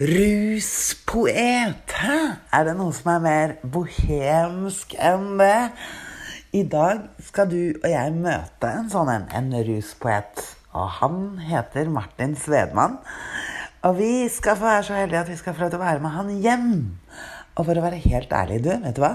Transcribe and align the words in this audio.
Ruspoet. 0.00 1.92
Hæ? 1.94 2.18
Er 2.50 2.64
det 2.66 2.72
noe 2.74 2.90
som 2.90 3.12
er 3.12 3.20
mer 3.22 3.52
bohemsk 3.62 4.96
enn 4.98 5.36
det? 5.38 5.70
I 6.50 6.64
dag 6.66 7.04
skal 7.22 7.46
du 7.52 7.60
og 7.76 7.86
jeg 7.92 8.14
møte 8.16 8.72
en 8.74 8.90
sånn 8.90 9.12
en, 9.12 9.28
en 9.30 9.54
ruspoet. 9.68 10.42
Og 10.74 10.90
han 10.96 11.20
heter 11.46 11.92
Martin 11.94 12.34
Svedmann. 12.34 12.98
Og 13.86 13.94
vi 14.00 14.26
skal 14.34 14.58
få 14.58 14.66
være 14.66 14.82
så 14.88 14.98
heldige 14.98 15.22
at 15.22 15.30
vi 15.30 15.38
skal 15.38 15.54
få 15.54 15.62
lov 15.62 15.74
til 15.76 15.78
å 15.78 15.86
være 15.86 16.02
med 16.02 16.16
han 16.16 16.36
hjem. 16.42 16.72
Og 17.54 17.62
for 17.62 17.78
å 17.78 17.84
være 17.86 18.02
helt 18.02 18.34
ærlig, 18.34 18.64
du, 18.66 18.72
vet 18.74 18.98
du 18.98 19.02
hva? 19.04 19.14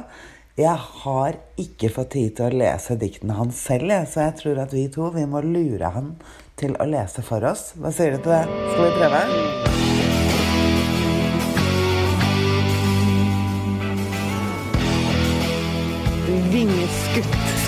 Jeg 0.59 0.79
har 1.03 1.41
ikke 1.59 1.91
fått 1.91 2.13
tid 2.15 2.37
til 2.39 2.48
å 2.48 2.61
lese 2.63 2.95
diktene 2.99 3.35
hans 3.35 3.59
selv, 3.67 3.91
så 4.07 4.29
jeg 4.29 4.39
tror 4.39 4.63
at 4.63 4.75
vi 4.75 4.87
to 4.95 5.11
vi 5.11 5.27
må 5.27 5.43
lure 5.43 5.91
han 5.91 6.13
til 6.59 6.79
å 6.79 6.87
lese 6.87 7.23
for 7.23 7.43
oss. 7.51 7.73
Hva 7.75 7.91
sier 7.91 8.15
du 8.15 8.23
til 8.23 8.37
det? 8.37 8.45
Skal 8.71 8.87
vi 8.87 8.95
prøve? 8.95 10.09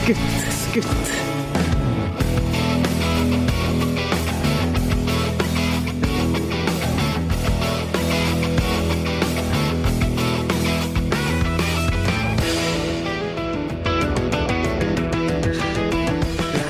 Skutt, 0.02 0.18
skutt. 0.62 0.86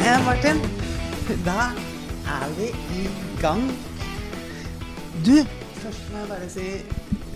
Ja, 0.05 0.19
Martin. 0.25 0.59
Da 1.45 1.71
er 2.27 2.49
vi 2.57 2.67
i 2.99 3.09
gang. 3.41 3.71
Du, 5.25 5.45
først 5.73 6.11
må 6.11 6.17
jeg 6.17 6.27
bare 6.27 6.49
si 6.49 6.67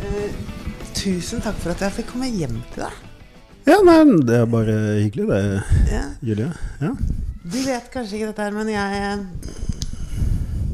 eh, 0.04 0.32
tusen 0.94 1.42
takk 1.42 1.56
for 1.62 1.72
at 1.72 1.88
jeg 1.88 2.02
fikk 2.02 2.16
komme 2.16 2.34
hjem 2.36 2.64
til 2.74 2.88
deg. 2.90 3.05
Ja, 3.66 3.80
nei, 3.82 3.98
det 4.22 4.36
er 4.44 4.50
bare 4.50 4.74
hyggelig 5.02 5.26
det, 5.32 5.42
Ja. 5.90 6.04
Julie. 6.22 6.52
Ja. 6.82 6.92
Du 7.46 7.58
vet 7.66 7.88
kanskje 7.94 8.20
ikke 8.20 8.28
dette 8.30 8.46
her, 8.46 8.54
men 8.54 8.70
jeg 8.70 9.26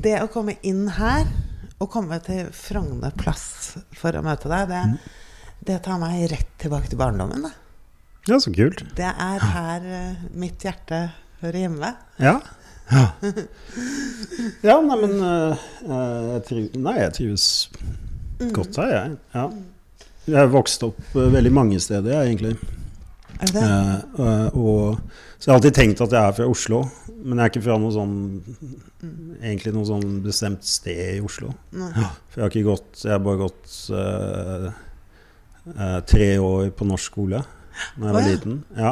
Det 0.01 0.17
å 0.19 0.27
komme 0.31 0.57
inn 0.65 0.87
her, 0.97 1.27
og 1.79 1.89
komme 1.93 2.17
til 2.25 2.49
Frogner 2.51 3.13
plass 3.15 3.77
for 3.95 4.17
å 4.17 4.23
møte 4.25 4.49
deg, 4.49 4.67
det, 4.69 4.81
det 5.69 5.77
tar 5.85 5.99
meg 6.01 6.25
rett 6.31 6.49
tilbake 6.59 6.89
til 6.89 6.99
barndommen. 6.99 7.45
Da. 7.45 7.51
ja, 8.27 8.39
så 8.41 8.51
kult. 8.51 8.83
Det 8.97 9.07
er 9.07 9.45
her 9.53 9.85
eh, 9.85 10.25
mitt 10.33 10.65
hjerte 10.65 11.11
hører 11.41 11.59
hjemme. 11.63 11.93
Ja. 12.19 12.39
Ja, 12.91 13.05
ja 14.67 14.79
nei, 14.83 14.97
men 14.99 15.15
eh, 15.23 15.67
jeg 15.85 16.43
trives, 16.49 16.75
Nei, 16.75 16.97
jeg 16.99 17.13
trives 17.15 17.45
godt 18.51 18.81
her, 18.81 18.91
jeg. 18.97 19.17
Ja. 19.37 19.47
Jeg 20.27 20.37
har 20.37 20.51
vokst 20.53 20.83
opp 20.85 20.99
uh, 21.15 21.29
veldig 21.33 21.51
mange 21.55 21.79
steder, 21.81 22.13
jeg, 22.13 22.33
egentlig. 22.33 22.80
Er 23.41 23.49
det 23.49 23.53
det? 23.55 23.67
Eh, 23.67 24.25
eh, 24.25 24.57
og, 24.57 24.99
så 25.37 25.47
jeg 25.47 25.51
har 25.51 25.59
alltid 25.59 25.77
tenkt 25.77 26.03
at 26.05 26.13
jeg 26.13 26.21
er 26.21 26.35
fra 26.37 26.47
Oslo, 26.51 26.81
men 27.21 27.39
jeg 27.39 27.43
er 27.43 27.53
ikke 27.53 27.63
fra 27.65 27.77
noe 27.81 27.93
sånn 27.93 28.13
Egentlig 29.41 29.73
noe 29.75 29.87
sånn 29.89 30.19
bestemt 30.25 30.65
sted 30.65 31.17
i 31.17 31.23
Oslo. 31.25 31.51
Ja, 31.73 32.11
For 32.29 32.41
jeg 32.41 32.43
har 32.43 32.53
ikke 32.53 32.67
gått 32.69 33.03
Jeg 33.05 33.13
har 33.13 33.23
bare 33.25 33.41
gått 33.41 33.75
eh, 33.97 34.67
eh, 35.73 35.99
tre 36.09 36.29
år 36.41 36.71
på 36.77 36.87
norsk 36.89 37.11
skole 37.13 37.41
da 37.97 38.09
jeg 38.09 38.13
var 38.13 38.19
oh, 38.19 38.25
ja. 38.27 38.31
liten. 38.35 38.57
Ja. 38.77 38.89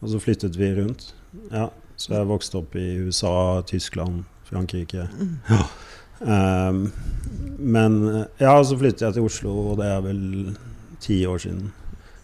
Og 0.00 0.12
så 0.12 0.18
flyttet 0.22 0.54
vi 0.56 0.68
rundt. 0.76 1.08
Ja. 1.50 1.66
Så 2.00 2.14
jeg 2.14 2.28
vokste 2.30 2.60
opp 2.62 2.76
i 2.78 2.86
USA, 3.02 3.34
Tyskland, 3.66 4.22
Frankrike. 4.48 5.08
Ja. 5.50 5.64
Um, 6.22 6.92
men 7.58 7.96
eh, 8.08 8.24
ja, 8.38 8.54
så 8.64 8.78
flyttet 8.78 9.02
jeg 9.06 9.16
til 9.16 9.26
Oslo, 9.26 9.54
og 9.72 9.80
det 9.80 9.88
er 9.90 10.02
vel 10.04 10.20
ti 11.02 11.18
år 11.26 11.42
siden. 11.42 11.72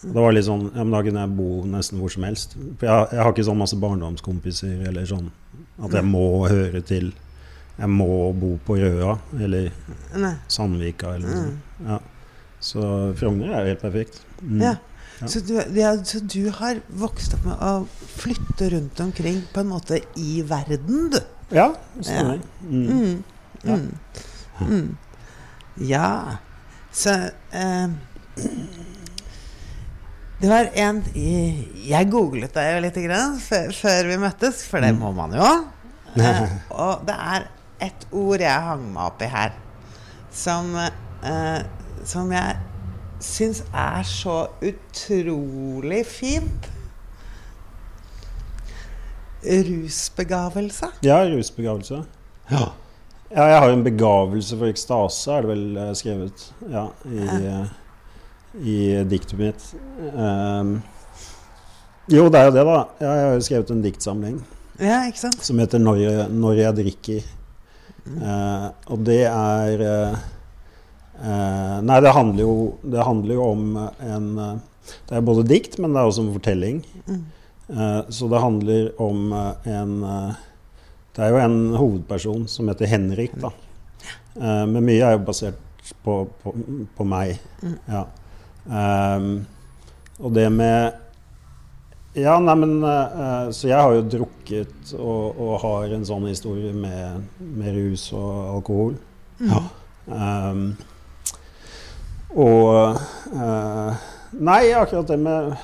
Og 0.04 0.12
det 0.14 0.22
var 0.22 0.34
litt 0.34 0.46
sånn, 0.46 0.68
ja, 0.70 0.84
men 0.84 0.94
Da 0.94 1.00
kunne 1.02 1.22
jeg 1.24 1.36
bo 1.38 1.48
nesten 1.66 1.98
hvor 1.98 2.12
som 2.14 2.26
helst. 2.28 2.52
For 2.78 2.86
jeg, 2.86 3.08
jeg 3.16 3.22
har 3.24 3.32
ikke 3.32 3.46
sånn 3.48 3.58
masse 3.58 3.78
barndomskompiser 3.82 4.84
eller 4.90 5.08
sånn 5.10 5.30
at 5.82 5.94
jeg 5.94 6.06
må 6.06 6.26
høre 6.50 6.82
til 6.86 7.12
Jeg 7.78 7.90
må 7.94 8.32
bo 8.34 8.56
på 8.66 8.76
Røa 8.78 9.16
eller 9.38 9.68
Nei. 10.18 10.34
Sandvika 10.50 11.14
eller 11.14 11.28
noe 11.28 11.42
sånt. 11.42 11.82
Ja. 11.86 11.98
Så 12.58 12.82
Frogner 13.18 13.52
er 13.54 13.66
jo 13.66 13.72
helt 13.74 13.82
perfekt. 13.84 14.22
Mm. 14.42 14.62
Ja. 14.62 14.76
Ja. 15.20 15.26
Så, 15.26 15.40
du, 15.42 15.54
ja, 15.74 15.92
så 16.06 16.20
du 16.22 16.50
har 16.54 16.78
vokst 16.94 17.34
opp 17.34 17.46
med 17.46 17.62
å 17.62 17.72
flytte 18.18 18.68
rundt 18.74 19.00
omkring 19.02 19.40
på 19.50 19.62
en 19.64 19.70
måte 19.70 19.98
i 20.18 20.42
verden, 20.46 21.08
du? 21.10 21.18
Ja, 21.54 21.72
stemmer. 21.98 22.38
Mm. 22.62 22.84
Mm. 22.86 23.16
Ja. 23.64 23.78
Mm. 23.78 24.68
Mm. 24.68 24.88
Ja. 25.88 26.10
Så 26.94 27.14
eh, 27.50 27.88
Det 30.38 30.46
var 30.46 30.68
en 30.78 31.00
Jeg 31.14 32.10
googlet 32.12 32.54
deg 32.54 32.68
jo 32.70 32.82
litt 32.84 32.98
grann 33.02 33.38
før, 33.42 33.72
før 33.74 34.10
vi 34.12 34.18
møttes, 34.22 34.62
for 34.70 34.84
det 34.84 34.92
må 34.98 35.12
man 35.16 35.36
jo. 35.38 35.50
Eh, 36.18 36.38
og 36.72 37.02
det 37.06 37.14
er 37.14 37.44
et 37.84 38.04
ord 38.16 38.42
jeg 38.42 38.62
hang 38.64 38.86
meg 38.90 39.04
opp 39.04 39.20
i 39.22 39.26
her, 39.30 39.52
som, 40.34 40.72
eh, 40.74 41.60
som 42.02 42.32
jeg 42.32 42.56
syns 43.22 43.60
er 43.70 44.06
så 44.08 44.38
utrolig 44.64 46.00
fint. 46.08 46.70
Rusbegavelse. 49.44 50.88
Ja, 51.06 51.20
rusbegavelse. 51.28 52.00
Ja. 52.50 52.64
ja, 53.30 53.44
jeg 53.52 53.60
har 53.60 53.68
jo 53.68 53.76
en 53.76 53.86
begavelse 53.86 54.58
for 54.58 54.72
ekstase, 54.72 55.36
er 55.36 55.46
det 55.46 55.52
vel 55.52 55.82
eh, 55.84 55.92
skrevet 56.00 56.48
ja, 56.72 56.88
i, 57.06 57.28
eh, 57.36 57.76
i 58.62 59.04
diktet 59.08 59.38
mitt. 59.38 59.66
Um, 60.14 60.78
jo, 62.08 62.28
det 62.32 62.40
er 62.40 62.48
jo 62.48 62.54
det, 62.56 62.64
da. 62.64 62.78
Jeg 63.00 63.08
har 63.08 63.34
jo 63.34 63.44
skrevet 63.44 63.72
en 63.74 63.82
diktsamling 63.84 64.38
Ja, 64.80 65.02
ikke 65.08 65.20
sant? 65.26 65.42
som 65.44 65.58
heter 65.60 65.78
'Når 65.78 65.96
jeg, 66.00 66.28
når 66.30 66.54
jeg 66.62 66.76
drikker'. 66.78 67.26
Uh, 68.08 68.70
og 68.88 69.04
det 69.04 69.24
er 69.28 69.82
uh, 69.84 70.18
uh, 71.20 71.76
Nei, 71.84 72.00
det 72.00 72.14
handler, 72.14 72.40
jo, 72.40 72.78
det 72.82 73.04
handler 73.04 73.34
jo 73.34 73.50
om 73.50 73.76
en 73.76 74.28
Det 75.08 75.12
er 75.12 75.20
både 75.20 75.44
dikt, 75.44 75.78
men 75.78 75.92
det 75.92 76.00
er 76.00 76.08
også 76.08 76.24
en 76.24 76.32
fortelling. 76.32 76.84
Eh, 77.68 78.00
så 78.08 78.28
det 78.28 78.40
handler 78.40 79.02
om 79.02 79.32
en 79.64 80.04
Det 81.12 81.24
er 81.24 81.28
jo 81.28 81.36
en 81.36 81.74
hovedperson 81.76 82.46
som 82.48 82.68
heter 82.70 82.86
Henrik, 82.86 83.34
da. 83.36 83.50
Eh, 84.38 84.64
men 84.70 84.84
mye 84.86 85.02
er 85.02 85.16
jo 85.16 85.24
basert 85.26 85.58
på, 86.04 86.20
på, 86.42 86.54
på 86.96 87.06
meg. 87.08 87.40
Ja. 87.88 88.04
Ehm, 88.68 89.46
og 90.18 90.34
det 90.34 90.48
med 90.52 90.90
ja, 92.18 92.34
nei, 92.42 92.54
men 92.58 92.72
eh, 92.82 93.50
Så 93.54 93.68
jeg 93.68 93.78
har 93.78 93.92
jo 93.94 94.06
drukket 94.16 94.92
og, 94.98 95.38
og 95.38 95.58
har 95.62 95.94
en 95.94 96.06
sånn 96.08 96.26
historie 96.28 96.72
med, 96.74 97.28
med 97.38 97.76
rus 97.76 98.08
og 98.16 98.56
alkohol. 98.56 98.96
Ja. 99.38 99.60
Um, 100.08 100.72
og 102.32 102.96
uh, 103.36 104.06
Nei, 104.32 104.62
akkurat 104.72 105.12
det 105.12 105.20
med, 105.20 105.54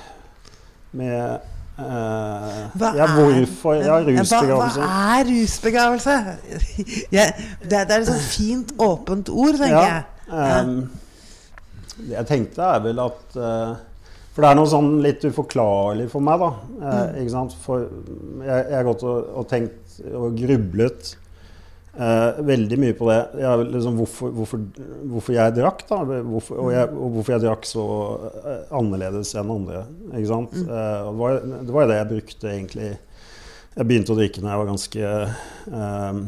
med 0.92 1.50
Uh, 1.74 2.68
Hva 2.78 2.92
Ja, 2.94 3.06
hvorfor 3.16 3.80
Ja, 3.82 3.96
Hva, 3.98 4.42
hva 4.46 4.90
er 5.16 5.24
rusbegavelse? 5.26 6.12
ja, 7.16 7.24
det, 7.64 7.72
det 7.72 7.80
er 7.80 7.96
et 7.96 8.06
sånt 8.06 8.28
fint, 8.30 8.70
åpent 8.78 9.32
ord, 9.32 9.58
tenker 9.58 9.80
jeg. 9.80 10.04
Ja. 10.30 10.60
Det 11.98 12.14
jeg 12.16 12.26
tenkte, 12.30 12.62
er 12.76 12.80
vel 12.84 12.98
at 13.04 13.36
eh, 13.38 13.74
For 14.34 14.42
det 14.42 14.48
er 14.50 14.56
noe 14.58 14.70
sånn 14.70 14.88
litt 15.04 15.22
uforklarlig 15.28 16.08
for 16.10 16.24
meg, 16.26 16.40
da. 16.42 16.48
eh, 16.80 17.20
Mm. 17.24 17.52
For 17.64 17.84
jeg, 18.44 18.72
har 18.74 18.88
gått 18.88 19.04
og, 19.06 19.28
og 19.38 19.46
tenkt 19.48 20.00
og 20.10 20.34
grublet 20.34 21.12
eh, 21.94 22.40
veldig 22.42 22.78
mye 22.82 22.96
på 22.98 23.06
det. 23.12 23.18
Jeg, 23.38 23.66
liksom, 23.70 23.98
hvorfor, 24.02 24.32
hvorfor, 24.34 24.64
hvorfor 25.12 25.36
jeg 25.36 25.54
drakk, 25.54 25.84
da. 25.86 26.00
Hvorfor, 26.26 26.58
og, 26.64 26.72
jeg, 26.74 26.90
og 26.90 27.14
hvorfor 27.14 27.36
jeg 27.36 27.44
drakk 27.46 27.68
så 27.70 27.84
eh, 28.42 28.62
annerledes 28.74 29.30
enn 29.38 29.54
andre. 29.54 29.84
Ikke 30.10 30.32
sant? 30.32 30.56
Mm. 30.58 30.66
Eh, 30.66 31.00
det, 31.06 31.16
var, 31.22 31.38
det 31.54 31.76
var 31.78 31.86
jo 31.86 31.92
det 31.92 32.00
jeg 32.00 32.10
brukte 32.16 32.50
egentlig 32.56 32.90
Jeg 33.74 33.86
begynte 33.90 34.14
å 34.14 34.18
drikke 34.18 34.42
når 34.42 34.50
jeg 34.52 34.62
var 34.64 34.72
ganske 34.72 35.08
eh, 35.14 36.18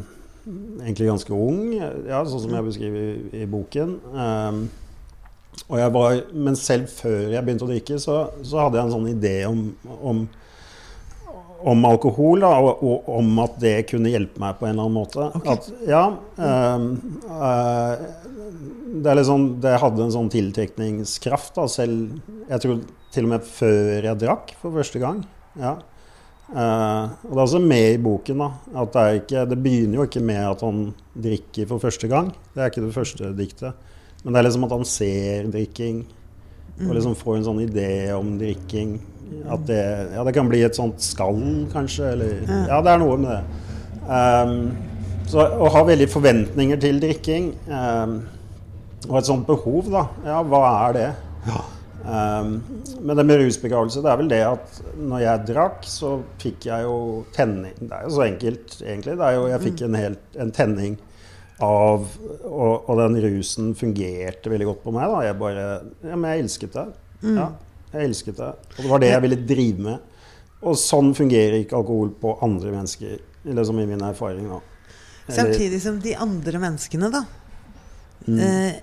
egentlig 0.47 1.07
ganske 1.11 1.35
ung, 1.35 1.61
ja, 1.75 2.21
sånn 2.23 2.41
som 2.45 2.53
jeg 2.55 2.65
beskriver 2.71 3.03
i, 3.03 3.41
i 3.43 3.47
boken. 3.51 3.97
Jeg 4.15 4.86
var, 5.67 6.19
men 6.33 6.55
selv 6.55 6.89
før 6.91 7.31
jeg 7.33 7.43
begynte 7.43 7.65
å 7.65 7.71
drikke, 7.71 7.99
så, 7.99 8.17
så 8.45 8.61
hadde 8.63 8.79
jeg 8.79 8.87
en 8.87 8.93
sånn 8.93 9.09
idé 9.11 9.33
om, 9.49 9.63
om, 9.97 10.21
om 11.73 11.89
alkohol, 11.89 12.43
da, 12.45 12.53
og, 12.61 12.83
og 12.85 13.09
om 13.17 13.41
at 13.43 13.57
det 13.61 13.75
kunne 13.89 14.13
hjelpe 14.13 14.39
meg 14.43 14.59
på 14.59 14.67
en 14.67 14.75
eller 14.75 14.87
annen 14.87 14.99
måte. 14.99 15.27
At, 15.49 15.67
ja, 15.87 16.05
um, 16.37 16.87
uh, 17.27 17.97
det, 19.01 19.11
er 19.11 19.19
liksom, 19.19 19.49
det 19.63 19.75
hadde 19.81 20.05
en 20.05 20.15
sånn 20.15 20.31
tiltrekningskraft, 20.33 21.55
da, 21.57 21.67
selv 21.71 22.17
Jeg 22.47 22.63
tror 22.63 22.81
til 23.13 23.27
og 23.27 23.33
med 23.33 23.45
før 23.47 24.09
jeg 24.11 24.21
drakk 24.23 24.55
for 24.61 24.75
første 24.75 25.01
gang. 25.01 25.23
Ja. 25.57 25.77
Uh, 26.47 27.11
og 27.27 27.33
det 27.33 27.41
er 27.41 27.43
også 27.43 27.59
med 27.59 27.89
i 27.97 27.99
boken 27.99 28.39
da, 28.39 28.47
at 28.79 28.93
det, 28.93 29.01
er 29.01 29.17
ikke, 29.19 29.41
det 29.51 29.57
begynner 29.65 29.99
jo 29.99 30.05
ikke 30.07 30.23
med 30.23 30.43
at 30.47 30.63
han 30.63 30.85
drikker 31.27 31.67
for 31.73 31.83
første 31.83 32.07
gang. 32.11 32.31
Det 32.53 32.63
er 32.63 32.71
ikke 32.71 32.85
det 32.85 32.95
første 32.95 33.31
diktet. 33.35 33.86
Men 34.27 34.35
det 34.35 34.39
er 34.41 34.45
liksom 34.49 34.65
at 34.67 34.73
han 34.75 34.81
ser 34.83 35.45
drikking, 35.53 36.01
og 36.83 36.89
liksom 36.97 37.13
får 37.15 37.37
en 37.37 37.45
sånn 37.45 37.61
idé 37.63 37.91
om 38.11 38.33
drikking. 38.35 38.97
At 39.47 39.61
det, 39.69 39.79
ja, 40.11 40.25
det 40.27 40.33
kan 40.35 40.49
bli 40.51 40.65
et 40.67 40.75
sånt 40.75 40.99
skall, 40.99 41.39
kanskje. 41.71 42.09
Eller, 42.11 42.41
ja, 42.67 42.81
det 42.83 42.91
er 42.91 42.99
noe 42.99 43.15
med 43.23 43.31
det. 43.31 43.61
Um, 44.03 44.57
så 45.31 45.47
å 45.47 45.71
ha 45.71 45.85
veldig 45.87 46.09
forventninger 46.11 46.83
til 46.83 46.99
drikking, 46.99 47.49
um, 47.71 48.19
og 49.07 49.17
et 49.21 49.31
sånt 49.31 49.47
behov, 49.47 49.87
da. 49.95 50.03
Ja, 50.27 50.43
hva 50.43 50.61
er 50.89 50.99
det? 50.99 51.07
Um, 52.03 52.53
men 52.99 53.15
det 53.15 53.29
med 53.31 53.45
rusbegravelse, 53.45 54.03
det 54.03 54.11
er 54.11 54.19
vel 54.25 54.35
det 54.35 54.43
at 54.43 54.83
når 54.99 55.23
jeg 55.23 55.45
drakk, 55.53 55.87
så 55.87 56.17
fikk 56.43 56.67
jeg 56.67 56.83
jo 56.83 56.99
tenning 57.35 57.79
Det 57.79 57.95
er 57.95 58.03
jo 58.09 58.15
så 58.19 58.27
enkelt, 58.27 58.79
egentlig. 58.83 59.15
Det 59.23 59.31
er 59.31 59.39
jo, 59.39 59.47
jeg 59.55 59.69
fikk 59.69 59.87
en, 59.87 60.01
helt, 60.03 60.27
en 60.35 60.55
tenning 60.59 60.99
av 61.63 62.03
og, 62.45 62.89
og 62.89 62.99
den 62.99 63.15
rusen 63.23 63.71
fungerte 63.77 64.51
veldig 64.51 64.67
godt 64.69 64.83
på 64.83 64.93
meg. 64.93 65.07
da. 65.09 65.21
Jeg 65.25 65.39
bare 65.39 65.65
Ja, 66.05 66.15
men 66.15 66.29
jeg 66.31 66.43
elsket 66.45 66.75
det. 66.77 66.85
Ja, 67.25 67.47
jeg 67.93 68.09
elsket 68.11 68.37
det. 68.37 68.51
Og 68.77 68.83
det 68.83 68.91
var 68.91 69.01
det 69.01 69.09
jeg 69.13 69.23
ville 69.25 69.39
drive 69.49 69.85
med. 69.87 70.13
Og 70.67 70.77
sånn 70.81 71.13
fungerer 71.17 71.59
ikke 71.61 71.77
alkohol 71.77 72.11
på 72.21 72.35
andre 72.45 72.73
mennesker, 72.73 73.17
liksom 73.45 73.79
i 73.81 73.87
min 73.89 74.01
erfaring. 74.05 74.49
da. 74.49 74.59
Eller- 75.27 75.37
Samtidig 75.43 75.81
som 75.81 75.99
de 75.99 76.13
andre 76.15 76.59
menneskene, 76.59 77.11
da. 77.11 77.23
Mm. 78.27 78.39
Eh, 78.39 78.73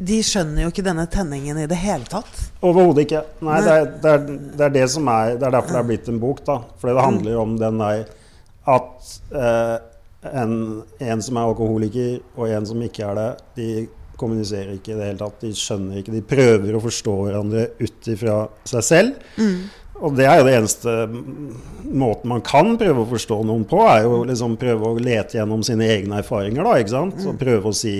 de 0.00 0.22
skjønner 0.24 0.62
jo 0.64 0.70
ikke 0.70 0.84
denne 0.84 1.06
tenningen 1.10 1.58
i 1.58 1.66
det 1.66 1.76
hele 1.76 2.04
tatt. 2.08 2.50
Overhodet 2.62 3.04
ikke. 3.06 3.24
Nei, 3.44 3.60
det 3.60 3.72
er, 3.74 3.84
det, 3.84 4.12
er, 4.14 4.38
det 4.56 4.64
er 4.66 4.70
det 4.78 4.86
som 4.90 5.08
er 5.12 5.34
Det 5.36 5.46
er 5.48 5.50
derfor 5.58 5.76
det 5.76 5.80
er 5.82 5.88
blitt 5.90 6.08
en 6.08 6.20
bok, 6.22 6.44
da. 6.46 6.58
Fordi 6.80 6.94
det 6.96 7.04
handler 7.04 7.36
om 7.40 7.56
den 7.60 7.78
der 7.78 8.04
at 8.70 9.20
eh, 9.34 9.76
en, 10.26 10.82
en 11.00 11.22
som 11.24 11.38
er 11.40 11.48
alkoholiker, 11.48 12.20
og 12.36 12.52
en 12.52 12.68
som 12.68 12.82
ikke 12.84 13.06
er 13.08 13.18
det, 13.18 13.30
de 13.56 13.70
kommuniserer 14.20 14.74
ikke 14.76 14.92
i 14.92 14.98
det 14.98 15.06
hele 15.08 15.20
tatt. 15.22 15.40
De 15.40 15.52
skjønner 15.56 16.00
ikke. 16.00 16.12
De 16.12 16.24
prøver 16.28 16.76
å 16.76 16.82
forstå 16.84 17.14
hverandre 17.22 17.68
ut 17.80 18.10
ifra 18.12 18.42
seg 18.68 18.84
selv. 18.84 19.30
Og 20.00 20.14
det 20.16 20.26
er 20.28 20.40
jo 20.40 20.46
det 20.46 20.54
eneste 20.56 20.92
måten 21.84 22.30
man 22.32 22.44
kan 22.44 22.72
prøve 22.80 23.02
å 23.02 23.08
forstå 23.10 23.40
noen 23.48 23.66
på, 23.68 23.80
er 23.84 24.06
jo 24.06 24.22
liksom 24.28 24.56
prøve 24.60 24.92
å 24.92 25.00
lete 25.00 25.36
gjennom 25.36 25.64
sine 25.66 25.88
egne 25.92 26.22
erfaringer, 26.22 26.64
da, 26.64 26.78
ikke 26.80 26.94
sant? 26.94 27.20
Og 27.28 27.40
prøve 27.40 27.72
å 27.72 27.76
si 27.76 27.96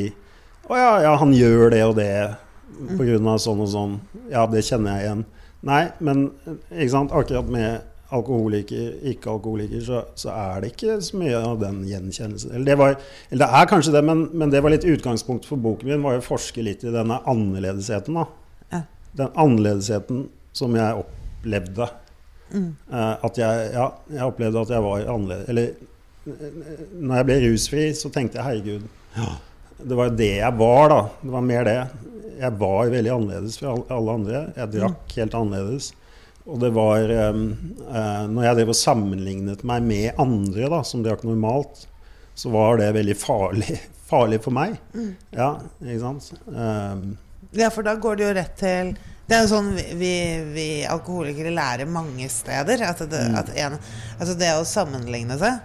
Å 0.71 0.77
ja, 0.79 0.91
ja, 1.03 1.13
han 1.19 1.33
gjør 1.35 1.73
det 1.73 1.81
og 1.83 1.97
det 1.99 2.15
på 2.95 3.03
grunn 3.03 3.29
av 3.29 3.41
sånn 3.43 3.61
og 3.65 3.69
sånn. 3.73 3.95
Ja, 4.31 4.45
det 4.47 4.63
kjenner 4.63 4.97
jeg 4.97 5.09
igjen. 5.09 5.25
Nei, 5.67 5.81
men 5.99 6.29
ikke 6.71 6.93
sant? 6.93 7.13
akkurat 7.13 7.49
med 7.51 7.90
alkoholiker, 8.17 8.93
ikke-alkoholiker, 9.12 9.81
så, 9.87 10.01
så 10.19 10.33
er 10.35 10.61
det 10.65 10.73
ikke 10.73 10.97
så 11.05 11.19
mye 11.21 11.39
av 11.39 11.61
den 11.62 11.81
gjenkjennelsen. 11.89 12.53
Eller 12.57 12.67
det, 12.73 12.77
var, 12.81 12.97
eller 13.31 13.45
det 13.45 13.49
er 13.61 13.71
kanskje 13.71 13.95
det, 13.95 14.03
men, 14.09 14.25
men 14.35 14.51
det 14.53 14.62
var 14.65 14.75
litt 14.75 14.87
utgangspunkt 14.89 15.47
for 15.49 15.61
boken 15.62 15.89
min, 15.93 16.03
var 16.05 16.19
å 16.19 16.25
forske 16.25 16.65
litt 16.67 16.83
i 16.87 16.93
denne 16.95 17.21
annerledesheten. 17.31 18.19
da. 18.21 18.27
Ja. 18.75 18.83
Den 19.23 19.33
annerledesheten 19.47 20.25
som 20.57 20.75
jeg 20.79 21.05
opplevde. 21.05 21.87
Eh, 22.51 23.15
at 23.23 23.39
jeg, 23.39 23.71
ja, 23.77 23.87
jeg 24.11 24.27
opplevde 24.27 24.65
at 24.67 24.73
jeg 24.75 24.83
var 24.87 25.07
annerledes. 25.15 25.49
Eller 25.53 25.73
når 27.01 27.21
jeg 27.21 27.29
ble 27.31 27.37
rusfri, 27.47 27.85
så 27.97 28.11
tenkte 28.12 28.39
jeg 28.41 28.45
herregud 28.45 28.83
Det 29.81 29.97
var 29.97 30.11
jo 30.11 30.17
det 30.19 30.33
jeg 30.43 30.57
var, 30.59 30.91
da. 30.93 30.99
Det 31.23 31.31
var 31.33 31.45
mer 31.47 31.65
det. 31.69 31.77
Jeg 32.41 32.57
var 32.61 32.91
veldig 32.93 33.12
annerledes 33.15 33.57
fra 33.61 33.73
alle- 33.95 34.12
andre. 34.19 34.43
Jeg 34.57 34.73
drakk 34.75 35.15
helt 35.17 35.35
annerledes. 35.39 35.93
Og 36.50 36.58
det 36.62 36.73
var 36.75 37.12
eh, 37.14 37.29
eh, 37.31 38.25
Når 38.31 38.47
jeg 38.47 38.58
drev 38.58 38.73
og 38.73 38.79
sammenlignet 38.79 39.64
meg 39.67 39.87
med 39.87 40.20
andre 40.20 40.70
da, 40.73 40.82
som 40.87 41.05
drakk 41.05 41.23
normalt, 41.26 41.87
så 42.35 42.52
var 42.52 42.81
det 42.81 42.91
veldig 42.97 43.17
farlig, 43.19 43.79
farlig 44.11 44.41
for 44.44 44.56
meg. 44.56 44.76
Ja, 45.37 45.55
ikke 45.85 46.02
sant? 46.02 46.31
Um, 46.47 47.17
Ja, 47.56 47.70
for 47.73 47.87
da 47.87 47.97
går 47.99 48.19
det 48.19 48.25
jo 48.26 48.35
rett 48.37 48.52
til 48.61 48.91
Det 49.26 49.35
er 49.35 49.41
jo 49.43 49.49
sånn 49.50 49.73
vi, 49.99 50.12
vi, 50.55 50.69
alkoholikere 50.87 51.50
lærer 51.55 51.88
mange 51.91 52.29
steder. 52.31 52.85
At 52.87 53.02
det, 53.11 53.25
at 53.41 53.50
en, 53.56 53.79
altså 54.19 54.37
det 54.38 54.55
å 54.58 54.67
sammenligne 54.69 55.38
seg 55.41 55.58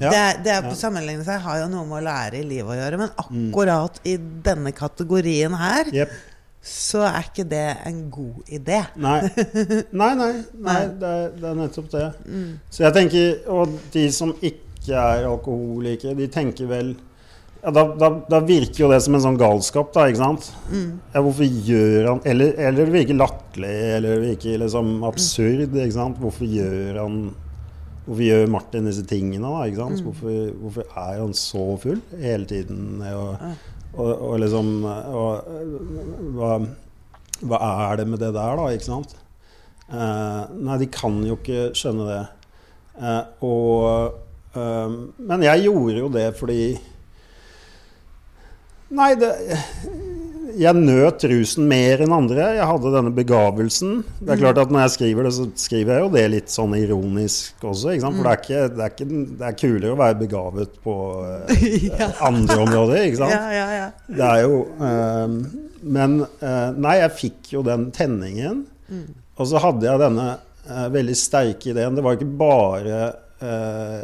ja. 0.00 0.10
det, 0.10 0.24
det 0.46 0.56
å 0.56 0.70
ja. 0.70 0.76
Sammenligne 0.78 1.24
seg 1.26 1.42
har 1.44 1.60
jo 1.62 1.68
noe 1.72 1.84
med 1.88 2.00
å 2.00 2.04
lære 2.06 2.40
i 2.40 2.46
livet 2.46 2.72
å 2.72 2.78
gjøre. 2.78 3.00
Men 3.02 3.10
akkurat 3.20 4.00
i 4.08 4.16
denne 4.16 4.72
kategorien 4.76 5.56
her, 5.60 5.90
Jepp. 5.94 6.14
Så 6.60 7.06
er 7.08 7.22
ikke 7.24 7.46
det 7.48 7.66
en 7.88 8.00
god 8.12 8.50
idé. 8.52 8.82
Nei. 9.00 9.20
Nei, 9.96 10.10
nei, 10.18 10.32
nei 10.60 10.80
det, 11.00 11.12
er, 11.12 11.30
det 11.36 11.46
er 11.50 11.60
nettopp 11.62 11.92
det. 11.94 12.08
Så 12.68 12.84
jeg 12.84 12.96
tenker, 12.96 13.30
Og 13.48 13.78
de 13.94 14.08
som 14.12 14.34
ikke 14.36 14.96
er 14.96 15.28
alkoholikere, 15.28 16.16
de 16.18 16.28
tenker 16.32 16.68
vel 16.68 16.94
ja, 17.60 17.68
da, 17.76 17.82
da, 17.92 18.08
da 18.24 18.38
virker 18.40 18.86
jo 18.86 18.88
det 18.88 19.02
som 19.04 19.16
en 19.16 19.20
sånn 19.20 19.36
galskap, 19.40 19.90
da, 19.92 20.06
ikke 20.08 20.22
sant? 20.22 20.46
Ja, 21.12 21.20
hvorfor 21.20 21.44
gjør 21.44 22.06
han 22.08 22.22
Eller, 22.24 22.54
eller 22.56 22.88
det 22.88 22.94
virker 22.94 23.18
latterlig, 23.18 23.74
eller 23.98 24.14
det 24.14 24.30
virker 24.30 24.62
liksom 24.62 24.94
absurd, 25.04 25.66
ikke 25.68 25.96
sant? 25.96 26.20
Hvorfor 26.22 26.48
gjør 26.48 27.02
han 27.02 27.18
Hvorfor 28.06 28.24
gjør 28.24 28.48
Martin 28.50 28.88
disse 28.88 29.04
tingene, 29.06 29.44
da? 29.44 29.66
ikke 29.68 29.82
sant? 29.82 30.00
Hvorfor, 30.02 30.38
hvorfor 30.62 30.86
er 30.88 31.20
han 31.20 31.34
så 31.36 31.66
full 31.82 32.00
hele 32.16 32.48
tiden? 32.48 33.04
Og, 33.12 33.36
og, 33.96 34.10
og 34.10 34.36
liksom 34.42 34.68
og, 34.86 35.48
hva, 36.36 36.52
hva 37.42 37.60
er 37.90 38.00
det 38.00 38.06
med 38.10 38.22
det 38.22 38.32
der, 38.36 38.60
da? 38.60 38.68
Ikke 38.74 38.88
sant? 38.90 39.16
Eh, 39.90 40.42
nei, 40.54 40.76
de 40.78 40.86
kan 40.94 41.16
jo 41.26 41.38
ikke 41.38 41.70
skjønne 41.74 42.06
det. 42.06 42.20
Eh, 43.00 43.22
og 43.46 44.54
eh, 44.54 44.96
Men 45.18 45.46
jeg 45.46 45.64
gjorde 45.66 45.96
jo 45.98 46.10
det 46.12 46.26
fordi 46.38 46.62
Nei, 48.90 49.12
det 49.14 49.30
Jeg 50.60 50.76
nøt 50.76 51.24
rusen 51.30 51.64
mer 51.70 52.02
enn 52.04 52.12
andre. 52.12 52.50
Jeg 52.58 52.66
hadde 52.68 52.90
denne 52.92 53.12
begavelsen. 53.16 54.02
Det 54.20 54.34
er 54.34 54.40
klart 54.42 54.58
at 54.60 54.72
Når 54.74 54.82
jeg 54.84 54.92
skriver 54.96 55.24
det, 55.26 55.32
så 55.38 55.46
skriver 55.62 55.94
jeg 55.94 56.04
jo 56.04 56.10
det 56.12 56.24
litt 56.34 56.52
sånn 56.52 56.74
ironisk 56.76 57.64
også. 57.64 57.94
For 58.02 58.18
det 58.20 58.32
er, 58.34 58.42
ikke, 58.42 58.60
det, 58.74 58.84
er 58.84 58.92
ikke, 58.92 59.08
det 59.40 59.48
er 59.48 59.56
kulere 59.62 59.94
å 59.94 60.00
være 60.02 60.18
begavet 60.20 60.76
på 60.84 60.96
eh, 61.24 61.64
Ja. 62.00 62.10
andre 62.28 62.58
områder, 62.66 63.00
ikke 63.06 63.22
sant? 63.22 63.32
Ja, 63.32 63.56
ja, 63.56 63.66
ja. 63.78 63.88
Det 64.10 64.28
er 64.28 64.44
jo 64.44 64.60
eh, 64.84 65.34
Men 65.96 66.20
eh, 66.26 66.68
nei, 66.76 66.94
jeg 67.00 67.16
fikk 67.22 67.52
jo 67.56 67.64
den 67.66 67.88
tenningen. 67.96 68.64
Og 69.40 69.48
så 69.48 69.60
hadde 69.62 69.86
jeg 69.88 70.02
denne 70.02 70.28
eh, 70.68 70.86
veldig 70.92 71.16
sterke 71.16 71.72
ideen. 71.72 71.96
Det 71.96 72.04
var 72.04 72.18
ikke 72.18 72.32
bare 72.40 73.02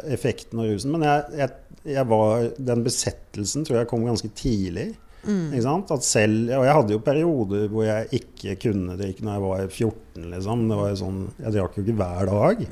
effekten 0.09 0.57
av 0.63 0.65
rusen, 0.65 0.95
men 0.95 1.03
jeg, 1.05 1.25
jeg, 1.37 1.83
jeg 1.93 2.09
var, 2.09 2.47
den 2.57 2.79
besettelsen 2.81 3.67
tror 3.67 3.83
jeg 3.83 3.89
kom 3.91 4.07
ganske 4.07 4.31
tidlig. 4.33 4.95
Ikke 5.27 5.63
sant? 5.65 5.91
At 5.91 6.05
selv, 6.07 6.51
og 6.57 6.63
jeg 6.67 6.75
hadde 6.77 6.95
jo 6.95 7.01
perioder 7.03 7.65
hvor 7.71 7.83
jeg 7.87 8.07
ikke 8.21 8.55
kunne 8.67 8.95
drikke 8.99 9.25
når 9.25 9.33
jeg 9.37 9.43
var 9.47 9.65
14. 9.67 10.29
Liksom. 10.35 10.63
Det 10.69 10.77
var 10.79 10.89
jo 10.93 10.99
sånn, 11.01 11.19
jeg 11.41 11.55
drakk 11.57 11.75
jo 11.77 11.83
ikke 11.85 11.97
hver 11.99 12.31
dag. 12.31 12.63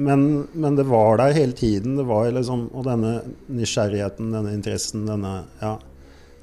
Men, 0.00 0.26
men 0.54 0.76
det 0.78 0.86
var 0.88 1.18
der 1.18 1.34
hele 1.36 1.52
tiden. 1.58 1.96
Det 1.98 2.06
var 2.08 2.28
liksom, 2.32 2.68
og 2.72 2.84
denne 2.86 3.14
nysgjerrigheten, 3.50 4.30
denne 4.34 4.52
interessen, 4.56 5.06
denne 5.10 5.32
ja. 5.60 5.72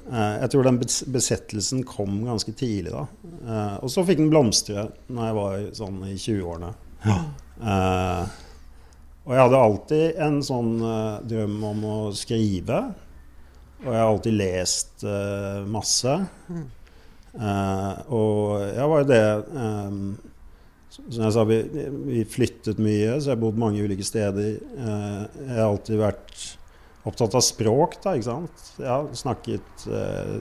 Eh, 0.08 0.34
Jeg 0.42 0.50
tror 0.52 0.64
den 0.68 0.78
besettelsen 0.80 1.82
kom 1.88 2.20
ganske 2.24 2.52
tidlig 2.56 2.92
da. 2.94 3.06
Eh, 3.44 3.74
Og 3.84 3.90
så 3.92 4.04
fikk 4.08 4.20
den 4.22 4.30
blomstre 4.32 4.86
når 5.08 5.24
jeg 5.30 5.38
var 5.40 5.64
sånn 5.80 5.98
i 6.08 6.14
20-årene. 6.16 6.70
Ja. 7.08 7.18
Og 9.28 9.34
jeg 9.34 9.42
hadde 9.44 9.58
alltid 9.60 10.20
en 10.24 10.38
sånn 10.44 10.70
eh, 10.80 11.18
drøm 11.28 11.58
om 11.68 11.82
å 11.84 11.96
skrive. 12.16 12.78
Og 13.84 13.92
jeg 13.92 14.00
har 14.00 14.08
alltid 14.08 14.36
lest 14.38 15.04
uh, 15.06 15.62
masse. 15.70 16.14
Eh, 17.38 17.98
og 18.10 18.62
jeg 18.64 18.86
var 18.90 19.02
jo 19.02 19.06
det 19.06 19.18
um, 19.52 19.98
Som 20.96 21.20
jeg 21.20 21.34
sa, 21.36 21.42
vi, 21.46 21.58
vi 22.08 22.22
flyttet 22.26 22.80
mye, 22.82 23.12
så 23.20 23.28
jeg 23.28 23.36
har 23.36 23.42
bodd 23.44 23.60
mange 23.60 23.84
ulike 23.84 24.06
steder. 24.06 24.56
Uh, 24.74 25.28
jeg 25.44 25.54
har 25.54 25.68
alltid 25.68 26.00
vært 26.00 26.46
opptatt 27.06 27.36
av 27.38 27.44
språk, 27.44 28.00
da, 28.02 28.16
ikke 28.18 28.26
sant. 28.26 28.64
Jeg 28.80 28.90
har 28.90 29.06
snakket, 29.16 29.84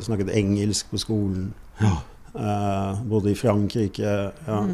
snakket 0.04 0.34
engelsk 0.36 0.90
på 0.92 1.00
skolen. 1.00 1.52
Eh, 2.38 3.04
bodde 3.04 3.32
i 3.32 3.36
Frankrike. 3.36 4.32
Ja. 4.48 4.66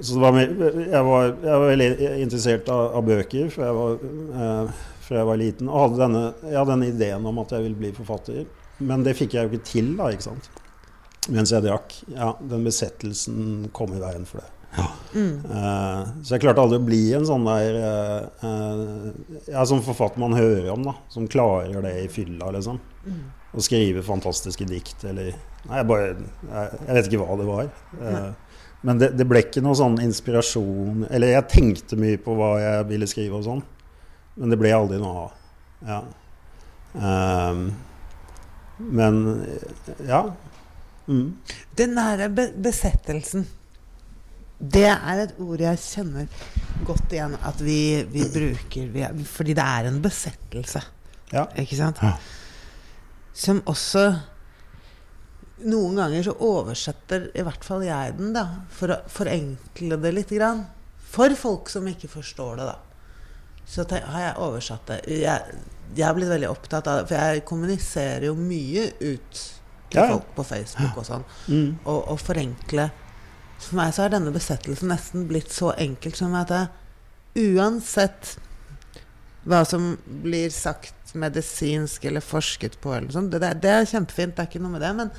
Så 0.00 0.14
det 0.14 0.20
var, 0.20 0.38
jeg, 0.38 1.04
var, 1.04 1.24
jeg 1.24 1.60
var 1.60 1.66
veldig 1.68 1.88
interessert 2.22 2.68
av, 2.72 2.94
av 2.96 3.04
bøker, 3.04 3.50
for 3.52 3.66
jeg 3.66 3.74
var 3.76 4.04
eh, 4.40 4.78
fra 5.04 5.20
jeg 5.20 5.28
var 5.30 5.40
liten. 5.40 5.70
Og 5.70 5.86
hadde 5.86 6.02
denne, 6.02 6.24
jeg 6.42 6.58
hadde 6.58 6.74
denne 6.74 6.90
ideen 6.92 7.30
om 7.30 7.40
at 7.42 7.54
jeg 7.54 7.66
ville 7.66 7.80
bli 7.80 7.92
forfatter. 7.96 8.44
Men 8.84 9.06
det 9.06 9.16
fikk 9.18 9.36
jeg 9.36 9.46
jo 9.46 9.52
ikke 9.52 9.70
til, 9.70 9.94
da, 9.98 10.10
ikke 10.12 10.28
sant. 10.30 10.50
Mens 11.32 11.54
jeg 11.54 11.64
drakk. 11.64 11.94
Ja, 12.12 12.34
den 12.40 12.66
besettelsen 12.66 13.70
kom 13.76 13.94
i 13.96 14.02
veien 14.02 14.26
for 14.28 14.42
det. 14.42 14.50
Eh, 15.14 16.06
så 16.26 16.34
jeg 16.34 16.42
klarte 16.42 16.62
aldri 16.64 16.80
å 16.80 16.84
bli 16.84 17.02
en 17.14 17.26
sånn 17.28 17.44
der 17.46 17.76
uh, 17.78 18.48
eh, 18.48 19.04
Ja, 19.52 19.62
sånn 19.68 19.84
forfatter 19.86 20.18
man 20.18 20.34
hører 20.34 20.72
om, 20.74 20.82
da. 20.88 20.96
Som 21.12 21.28
klarer 21.30 21.84
det 21.84 21.94
i 22.02 22.08
fylla, 22.10 22.50
liksom. 22.56 22.80
Å 23.54 23.62
skrive 23.62 24.02
fantastiske 24.02 24.66
dikt 24.66 25.04
eller 25.06 25.30
Nei, 25.30 25.76
jeg 25.78 25.86
bare 25.86 26.08
Jeg, 26.08 26.80
jeg 26.80 26.96
vet 26.96 27.06
ikke 27.08 27.20
hva 27.22 27.36
det 27.38 27.46
var. 27.46 27.70
Uh, 28.00 28.32
men 28.84 28.98
det, 29.00 29.12
det 29.16 29.28
ble 29.28 29.44
ikke 29.44 29.62
noe 29.64 29.78
sånn 29.78 30.00
inspirasjon 30.02 31.06
Eller 31.08 31.36
jeg 31.36 31.50
tenkte 31.52 31.96
mye 32.00 32.18
på 32.20 32.34
hva 32.36 32.56
jeg 32.60 32.88
ville 32.90 33.08
skrive 33.08 33.38
og 33.38 33.46
sånn, 33.46 33.62
men 34.34 34.52
det 34.52 34.58
ble 34.60 34.72
aldri 34.74 35.00
noe 35.02 35.24
av. 35.24 35.40
Ja. 35.84 36.00
Um, 36.94 37.66
men 38.78 39.20
ja. 40.06 40.24
Mm. 41.06 41.36
Den 41.76 41.94
nære 41.98 42.30
be 42.32 42.48
besettelsen, 42.64 43.44
det 44.58 44.86
er 44.88 45.24
et 45.26 45.34
ord 45.42 45.60
jeg 45.60 45.80
kjenner 45.82 46.28
godt 46.86 47.12
igjen 47.12 47.34
at 47.44 47.58
vi, 47.60 48.04
vi 48.08 48.22
bruker 48.32 48.86
vi 48.94 49.02
Fordi 49.28 49.56
det 49.56 49.64
er 49.64 49.88
en 49.90 49.98
besettelse, 50.02 50.80
ja. 51.34 51.44
ikke 51.60 51.76
sant? 51.76 52.00
Ja. 52.02 52.14
Som 53.34 53.60
også 53.68 54.06
Noen 55.64 55.98
ganger 55.98 56.24
så 56.26 56.32
oversetter 56.44 57.28
i 57.32 57.42
hvert 57.44 57.62
fall 57.64 57.84
jeg 57.86 58.16
den, 58.18 58.32
da, 58.34 58.42
for 58.74 58.90
å 58.90 58.96
forenkle 59.08 59.96
det 60.02 60.10
litt. 60.12 60.32
Grann, 60.34 60.64
for 61.14 61.32
folk 61.38 61.70
som 61.72 61.86
ikke 61.88 62.10
forstår 62.10 62.58
det, 62.58 62.66
da. 62.68 62.74
Så 63.66 63.84
har 63.90 64.20
jeg 64.20 64.36
oversatt 64.44 64.86
det. 64.90 64.98
Jeg, 65.08 65.58
jeg 65.96 66.06
har 66.06 66.14
blitt 66.16 66.28
veldig 66.30 66.50
opptatt 66.50 66.86
av 66.90 67.00
det, 67.00 67.08
for 67.10 67.16
jeg 67.20 67.44
kommuniserer 67.48 68.26
jo 68.28 68.34
mye 68.38 68.90
ut 69.00 69.42
til 69.90 70.00
Ja. 70.00 70.08
folk 70.10 70.26
på 70.36 70.44
Facebook 70.44 70.96
og 71.00 71.06
sånn. 71.06 71.24
Mm. 71.48 71.68
Og, 71.84 72.00
og 72.12 72.18
forenkle. 72.20 72.88
For 73.58 73.76
meg 73.78 73.94
så 73.94 74.02
har 74.04 74.12
denne 74.12 74.32
besettelsen 74.34 74.90
nesten 74.90 75.28
blitt 75.30 75.52
så 75.54 75.70
enkelt 75.78 76.18
som 76.18 76.34
at 76.36 76.50
jeg, 76.50 76.68
uansett 77.54 78.34
hva 79.44 79.62
som 79.68 79.94
blir 80.24 80.50
sagt 80.54 81.14
medisinsk 81.14 82.04
eller 82.08 82.20
forsket 82.24 82.76
på, 82.82 82.92
eller 82.96 83.12
sånt, 83.14 83.30
det, 83.32 83.40
det, 83.44 83.50
det 83.62 83.70
er 83.70 83.88
kjempefint, 83.88 84.34
det 84.36 84.42
er 84.44 84.48
ikke 84.50 84.62
noe 84.64 84.72
med 84.74 84.82
det, 84.82 84.92
men 84.98 85.10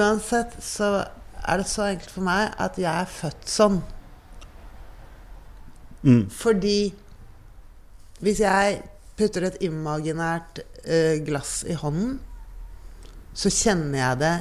uansett 0.00 0.56
så 0.64 0.90
er 1.40 1.60
det 1.62 1.66
så 1.70 1.86
enkelt 1.88 2.10
for 2.10 2.26
meg 2.26 2.54
at 2.60 2.78
jeg 2.80 2.90
er 2.90 3.10
født 3.10 3.48
sånn. 3.48 3.78
Mm. 6.02 6.24
Fordi 6.32 6.92
hvis 8.20 8.40
jeg 8.44 8.80
putter 9.18 9.46
et 9.48 9.60
imaginært 9.64 10.62
eh, 10.84 11.18
glass 11.26 11.62
i 11.68 11.76
hånden, 11.76 12.18
så 13.36 13.50
kjenner 13.52 13.98
jeg 14.00 14.18
det 14.20 14.34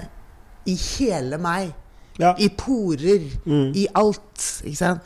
i 0.71 0.75
hele 0.75 1.39
meg. 1.41 1.73
Ja. 2.19 2.33
I 2.35 2.49
porer, 2.51 3.29
Mm. 3.45 3.71
i 3.79 3.85
alt. 3.95 4.43
Ikke 4.67 4.75
sant? 4.79 5.01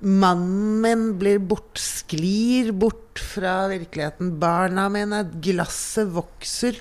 Mannen 0.00 0.80
min 0.84 1.18
blir 1.18 1.40
bort, 1.42 1.74
sklir 1.82 2.70
bort 2.72 3.18
fra 3.18 3.66
virkeligheten. 3.72 4.36
Barna 4.38 4.86
mine, 4.88 5.24
glasset 5.42 6.12
vokser. 6.14 6.78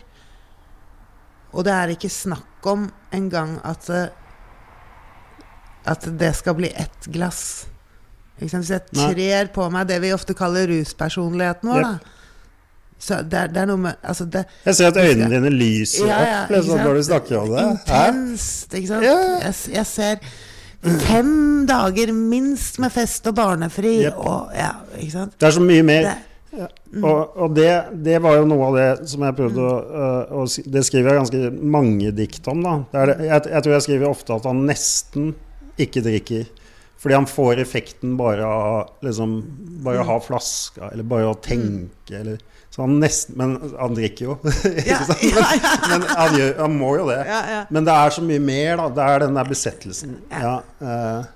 Og 1.53 1.63
det 1.65 1.73
er 1.73 1.95
ikke 1.95 2.11
snakk 2.13 2.67
om 2.69 2.85
engang 3.15 3.57
at 3.65 3.89
eh, 3.89 4.09
at 5.87 6.03
det 6.19 6.33
skal 6.35 6.57
bli 6.59 6.67
ett 6.75 7.07
glass. 7.15 7.65
Hvis 8.37 8.69
jeg 8.69 8.85
trer 8.93 9.49
på 9.53 9.65
meg 9.73 9.87
det 9.89 9.97
vi 10.03 10.13
ofte 10.13 10.35
kaller 10.37 10.69
ruspersonligheten 10.69 11.71
vår, 11.71 11.81
yep. 11.81 12.05
da. 12.05 12.13
Så 12.97 13.19
det 13.21 13.37
er, 13.37 13.49
det 13.53 13.61
er 13.61 13.67
noe 13.69 13.77
med 13.77 13.97
altså 14.01 14.25
det, 14.25 14.41
Jeg 14.65 14.75
ser 14.75 14.87
at 14.89 14.97
øynene 14.97 15.27
dine 15.29 15.51
lyser 15.53 16.07
Ja, 16.09 16.15
ja, 16.17 16.37
opp 16.43 16.53
liksom, 16.55 16.79
når 16.81 16.95
du 16.97 17.03
snakker 17.05 17.35
om 17.43 17.51
det. 17.53 17.65
Intenst, 17.75 18.73
ikke 18.73 18.89
sant? 18.89 19.05
Ja. 19.05 19.17
Jeg, 19.43 19.53
jeg 19.75 19.85
ser 19.85 20.23
fem 21.05 21.35
dager 21.69 22.13
minst 22.15 22.79
med 22.81 22.93
fest 22.93 23.29
og 23.29 23.35
barnefri. 23.37 23.99
Yep. 24.07 24.17
Og, 24.17 24.55
ja, 24.57 24.71
ikke 24.97 25.13
sant? 25.13 25.37
Det 25.37 25.49
er 25.49 25.55
så 25.59 25.63
mye 25.63 25.85
mer. 25.85 26.09
Det, 26.09 26.17
Og, 27.03 27.37
og 27.37 27.53
det, 27.53 27.69
det 28.01 28.17
var 28.23 28.39
jo 28.39 28.45
noe 28.49 28.69
av 28.71 28.77
det 28.79 29.09
som 29.11 29.21
jeg 29.27 29.35
prøvde 29.37 29.61
å, 29.61 29.73
øh, 30.01 30.37
å 30.39 30.45
Det 30.73 30.81
skriver 30.87 31.11
jeg 31.11 31.19
ganske 31.19 31.49
mange 31.75 32.13
dikt 32.17 32.47
om. 32.49 32.63
da 32.65 33.03
jeg, 33.03 33.41
jeg 33.51 33.61
tror 33.61 33.75
jeg 33.75 33.85
skriver 33.85 34.09
ofte 34.09 34.37
at 34.39 34.47
han 34.49 34.63
nesten 34.65 35.35
ikke 35.77 36.01
drikker. 36.01 36.47
Fordi 36.97 37.15
han 37.15 37.27
får 37.29 37.61
effekten 37.61 38.15
bare 38.17 38.45
av 38.45 39.05
liksom, 39.05 39.37
Bare 39.85 40.01
å 40.01 40.07
ha 40.07 40.19
flaska, 40.23 40.89
eller 40.91 41.05
bare 41.07 41.29
å 41.29 41.37
tenke, 41.37 42.17
eller 42.17 42.39
Så 42.73 42.81
han 42.81 42.97
nesten 43.01 43.37
Men 43.37 43.55
han 43.77 43.97
drikker 43.97 44.31
jo. 44.31 44.37
ja, 44.87 44.99
ja, 45.05 45.47
Men 45.91 46.07
han, 46.09 46.37
gjør, 46.39 46.53
han 46.63 46.77
må 46.77 46.93
jo 46.97 47.07
det. 47.11 47.21
ja, 47.29 47.41
ja. 47.53 47.63
Men 47.69 47.87
det 47.87 47.97
er 48.01 48.15
så 48.17 48.25
mye 48.25 48.43
mer, 48.43 48.77
da. 48.81 48.87
Det 48.97 49.09
er 49.09 49.25
den 49.27 49.37
der 49.37 49.51
besettelsen. 49.51 50.17
Ja, 50.33 50.55
eh, 50.81 51.33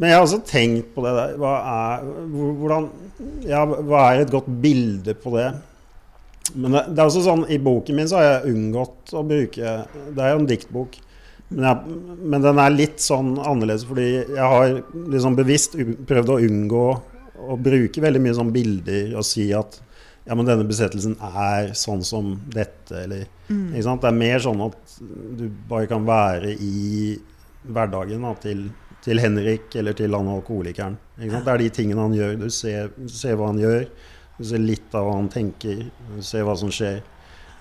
men 0.00 0.08
jeg 0.08 0.16
har 0.16 0.24
også 0.24 0.40
tenkt 0.48 0.94
på 0.94 1.04
det 1.04 1.12
der. 1.18 1.34
Hva 1.40 1.52
er, 1.68 2.06
hvordan, 2.32 2.88
ja, 3.44 3.60
hva 3.68 4.06
er 4.08 4.22
et 4.22 4.32
godt 4.32 4.48
bilde 4.64 5.14
på 5.20 5.34
det? 5.36 5.50
Men 6.54 6.74
det, 6.74 6.86
det 6.96 7.02
er 7.02 7.10
også 7.10 7.24
sånn, 7.26 7.44
I 7.52 7.58
boken 7.62 7.98
min 7.98 8.08
så 8.10 8.18
har 8.18 8.28
jeg 8.28 8.54
unngått 8.54 9.12
å 9.14 9.22
bruke 9.26 9.74
Det 9.92 10.24
er 10.24 10.32
jo 10.32 10.40
en 10.40 10.48
diktbok. 10.48 10.96
Men, 11.52 11.64
jeg, 11.68 12.02
men 12.32 12.44
den 12.44 12.60
er 12.62 12.74
litt 12.74 13.02
sånn 13.02 13.34
annerledes 13.38 13.86
fordi 13.88 14.08
jeg 14.22 14.50
har 14.54 14.76
liksom 15.12 15.38
bevisst 15.38 15.78
prøvd 16.08 16.34
å 16.34 16.42
unngå 16.48 16.84
å 17.42 17.56
bruke 17.58 18.02
veldig 18.02 18.22
mye 18.22 18.36
sånn 18.36 18.52
bilder 18.54 19.16
og 19.18 19.26
si 19.26 19.48
at 19.56 19.80
ja, 20.22 20.36
men 20.38 20.46
denne 20.46 20.66
besettelsen 20.68 21.16
er 21.18 21.72
sånn 21.74 22.04
som 22.06 22.36
dette, 22.54 22.94
eller 22.94 23.24
ikke 23.50 23.82
sant? 23.82 24.04
Det 24.04 24.10
er 24.12 24.18
mer 24.20 24.42
sånn 24.44 24.60
at 24.68 24.96
du 25.02 25.48
bare 25.68 25.88
kan 25.90 26.04
være 26.06 26.52
i 26.54 27.16
hverdagen 27.66 28.22
da, 28.22 28.32
til, 28.42 28.62
til 29.02 29.22
Henrik 29.22 29.74
eller 29.78 29.96
til 29.98 30.14
han 30.14 30.30
alkoholikeren. 30.30 30.98
Ikke 31.18 31.34
sant? 31.34 31.48
Det 31.48 31.54
er 31.54 31.62
de 31.64 31.72
tingene 31.74 32.06
han 32.06 32.14
gjør. 32.16 32.36
Du 32.38 32.48
ser, 32.54 32.92
du 32.94 33.10
ser 33.10 33.38
hva 33.38 33.50
han 33.50 33.58
gjør, 33.62 33.88
du 34.38 34.44
ser 34.46 34.62
litt 34.62 34.94
av 34.98 35.08
hva 35.08 35.18
han 35.18 35.30
tenker, 35.32 35.88
du 36.14 36.22
ser 36.26 36.46
hva 36.46 36.54
som 36.58 36.70
skjer. 36.74 37.02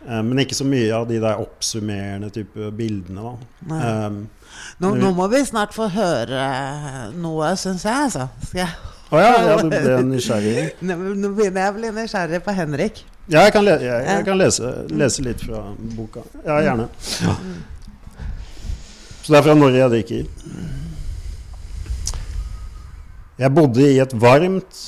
Eh, 0.07 0.21
men 0.25 0.41
ikke 0.41 0.57
så 0.57 0.65
mye 0.65 0.89
av 0.97 1.07
de 1.09 1.19
der 1.21 1.41
oppsummerende 1.41 2.31
type 2.33 2.71
bildene. 2.77 3.33
Da. 3.69 3.81
Eh, 3.81 4.21
Nå, 4.81 4.95
nå 4.99 5.11
må 5.15 5.27
vi 5.31 5.39
snart 5.47 5.71
få 5.75 5.85
høre 5.93 6.41
noe, 7.15 7.53
syns 7.59 7.85
jeg. 7.87 8.07
Altså. 8.09 8.25
Skal 8.47 8.65
jeg 8.65 8.89
Å 9.11 9.19
ja, 9.21 9.31
ja, 9.45 9.55
du 9.61 9.69
ble 9.71 9.95
nysgjerrig? 10.09 10.65
nå, 10.87 11.31
begynner 11.37 11.65
jeg 11.65 11.71
å 11.73 11.77
bli 11.77 11.91
nysgjerrig 11.95 12.41
på 12.45 12.55
Henrik. 12.57 13.01
Ja, 13.31 13.45
jeg 13.45 13.53
kan, 13.55 13.63
le 13.67 13.77
jeg, 13.79 14.05
jeg 14.07 14.25
kan 14.27 14.39
lese, 14.39 14.71
lese 14.91 15.23
litt 15.23 15.43
fra 15.45 15.61
boka. 15.95 16.23
Ja, 16.43 16.57
gjerne. 16.65 16.87
Så 19.21 19.31
det 19.31 19.39
er 19.39 19.45
fra 19.45 19.55
når 19.55 19.77
jeg 19.77 19.93
drikker. 19.93 20.23
Jeg 23.41 23.53
bodde 23.55 23.87
i 23.87 23.99
et 24.01 24.15
varmt, 24.21 24.81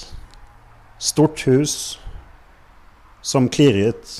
stort 0.99 1.43
hus 1.47 1.77
som 3.23 3.47
klirret. 3.51 4.17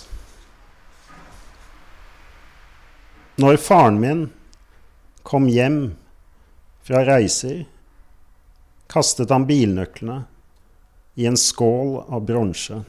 Når 3.35 3.57
faren 3.57 3.95
min 3.97 4.27
kom 5.25 5.47
hjem 5.49 5.95
fra 6.85 6.99
reiser, 7.07 7.63
kastet 8.91 9.31
han 9.33 9.47
bilnøklene 9.49 10.19
i 11.17 11.25
en 11.25 11.37
skål 11.39 11.95
av 12.13 12.27
bronse. 12.27 12.83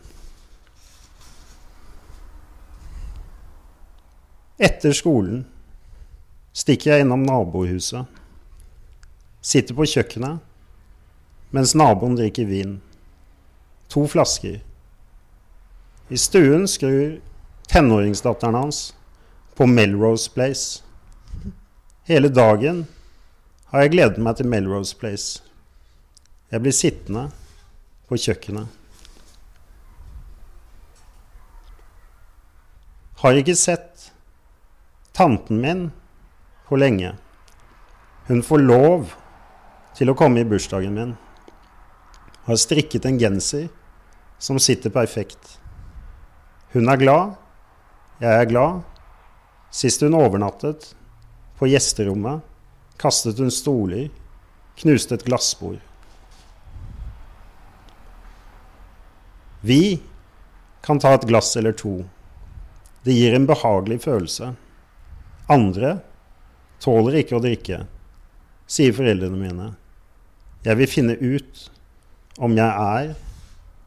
Etter 4.60 4.92
skolen 4.92 5.46
stikker 6.52 6.92
jeg 6.92 7.06
innom 7.06 7.24
nabohuset. 7.24 8.04
Sitter 9.40 9.76
på 9.76 9.86
kjøkkenet 9.94 10.44
mens 11.56 11.72
naboen 11.78 12.18
drikker 12.18 12.50
vin. 12.50 12.76
To 13.88 14.04
flasker. 14.10 14.60
I 16.12 16.20
stuen 16.20 16.68
skrur 16.68 17.16
tenåringsdatteren 17.72 18.60
hans 18.60 18.82
på 19.54 19.66
Melrose 19.66 20.30
Place. 20.30 20.82
Hele 22.04 22.28
dagen 22.28 22.84
har 23.70 23.84
jeg 23.84 23.94
gledet 23.94 24.22
meg 24.22 24.36
til 24.38 24.48
Melrose 24.50 24.96
Place. 24.98 25.42
Jeg 26.52 26.62
blir 26.62 26.74
sittende 26.74 27.28
på 28.08 28.18
kjøkkenet. 28.20 28.68
Har 33.24 33.40
ikke 33.40 33.56
sett 33.56 34.10
tanten 35.16 35.62
min 35.62 35.86
på 36.68 36.76
lenge. 36.76 37.14
Hun 38.28 38.42
får 38.44 38.60
lov 38.60 39.14
til 39.96 40.10
å 40.10 40.16
komme 40.18 40.42
i 40.42 40.48
bursdagen 40.48 40.94
min. 40.96 41.14
Har 42.44 42.60
strikket 42.60 43.06
en 43.08 43.18
genser 43.20 43.70
som 44.38 44.60
sitter 44.60 44.92
perfekt. 44.92 45.56
Hun 46.74 46.90
er 46.90 47.00
glad. 47.00 47.38
Jeg 48.20 48.42
er 48.42 48.50
glad. 48.50 48.82
Sist 49.74 50.04
hun 50.06 50.14
overnattet, 50.14 50.92
på 51.58 51.66
gjesterommet, 51.66 52.44
kastet 53.02 53.40
hun 53.42 53.50
stoler, 53.50 54.06
knuste 54.78 55.16
et 55.18 55.24
glassbord. 55.26 55.80
Vi 59.66 59.98
kan 60.84 61.00
ta 61.02 61.16
et 61.16 61.26
glass 61.26 61.56
eller 61.56 61.74
to. 61.74 62.04
Det 63.02 63.16
gir 63.16 63.34
en 63.34 63.50
behagelig 63.50 64.02
følelse. 64.04 64.52
Andre 65.50 65.96
tåler 66.84 67.22
ikke 67.24 67.38
å 67.38 67.42
drikke, 67.42 67.82
sier 68.70 68.94
foreldrene 68.94 69.40
mine. 69.40 69.70
Jeg 70.64 70.78
vil 70.78 70.90
finne 70.90 71.18
ut 71.18 71.66
om 72.38 72.54
jeg 72.54 72.70
er 72.70 73.14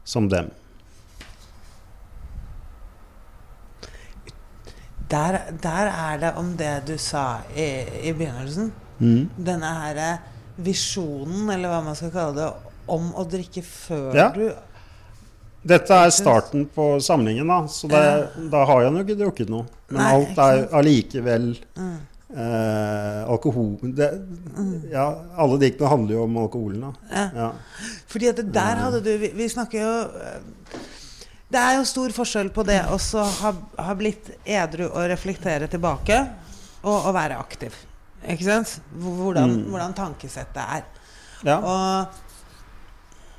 som 0.04 0.28
dem. 0.28 0.52
Der, 5.10 5.38
der 5.62 5.88
er 5.88 6.18
det 6.20 6.32
om 6.36 6.50
det 6.58 6.72
du 6.88 6.96
sa 7.00 7.38
i, 7.56 7.68
i 8.08 8.12
begynnelsen. 8.12 8.72
Mm. 9.00 9.28
Denne 9.46 9.70
her 9.80 10.18
visjonen, 10.58 11.46
eller 11.54 11.70
hva 11.72 11.78
man 11.86 11.96
skal 11.96 12.10
kalle 12.12 12.34
det, 12.40 12.48
om 12.90 13.10
å 13.20 13.24
drikke 13.28 13.62
før 13.64 14.14
Ja. 14.16 14.30
du 14.34 14.48
Dette 15.68 15.90
er 15.92 16.10
starten 16.14 16.66
på 16.72 16.84
samlingen, 17.02 17.48
da, 17.50 17.56
så 17.68 17.88
det, 17.90 18.02
da 18.52 18.60
har 18.64 18.84
jeg 18.84 18.92
nok 18.94 19.08
ikke 19.08 19.18
drukket 19.24 19.48
noe. 19.52 19.66
Men 19.90 19.98
Nei, 20.00 20.12
alt 20.14 20.38
er 20.44 20.60
allikevel 20.78 21.48
Mm. 21.76 21.96
eh, 22.30 23.24
alkohol 23.28 23.74
det, 23.96 24.08
Ja, 24.92 25.06
alle 25.36 25.58
diktene 25.58 25.88
handler 25.90 26.14
jo 26.14 26.22
om 26.28 26.36
alkoholen, 26.44 26.80
da. 26.86 26.92
Ja. 27.10 27.26
Ja. 27.34 27.50
Fordi 28.06 28.28
at 28.28 28.36
der 28.54 28.76
hadde 28.84 29.00
du 29.04 29.10
Vi, 29.18 29.32
vi 29.34 29.48
snakker 29.48 29.80
jo 29.82 29.92
eh, 30.22 30.78
Det 31.48 31.56
er 31.60 31.78
jo 31.78 31.84
stor 31.88 32.12
forskjell 32.12 32.50
på 32.52 32.64
det 32.68 32.82
å 32.92 32.98
ha, 33.40 33.52
ha 33.80 33.94
blitt 33.96 34.26
edru 34.44 34.84
og 34.90 35.06
reflektere 35.08 35.68
tilbake, 35.72 36.18
og 36.84 37.06
å 37.08 37.12
være 37.16 37.38
aktiv. 37.40 37.72
Ikke 38.28 38.44
sant? 38.44 38.74
Hvordan, 38.98 39.54
Mm. 39.54 39.70
hvordan 39.72 39.94
tankesettet 39.96 40.58
er. 40.60 40.82
ja. 41.46 41.56
Og 41.58 42.06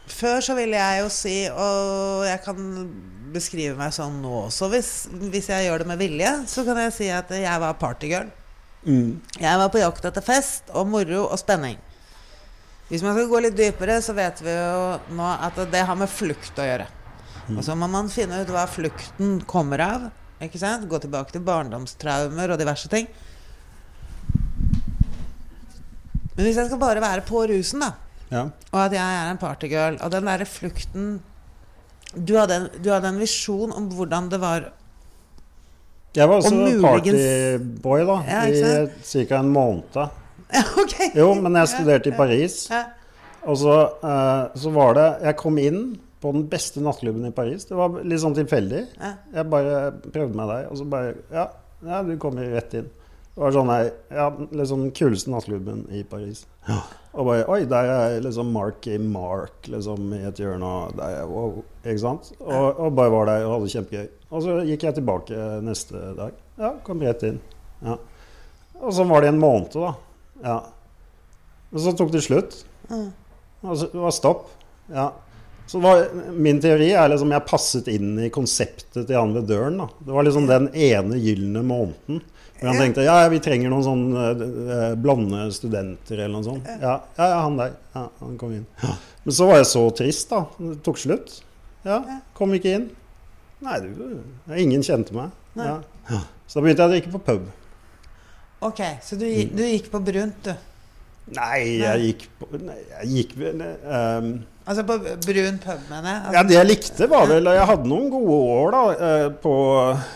før 0.10 0.40
så 0.42 0.56
ville 0.58 0.76
jeg 0.80 1.02
jo 1.04 1.10
si, 1.14 1.36
og 1.54 2.26
jeg 2.26 2.42
kan 2.44 2.90
beskrive 3.34 3.76
meg 3.78 3.94
sånn 3.94 4.22
nå 4.24 4.32
også, 4.48 4.70
hvis, 4.74 4.90
hvis 5.30 5.50
jeg 5.52 5.68
gjør 5.68 5.84
det 5.84 5.88
med 5.92 6.00
vilje, 6.02 6.32
så 6.50 6.64
kan 6.66 6.78
jeg 6.82 6.94
si 6.96 7.10
at 7.14 7.30
jeg 7.30 7.60
var 7.62 7.74
partygirl. 7.78 8.32
Mm. 8.88 9.20
Jeg 9.38 9.58
var 9.60 9.70
på 9.70 9.78
jakt 9.84 10.06
etter 10.10 10.22
fest 10.26 10.64
og 10.74 10.88
moro 10.88 11.28
og 11.28 11.38
spenning. 11.38 11.78
Hvis 12.90 13.04
man 13.06 13.14
skal 13.14 13.28
gå 13.30 13.42
litt 13.44 13.58
dypere, 13.60 14.00
så 14.02 14.16
vet 14.18 14.40
vi 14.42 14.50
jo 14.50 15.00
nå 15.14 15.28
at 15.46 15.60
det 15.70 15.84
har 15.86 15.96
med 16.00 16.10
flukt 16.10 16.58
å 16.58 16.66
gjøre. 16.66 16.88
Og 17.56 17.64
så 17.66 17.76
må 17.78 17.88
man 17.90 18.10
finne 18.14 18.42
ut 18.44 18.52
hva 18.54 18.66
flukten 18.70 19.40
kommer 19.50 19.82
av. 19.82 20.08
Ikke 20.44 20.60
sant? 20.62 20.86
Gå 20.90 21.00
tilbake 21.04 21.34
til 21.36 21.44
barndomstraumer 21.44 22.54
og 22.54 22.60
diverse 22.62 22.90
ting. 22.92 23.10
Men 26.36 26.46
hvis 26.48 26.60
jeg 26.62 26.70
skal 26.70 26.80
bare 26.80 27.02
være 27.04 27.26
på 27.28 27.42
rusen, 27.52 27.82
da, 27.84 27.90
ja. 28.32 28.46
og 28.72 28.80
at 28.86 28.94
jeg 28.96 29.16
er 29.24 29.32
en 29.34 29.40
partygirl, 29.42 29.98
og 30.00 30.12
den 30.14 30.30
derre 30.30 30.46
flukten 30.48 31.10
du 32.16 32.38
hadde, 32.40 32.56
en, 32.56 32.68
du 32.80 32.88
hadde 32.94 33.10
en 33.12 33.20
visjon 33.22 33.74
om 33.76 33.90
hvordan 33.94 34.30
det 34.32 34.40
var 34.42 34.70
Jeg 36.16 36.26
var 36.30 36.40
også 36.40 36.56
muligens- 36.56 36.80
partyboy 36.88 38.06
da, 38.08 38.16
Ja, 38.26 38.46
i 38.48 39.26
ca. 39.28 39.40
en 39.42 39.52
måned. 39.54 40.00
Ja, 40.50 40.64
okay. 40.82 41.12
Jo, 41.14 41.34
men 41.38 41.54
jeg 41.60 41.70
studerte 41.70 42.10
i 42.10 42.16
Paris. 42.18 42.56
Ja. 42.72 42.86
Og 43.46 43.60
så, 43.62 43.76
uh, 44.02 44.48
så 44.58 44.72
var 44.74 44.96
det 44.98 45.04
Jeg 45.28 45.36
kom 45.38 45.60
inn 45.62 45.84
på 46.20 46.32
den 46.36 46.46
beste 46.52 46.84
nattklubben 46.84 47.28
i 47.30 47.34
Paris. 47.36 47.66
Det 47.70 47.78
var 47.80 48.02
litt 48.04 48.22
sånn 48.24 48.36
tilfeldig. 48.38 48.86
Ja. 49.00 49.14
Jeg 49.38 49.52
bare 49.52 49.76
prøvde 50.04 50.36
meg 50.36 50.50
der, 50.52 50.70
og 50.70 50.80
så 50.80 50.88
bare 50.90 51.14
Ja, 51.32 51.46
ja 51.88 52.02
du 52.04 52.16
kommer 52.22 52.50
rett 52.56 52.76
inn. 52.76 52.90
Det 53.40 53.46
var 53.46 53.54
sånn 53.56 53.70
her, 53.72 53.90
ja, 54.12 54.26
liksom 54.52 54.82
den 54.84 54.96
kuleste 54.96 55.32
nattklubben 55.32 55.86
i 55.96 56.02
Paris. 56.04 56.42
Og 57.14 57.24
bare 57.24 57.46
Oi, 57.48 57.62
der 57.72 57.92
er 57.94 58.18
liksom 58.26 58.50
Marky 58.52 58.98
Mark 59.00 59.70
liksom 59.72 60.10
i 60.18 60.26
et 60.28 60.42
hjørne. 60.42 60.68
Og 60.68 60.98
der 61.00 61.22
er, 61.22 61.30
wow, 61.30 61.62
ikke 61.86 62.02
sant? 62.04 62.34
Og, 62.42 62.68
og 62.84 62.98
bare 62.98 63.14
var 63.14 63.32
der 63.32 63.46
og 63.46 63.54
hadde 63.54 63.70
det 63.70 63.76
kjempegøy. 63.78 64.10
Og 64.30 64.44
så 64.44 64.58
gikk 64.68 64.86
jeg 64.90 64.98
tilbake 65.00 65.46
neste 65.64 66.04
dag. 66.20 66.36
Ja, 66.60 66.74
kom 66.84 67.06
rett 67.06 67.24
inn. 67.30 67.40
Ja. 67.86 67.96
Og 68.80 68.92
så 68.96 69.08
var 69.08 69.24
det 69.24 69.32
en 69.32 69.40
måned, 69.40 69.72
da. 69.72 69.96
Ja. 70.44 70.60
Og 71.72 71.82
så 71.86 71.96
tok 71.96 72.12
det 72.14 72.26
slutt. 72.26 72.60
Og 72.92 73.72
så, 73.72 73.88
det 73.88 74.04
var 74.04 74.16
stopp. 74.16 74.50
Ja. 74.92 75.10
Så 75.70 75.80
var, 75.80 76.08
min 76.34 76.58
teori 76.62 76.88
er 76.98 77.12
liksom 77.12 77.30
jeg 77.30 77.46
passet 77.46 77.90
inn 77.94 78.16
i 78.26 78.32
konseptet 78.34 79.04
til 79.04 79.14
han 79.14 79.36
ved 79.36 79.46
døren. 79.52 79.76
da. 79.78 79.86
Det 80.02 80.16
var 80.16 80.26
liksom 80.26 80.48
den 80.50 80.66
ene 80.74 81.20
gylne 81.22 81.62
måneden. 81.62 82.24
Hvor 82.58 82.72
han 82.72 82.80
tenkte 82.82 83.06
ja, 83.06 83.20
vi 83.30 83.38
trenger 83.44 83.70
noen 83.70 83.86
sånn 83.86 84.08
eh, 84.18 84.96
blonde 85.00 85.46
studenter 85.54 86.18
eller 86.18 86.34
noe 86.34 86.48
sånt. 86.48 86.72
Ja, 86.82 86.96
ja, 87.20 87.28
ja, 87.36 87.38
han 87.46 87.60
der. 87.60 87.76
Ja, 87.94 88.08
han 88.24 88.40
kom 88.42 88.56
inn. 88.58 88.66
Men 89.24 89.38
så 89.38 89.52
var 89.52 89.62
jeg 89.62 89.70
så 89.70 89.84
trist, 89.96 90.34
da. 90.34 90.42
Det 90.58 90.80
tok 90.90 91.00
slutt. 91.04 91.36
Ja, 91.86 92.02
kom 92.36 92.58
ikke 92.58 92.74
inn. 92.80 92.90
Nei, 93.64 93.78
du, 93.86 94.02
ingen 94.58 94.82
kjente 94.84 95.14
meg. 95.16 95.38
Ja. 95.60 95.78
Så 96.50 96.58
da 96.58 96.66
begynte 96.66 96.82
jeg 96.82 96.90
å 96.90 96.96
drikke 96.96 97.14
på 97.14 97.24
pub. 97.30 97.46
Ok, 98.66 98.82
så 99.06 99.22
du, 99.22 99.28
du 99.54 99.64
gikk 99.64 99.94
på 99.94 100.02
brunt, 100.04 100.50
du. 100.50 100.69
Nei, 101.36 101.58
jeg 101.82 102.06
gikk 102.08 102.24
på 102.40 102.48
nei, 102.64 102.78
Jeg 103.02 103.10
gikk 103.14 103.34
vel 103.38 103.60
um, 103.62 104.30
Altså 104.70 104.84
på 104.86 104.96
brun 105.02 105.56
pub, 105.64 105.80
mener 105.90 106.10
jeg. 106.10 106.20
Altså, 106.20 106.34
Ja, 106.36 106.42
det 106.46 106.56
jeg 106.56 106.68
likte, 106.70 107.08
var 107.10 107.24
vel 107.30 107.50
Jeg 107.58 107.68
hadde 107.72 107.90
noen 107.90 108.10
gode 108.14 108.36
år, 108.54 108.76
da. 108.76 108.82
eh, 109.08 109.26
På, 109.44 109.54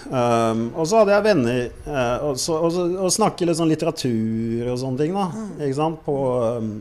um, 0.09 0.63
og 0.77 0.85
så 0.89 0.99
hadde 1.01 1.15
jeg 1.15 1.25
venner 1.25 1.61
uh, 1.87 2.27
og, 2.29 2.37
så, 2.41 2.57
og, 2.59 2.69
så, 2.75 2.85
og 3.05 3.13
snakke 3.15 3.47
litt 3.49 3.57
sånn 3.57 3.71
litteratur 3.73 4.69
og 4.73 4.77
sånne 4.81 5.01
ting, 5.01 5.17
da. 5.17 5.25
Ikke 5.57 5.77
sant? 5.79 6.01
På 6.05 6.17
um, 6.59 6.71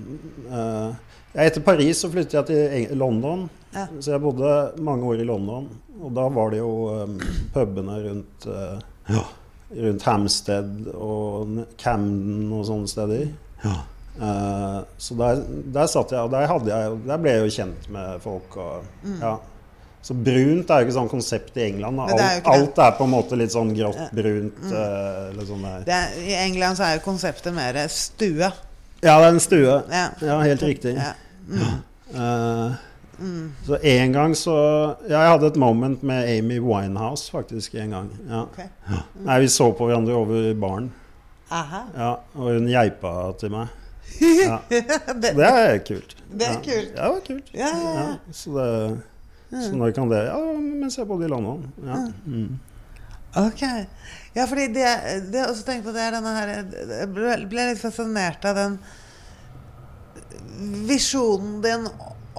uh, 0.53 0.91
Etter 1.33 1.65
Paris 1.65 2.03
så 2.05 2.11
flyttet 2.13 2.37
jeg 2.37 2.49
til 2.51 2.75
Eng 2.77 2.99
London. 3.01 3.47
Ja. 3.73 3.87
Så 4.05 4.13
jeg 4.13 4.21
bodde 4.21 4.51
mange 4.85 5.09
år 5.09 5.23
i 5.25 5.29
London. 5.29 5.71
Og 6.03 6.13
da 6.13 6.27
var 6.29 6.53
det 6.53 6.61
jo 6.61 6.75
um, 7.05 7.17
pubene 7.55 8.01
rundt 8.09 8.49
Ja. 9.09 9.23
Rundt 9.73 10.03
Hampstead 10.05 10.91
og 10.93 11.63
Camden 11.81 12.51
og 12.53 12.67
sånne 12.69 12.91
steder. 12.93 13.31
Eh, 14.21 14.81
så 14.99 15.15
der, 15.17 15.41
der 15.73 15.87
satt 15.89 16.13
jeg, 16.13 16.21
og 16.21 16.31
der, 16.35 16.45
jeg, 16.69 16.99
der 17.07 17.17
ble 17.23 17.31
jeg 17.37 17.47
jo 17.47 17.55
kjent 17.57 17.89
med 17.95 18.21
folk. 18.25 18.57
Og, 18.57 18.85
ja. 19.23 19.37
Så 20.03 20.17
brunt 20.19 20.71
er 20.71 20.81
jo 20.83 20.89
ikke 20.89 20.97
sånn 20.99 21.09
konsept 21.13 21.57
i 21.57 21.69
England. 21.69 22.01
Er 22.03 22.17
Alt, 22.19 22.49
alt 22.51 22.79
er 22.83 22.97
på 22.99 23.07
en 23.07 23.13
måte 23.15 23.39
litt 23.39 23.53
sånn 23.55 23.71
grått, 23.77 24.01
brunt. 24.13 24.59
eh, 24.67 25.31
eller 25.31 25.47
sånn 25.47 25.65
er, 25.71 25.85
I 26.27 26.35
England 26.43 26.77
så 26.81 26.89
er 26.89 26.97
jo 26.99 27.05
konseptet 27.07 27.55
mer 27.55 27.79
stue. 27.89 28.51
Ja, 29.03 29.17
det 29.19 29.27
er 29.29 29.29
en 29.33 29.41
stue. 29.43 29.77
Ja. 29.91 30.09
Ja, 30.23 30.41
helt 30.43 30.63
riktig. 30.67 30.97
Ja. 30.99 31.13
Eh, 32.15 32.73
Så 33.63 33.77
en 33.87 34.13
gang 34.13 34.33
så 34.35 34.53
Ja, 35.07 35.21
jeg 35.21 35.31
hadde 35.31 35.47
et 35.53 35.57
moment 35.61 36.03
med 36.03 36.27
Amy 36.39 36.57
Winehouse 36.59 37.31
faktisk 37.31 37.75
en 37.79 37.91
gang. 37.95 38.09
Ja. 38.29 38.41
Ok. 38.43 38.59
Nei, 39.23 39.37
vi 39.45 39.47
så 39.53 39.69
på 39.79 39.87
hverandre 39.87 40.17
over 40.19 40.55
baren. 40.59 40.91
Ja, 41.53 42.17
og 42.35 42.49
hun 42.57 42.67
geipa 42.67 43.13
til 43.39 43.51
meg. 43.55 43.69
Ja. 44.21 44.59
Det, 44.69 45.33
Det 45.37 45.47
er 45.47 45.79
kult. 45.87 46.17
Det 46.33 46.49
er 46.49 46.61
kult. 46.65 46.93
Ja, 46.97 47.07
det 47.07 47.13
var 47.13 47.25
kult. 47.27 47.55
ja, 47.55 47.71
ja, 47.71 48.05
så, 48.33 48.53
det, 48.57 49.63
så 49.65 49.73
når 49.77 49.95
kan 49.97 50.11
det 50.11 50.21
Ja, 50.27 50.39
mens 50.59 50.99
jeg 50.99 51.09
bodde 51.09 51.27
i 51.27 51.33
London. 51.33 51.65
Ja. 51.85 51.99
Mm. 52.27 52.59
Ok. 53.43 53.63
Ja, 54.37 54.47
fordi 54.49 54.67
det, 54.75 54.89
det 55.33 55.41
jeg 55.41 55.49
også 55.49 55.65
tenkte 55.65 55.89
på, 55.89 55.95
det 55.97 56.03
er 56.05 56.17
denne 56.17 56.33
her 56.37 56.51
Jeg 56.53 57.09
ble, 57.13 57.37
ble 57.49 57.69
litt 57.71 57.81
fascinert 57.81 58.45
av 58.49 58.59
den 58.59 58.77
visjonen 60.89 61.63
din 61.65 61.87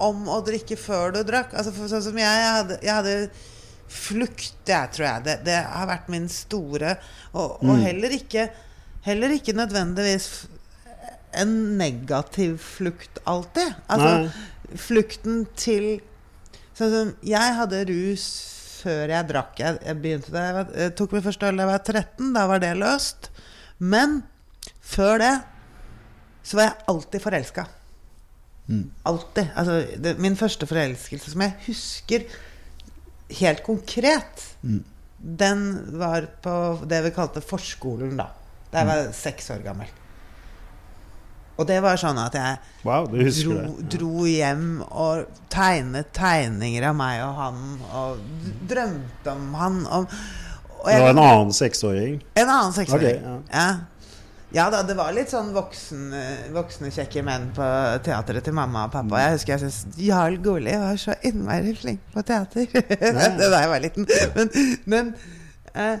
om 0.00 0.28
å 0.30 0.40
drikke 0.46 0.78
før 0.78 1.14
du 1.14 1.20
drakk. 1.26 1.54
Altså, 1.54 1.74
for, 1.74 1.90
sånn 1.90 2.04
som 2.04 2.18
jeg, 2.18 2.40
jeg 2.44 2.54
hadde, 2.58 2.78
jeg 2.82 2.94
hadde 2.98 3.16
flukt, 3.94 4.56
jeg, 4.66 4.90
tror 4.94 5.06
jeg. 5.06 5.24
Det, 5.26 5.36
det 5.46 5.58
har 5.70 5.90
vært 5.90 6.10
min 6.10 6.26
store 6.32 6.96
Og, 7.32 7.60
og 7.62 7.82
heller, 7.82 8.14
ikke, 8.16 8.48
heller 9.06 9.34
ikke 9.36 9.54
nødvendigvis 9.56 10.28
en 11.40 11.54
negativ 11.78 12.56
flukt 12.62 13.20
alltid. 13.30 13.76
Altså 13.88 14.78
flukten 14.80 15.44
til 15.58 15.96
Sånn 16.74 16.90
som 16.90 17.10
jeg 17.22 17.54
hadde 17.54 17.84
rus 17.86 18.24
før 18.80 19.12
jeg 19.12 19.28
drakk. 19.28 19.60
Jeg, 19.62 19.76
jeg 19.86 19.98
begynte 20.02 20.32
det, 20.34 20.40
jeg, 20.42 20.54
var, 20.56 20.72
jeg 20.82 20.94
tok 20.98 21.12
min 21.14 21.22
første 21.22 21.46
øl 21.46 21.60
da 21.60 21.62
jeg 21.62 21.70
var 21.70 21.84
13. 21.84 22.32
Da 22.34 22.42
var 22.50 22.62
det 22.64 22.70
løst. 22.80 23.28
Men 23.78 24.16
før 24.82 25.22
det 25.22 25.34
så 26.44 26.58
var 26.58 26.66
jeg 26.66 26.86
alltid 26.92 27.24
forelska. 27.24 27.66
Alltid. 29.08 29.54
Altså, 29.54 29.78
det, 30.02 30.16
min 30.20 30.36
første 30.40 30.66
forelskelse 30.68 31.32
som 31.32 31.44
jeg 31.46 31.56
husker 31.68 32.26
helt 33.38 33.62
konkret, 33.64 34.44
den 35.18 35.64
var 35.98 36.28
på 36.44 36.56
det 36.90 37.00
vi 37.06 37.14
kalte 37.16 37.44
forskolen 37.44 38.18
da. 38.20 38.28
Da 38.72 38.82
jeg 38.82 38.90
var 38.90 39.12
seks 39.16 39.52
år 39.54 39.62
gammel. 39.64 39.88
Og 41.54 41.68
det 41.68 41.78
var 41.84 41.98
sånn 42.00 42.18
at 42.18 42.34
jeg 42.34 42.58
Wow, 42.84 43.06
dro, 43.08 43.58
dro 43.94 44.26
hjem 44.26 44.82
og 44.90 45.28
tegnet 45.52 46.10
tegninger 46.16 46.88
av 46.90 46.96
meg 46.98 47.22
og 47.24 47.34
han, 47.38 47.64
og 47.94 48.22
drømte 48.68 49.32
om 49.32 49.54
han. 49.56 49.80
Og, 49.86 50.14
og 50.82 50.88
Det 50.90 51.00
var 51.00 51.14
en 51.14 51.24
annen 51.24 51.54
seksåring. 51.56 52.22
en 52.34 52.48
annen 52.48 52.74
seksåring. 52.76 53.20
Ok, 53.22 53.50
ja. 53.54 53.68
Ja 54.54 54.68
da, 54.70 54.84
det 54.86 54.94
var 54.94 55.10
litt 55.10 55.32
sånn 55.32 55.48
voksne, 55.50 56.20
voksne 56.54 56.92
kjekke 56.94 57.24
menn 57.26 57.48
på 57.56 57.64
teatret 58.06 58.44
til 58.46 58.54
mamma 58.54 58.84
og 58.86 58.92
pappa. 58.94 59.22
Jeg 59.24 59.38
husker 59.38 59.56
jeg 59.56 59.64
syntes 59.64 59.98
Jarl 60.06 60.36
Goli 60.44 60.76
var 60.78 61.00
så 61.00 61.16
innmari 61.26 61.72
flink 61.74 62.04
på 62.14 62.22
teater. 62.22 62.68
det 62.70 63.48
da 63.50 63.64
jeg 63.64 63.72
var 63.72 63.82
liten. 63.82 64.06
Men, 64.36 64.52
men, 64.92 65.10
eh, 65.74 65.96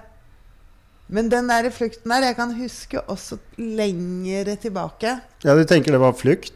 men 1.06 1.28
den 1.28 1.50
der 1.50 1.68
flukten 1.70 2.10
der 2.10 2.30
Jeg 2.30 2.36
kan 2.38 2.54
huske 2.56 3.00
også 3.12 3.38
lengre 3.58 4.56
tilbake. 4.56 5.18
Ja, 5.44 5.54
du 5.54 5.64
tenker 5.68 5.92
det 5.92 6.00
var 6.00 6.16
flukt? 6.16 6.54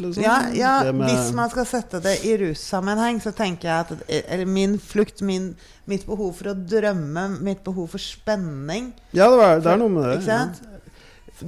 Liksom? 0.00 0.22
Ja, 0.22 0.48
ja 0.52 0.92
med- 0.92 1.08
Hvis 1.08 1.32
man 1.32 1.50
skal 1.50 1.66
sette 1.66 2.00
det 2.02 2.24
i 2.24 2.36
russammenheng, 2.36 3.20
så 3.22 3.32
tenker 3.32 3.68
jeg 3.68 3.80
at 3.80 4.02
Eller 4.28 4.44
min 4.44 4.78
flukt, 4.78 5.22
min, 5.22 5.54
mitt 5.86 6.06
behov 6.06 6.34
for 6.34 6.50
å 6.50 6.54
drømme, 6.54 7.40
mitt 7.40 7.62
behov 7.64 7.88
for 7.94 7.98
spenning 8.02 8.92
Ja, 9.12 9.30
det, 9.30 9.38
var, 9.38 9.60
det 9.60 9.70
er 9.70 9.76
noe 9.78 9.88
med 9.88 10.08
det. 10.08 10.16
Ikke 10.18 10.26
sant? 10.26 10.60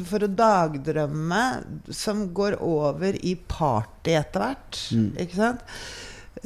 For 0.07 0.19
å 0.25 0.29
dagdrømme 0.31 1.43
som 1.95 2.33
går 2.35 2.57
over 2.61 3.15
i 3.23 3.37
party 3.37 4.17
etter 4.19 4.43
hvert. 4.43 4.81
Mm. 4.93 5.11
Ikke 5.23 5.37
sant? 5.37 5.61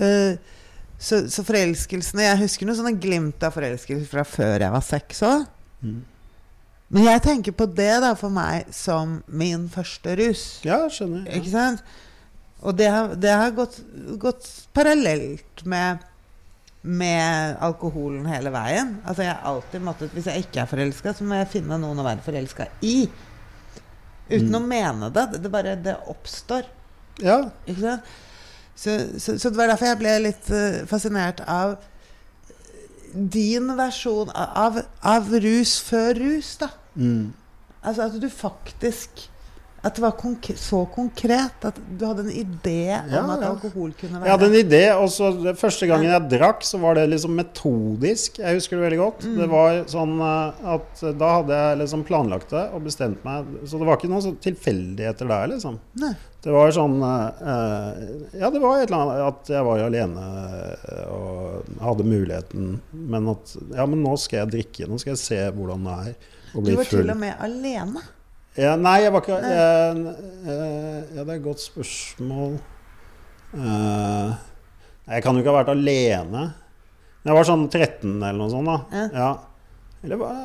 Uh, 0.00 0.36
så, 1.00 1.22
så 1.32 1.42
forelskelsene 1.44 2.26
Jeg 2.26 2.42
husker 2.42 2.68
noen 2.68 2.76
sånne 2.76 2.98
glimt 3.00 3.42
av 3.42 3.54
forelskelse 3.56 4.08
fra 4.10 4.24
før 4.28 4.60
jeg 4.66 4.74
var 4.76 4.84
seks 4.84 5.22
òg. 5.26 5.46
Mm. 5.82 6.00
Men 6.90 7.06
jeg 7.06 7.22
tenker 7.22 7.54
på 7.54 7.68
det 7.70 7.92
da 8.02 8.14
for 8.18 8.34
meg 8.34 8.70
som 8.74 9.20
min 9.30 9.68
første 9.70 10.16
rus. 10.18 10.44
Ja, 10.66 10.82
jeg 10.88 10.96
skjønner. 10.96 11.26
Ja. 11.28 11.38
Ikke 11.38 11.52
sant? 11.52 11.84
Og 12.60 12.76
det 12.76 12.88
har, 12.92 13.12
det 13.16 13.30
har 13.32 13.52
gått, 13.56 13.78
gått 14.20 14.48
parallelt 14.76 15.62
med, 15.70 16.02
med 16.82 17.60
alkoholen 17.62 18.26
hele 18.28 18.52
veien. 18.52 18.96
Altså 19.04 19.24
jeg 19.24 19.32
har 19.32 19.52
alltid 19.52 19.84
måttet, 19.86 20.16
Hvis 20.16 20.28
jeg 20.28 20.44
ikke 20.44 20.64
er 20.64 20.72
forelska, 20.72 21.14
så 21.16 21.28
må 21.28 21.38
jeg 21.38 21.52
finne 21.54 21.78
noen 21.80 22.02
å 22.02 22.06
være 22.06 22.26
forelska 22.26 22.66
i. 22.84 23.04
Uten 24.30 24.58
å 24.58 24.62
mene 24.62 25.12
det. 25.14 25.26
Det 25.38 25.52
bare 25.52 25.78
det 25.78 25.94
oppstår. 26.10 26.66
Ja. 27.22 27.38
Ikke 27.70 27.80
sant? 27.86 28.10
Så, 28.80 28.96
så, 29.20 29.38
så 29.38 29.50
det 29.52 29.58
var 29.60 29.70
derfor 29.70 29.90
jeg 29.90 30.00
ble 30.00 30.12
litt 30.24 30.46
eh, 30.56 30.82
fascinert 30.88 31.42
av 31.44 31.74
din 33.14 33.72
versjon 33.78 34.30
av, 34.34 34.80
av 35.02 35.28
rus 35.42 35.78
før 35.84 36.14
rus, 36.20 36.54
da. 36.60 36.70
Mm. 36.94 37.32
Altså 37.80 38.08
at 38.08 38.16
du 38.22 38.28
faktisk 38.32 39.26
At 39.80 39.96
det 39.96 40.02
var 40.04 40.12
konk 40.20 40.50
så 40.60 40.82
konkret 40.92 41.64
at 41.64 41.78
du 41.96 42.02
hadde 42.04 42.26
en 42.26 42.32
idé 42.36 42.90
Ja, 42.90 43.22
om 43.22 43.30
at 43.32 43.44
alkohol 43.48 43.94
kunne 43.96 44.18
være 44.20 44.28
Jeg 44.28 44.34
hadde 44.34 44.48
en 44.50 44.58
idé, 44.58 44.82
og 44.92 45.06
så 45.14 45.30
første 45.56 45.88
gangen 45.88 46.10
jeg 46.10 46.26
drakk, 46.34 46.66
så 46.68 46.80
var 46.82 46.98
det 46.98 47.06
liksom 47.08 47.32
metodisk. 47.38 48.42
Jeg 48.42 48.58
husker 48.58 48.76
det 48.76 48.84
veldig 48.84 49.00
godt. 49.00 49.24
Mm. 49.24 49.38
Det 49.40 49.48
var 49.54 49.78
sånn 49.88 50.12
eh, 50.26 50.66
at 50.74 51.04
da 51.22 51.30
hadde 51.38 51.62
jeg 51.62 51.80
liksom 51.84 52.04
planlagt 52.10 52.52
det 52.52 52.66
og 52.76 52.84
bestemt 52.90 53.24
meg. 53.24 53.48
Så 53.64 53.80
det 53.80 53.88
var 53.88 53.96
ikke 53.96 54.12
noen 54.12 54.26
sånn 54.28 54.36
tilfeldigheter 54.44 55.32
der, 55.32 55.48
liksom. 55.54 55.80
Nei. 56.04 56.12
Det 56.40 56.52
var 56.54 56.70
sånn 56.72 57.00
eh, 57.04 58.04
Ja, 58.40 58.52
det 58.52 58.60
var 58.60 58.80
et 58.80 58.88
eller 58.88 59.00
annet 59.00 59.24
at 59.30 59.50
jeg 59.52 59.64
var 59.66 59.82
alene 59.88 60.28
eh, 60.60 61.02
og 61.08 61.74
hadde 61.88 62.08
muligheten. 62.08 62.78
Men 62.92 63.32
at 63.32 63.56
Ja, 63.74 63.88
men 63.88 64.04
nå 64.04 64.16
skal 64.20 64.44
jeg 64.44 64.54
drikke. 64.58 64.92
Nå 64.92 65.00
skal 65.00 65.16
jeg 65.16 65.24
se 65.24 65.42
hvordan 65.56 65.88
det 65.88 65.98
er 66.04 66.16
å 66.52 66.64
Du 66.64 66.72
var 66.74 66.82
var 66.82 66.96
til 66.98 67.12
og 67.12 67.20
med 67.20 67.46
alene. 67.48 68.08
Ja, 68.58 68.74
nei, 68.76 68.96
jeg 69.04 69.12
var 69.14 69.22
ikke 69.22 69.36
jeg, 69.38 70.00
eh, 70.50 71.02
Ja, 71.14 71.22
det 71.22 71.28
er 71.28 71.36
et 71.36 71.44
godt 71.44 71.62
spørsmål. 71.62 72.56
Uh, 73.54 74.32
jeg 75.10 75.22
kan 75.24 75.34
jo 75.34 75.42
ikke 75.42 75.52
ha 75.52 75.60
vært 75.60 75.72
alene. 75.74 76.42
Jeg 77.26 77.36
var 77.36 77.46
sånn 77.46 77.66
13 77.68 78.16
eller 78.16 78.38
noe 78.40 78.50
sånt, 78.52 78.70
da. 78.70 78.78
Ja. 78.94 79.06
Ja. 79.14 79.30
Eller 80.04 80.20
var 80.20 80.38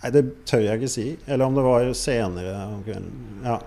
Nei, 0.00 0.08
det 0.14 0.22
tør 0.48 0.62
jeg 0.64 0.80
ikke 0.80 0.88
si. 0.88 1.02
Eller 1.28 1.44
om 1.44 1.56
det 1.58 1.62
var 1.66 1.90
senere 1.98 2.54
om 2.70 2.78
kvelden. 2.86 3.18
Ja. 3.44 3.58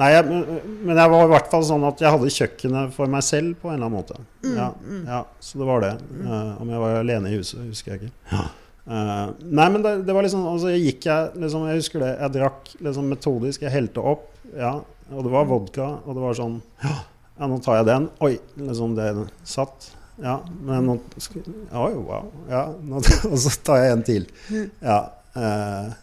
Nei, 0.00 0.06
jeg, 0.14 0.24
men- 0.30 0.96
jeg 0.96 1.10
var 1.12 1.24
i 1.26 1.32
hvert 1.34 1.50
fall 1.52 1.66
sånn 1.68 1.84
at 1.84 2.00
jeg 2.00 2.08
hadde 2.14 2.30
kjøkkenet 2.32 2.94
for 2.96 3.06
meg 3.12 3.22
selv 3.26 3.58
på 3.60 3.68
en 3.68 3.74
eller 3.74 3.90
annen 3.90 3.98
måte. 3.98 4.16
Ja, 4.56 4.70
ja, 5.04 5.18
så 5.44 5.60
det 5.60 5.66
var 5.68 5.84
det. 5.84 5.92
Uh, 6.24 6.54
om 6.62 6.72
jeg 6.72 6.80
var 6.80 6.96
alene 7.02 7.28
i 7.28 7.36
huset, 7.36 7.60
husker 7.68 7.92
jeg 7.92 8.08
ikke. 8.08 8.40
Eh, 8.90 9.26
nei, 9.46 9.68
men 9.70 9.84
det, 9.84 9.92
det 10.06 10.14
var 10.16 10.26
liksom 10.26 10.42
altså, 10.50 10.72
jeg 10.74 10.82
gikk 10.88 11.06
jeg 11.06 11.42
liksom, 11.44 11.68
Jeg 11.70 11.78
husker 11.82 12.02
det. 12.02 12.10
Jeg 12.16 12.34
drakk 12.40 12.72
liksom 12.88 13.12
metodisk. 13.12 13.62
Jeg 13.66 13.74
helte 13.76 14.02
opp, 14.14 14.26
ja. 14.56 14.74
Og 15.10 15.24
det 15.26 15.32
var 15.32 15.48
vodka, 15.50 15.86
og 16.04 16.14
det 16.14 16.22
var 16.22 16.36
sånn 16.38 16.58
Ja, 16.84 17.48
nå 17.48 17.56
tar 17.64 17.80
jeg 17.80 17.88
den. 17.88 18.10
Oi, 18.22 18.34
liksom 18.60 18.94
det 18.98 19.08
satt. 19.48 19.92
Ja, 20.20 20.36
men 20.66 20.84
nå 20.86 20.98
Oi, 21.00 21.94
wow. 21.96 22.28
Ja, 22.50 22.66
nå, 22.84 23.00
og 23.30 23.38
så 23.40 23.54
tar 23.64 23.80
jeg 23.84 23.94
en 23.94 24.04
til. 24.06 24.28
Ja. 24.82 25.00
Uh, 25.30 25.94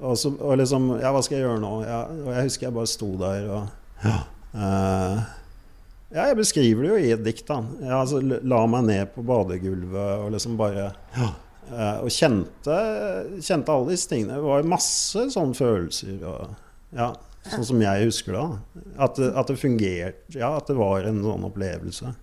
og, 0.00 0.16
så, 0.18 0.32
og 0.40 0.56
liksom 0.58 0.88
Ja, 1.02 1.12
hva 1.14 1.20
skal 1.22 1.38
jeg 1.38 1.46
gjøre 1.46 1.60
nå? 1.62 1.74
Ja, 1.86 2.00
og 2.24 2.32
jeg 2.32 2.48
husker 2.48 2.68
jeg 2.68 2.76
bare 2.80 2.90
sto 2.90 3.12
der 3.20 3.48
og 3.52 3.78
Ja. 4.02 4.16
eh, 4.56 5.18
ja, 6.12 6.24
jeg 6.26 6.36
beskriver 6.40 6.82
det 6.82 6.88
jo 6.90 6.96
i 6.98 7.12
et 7.14 7.22
dikt. 7.24 7.44
da. 7.48 7.60
Jeg 7.80 7.92
altså, 7.94 8.18
la 8.20 8.64
meg 8.68 8.88
ned 8.88 9.12
på 9.14 9.22
badegulvet 9.24 10.24
og 10.24 10.32
liksom 10.34 10.58
bare 10.58 10.88
ja. 11.14 11.28
Eh, 11.70 11.98
og 12.02 12.10
kjente, 12.12 12.78
kjente 13.40 13.72
alle 13.72 13.92
disse 13.94 14.10
tingene. 14.10 14.34
Det 14.40 14.44
var 14.48 14.66
masse 14.68 15.28
sånne 15.32 15.56
følelser. 15.56 16.18
Og, 16.28 16.56
ja, 16.98 17.12
sånn 17.46 17.64
som 17.70 17.80
jeg 17.84 18.08
husker 18.10 18.36
det. 18.36 18.42
da. 18.42 18.82
At, 19.06 19.16
det- 19.20 19.32
at 19.38 19.46
det 19.52 19.58
fungerte. 19.62 20.36
Ja, 20.36 20.56
at 20.58 20.66
det 20.68 20.76
var 20.80 21.06
en 21.08 21.22
sånn 21.24 21.46
opplevelse. 21.48 22.14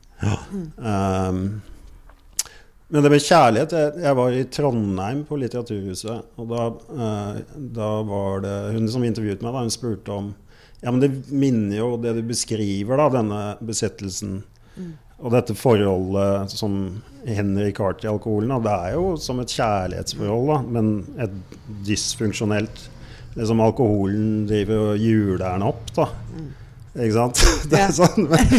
Um, 0.78 1.62
men 2.90 3.04
det 3.06 3.12
med 3.14 3.22
kjærlighet 3.22 3.72
jeg, 3.78 3.92
jeg 4.04 4.18
var 4.18 4.34
i 4.36 4.44
Trondheim 4.52 5.24
på 5.30 5.38
Litteraturhuset. 5.40 6.24
Og 6.42 6.48
da, 6.50 6.64
uh, 6.92 7.42
da 7.80 7.90
var 8.10 8.42
det 8.46 8.56
hun 8.76 8.88
som 8.92 9.06
intervjuet 9.06 9.44
meg, 9.46 9.54
da, 9.54 9.64
hun 9.66 9.74
spurte 9.74 10.16
om 10.16 10.32
Ja, 10.82 10.92
men 10.96 11.02
det 11.04 11.10
minner 11.36 11.76
jo 11.82 11.90
det 12.00 12.14
du 12.16 12.22
beskriver, 12.24 12.96
da, 13.02 13.10
denne 13.18 13.40
besettelsen. 13.68 14.38
Og 15.20 15.34
dette 15.34 15.56
forholdet 15.58 16.54
som 16.56 17.02
Henrik 17.28 17.82
har 17.84 17.98
til 18.00 18.14
alkoholen, 18.14 18.54
det 18.64 18.72
er 18.72 18.94
jo 18.96 19.10
som 19.20 19.42
et 19.44 19.52
kjærlighetsforhold, 19.52 20.48
da, 20.48 20.60
men 20.78 20.94
et 21.20 21.36
dysfunksjonelt 21.88 22.86
liksom 23.40 23.60
Alkoholen 23.62 24.48
driver 24.50 24.94
og 24.94 25.04
hjuler 25.04 25.44
den 25.44 25.68
opp, 25.68 25.92
da. 25.96 26.08
Ikke 27.00 27.14
sant? 27.14 27.42
Det 27.72 27.78
er 27.80 27.92
sånn, 27.94 28.26
men, 28.32 28.56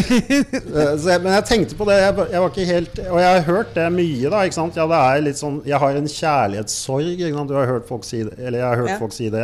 Eh, 0.71 1.17
men 1.19 1.33
jeg 1.35 1.43
tenkte 1.49 1.75
på 1.77 1.85
det. 1.89 1.97
Jeg, 1.99 2.15
jeg 2.31 2.41
var 2.41 2.47
ikke 2.53 2.65
helt 2.69 2.99
Og 3.03 3.17
jeg 3.19 3.27
har 3.35 3.43
hørt 3.45 3.73
det 3.75 3.87
mye, 3.93 4.29
da. 4.31 4.39
Ikke 4.47 4.55
sant? 4.55 4.77
Ja, 4.79 4.85
det 4.89 4.99
er 5.03 5.25
litt 5.25 5.37
sånn 5.41 5.57
Jeg 5.67 5.81
har 5.83 5.97
en 5.99 6.07
kjærlighetssorg. 6.09 7.09
Ikke 7.11 7.33
sant? 7.35 7.51
Du 7.51 7.57
har 7.59 7.67
hørt 7.69 7.89
folk 7.89 8.07
si 8.07 8.21
det. 8.23 8.37
Eller 8.39 8.61
jeg 8.63 8.67
har 8.69 8.79
hørt 8.79 8.93
Ja. 8.93 8.97
folk 9.03 9.13
si 9.17 9.27
det. 9.33 9.43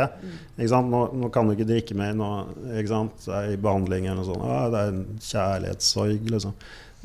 Ikke 0.55 0.71
sant? 0.71 0.89
Nå, 0.93 1.03
nå 1.19 1.29
kan 1.35 1.45
du 1.51 1.53
ikke 1.57 1.67
drikke 1.69 1.97
mer. 1.99 2.15
Nå, 2.17 2.31
ikke 2.79 2.93
sant? 2.93 3.19
Det 3.27 3.35
er 3.35 3.51
i 3.53 3.59
behandling 3.67 4.07
eller 4.07 4.21
noe 4.23 4.29
sånt. 4.31 4.47
Ja, 4.47 4.63
det 4.73 4.81
er 4.85 4.95
en 4.95 5.21
kjærlighetssorg, 5.27 6.31
liksom. 6.37 6.55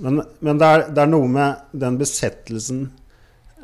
Men, 0.03 0.23
men 0.43 0.59
det, 0.59 0.67
er, 0.69 0.85
det 0.91 1.05
er 1.05 1.11
noe 1.11 1.31
med 1.31 1.79
den 1.79 1.97
besettelsen 2.01 2.87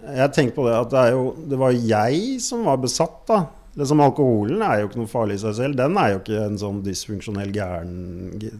Jeg 0.07 0.31
tenker 0.37 0.55
på 0.55 0.67
det 0.69 0.77
at 0.79 0.93
det 0.93 1.07
jo 1.11 1.31
Det 1.51 1.59
var 1.59 1.75
jeg 1.75 2.37
som 2.45 2.67
var 2.69 2.79
besatt, 2.83 3.25
da. 3.27 3.41
Liksom 3.79 4.01
Alkoholen 4.03 4.63
er 4.65 4.81
jo 4.81 4.89
ikke 4.89 4.99
noe 4.99 5.11
farlig 5.11 5.37
i 5.37 5.41
seg 5.45 5.53
selv. 5.55 5.77
Den 5.79 5.95
er 6.01 6.09
jo 6.11 6.19
ikke 6.19 6.39
en 6.43 6.57
sånn 6.59 6.81
dysfunksjonell 6.83 7.53
gæren 7.55 7.93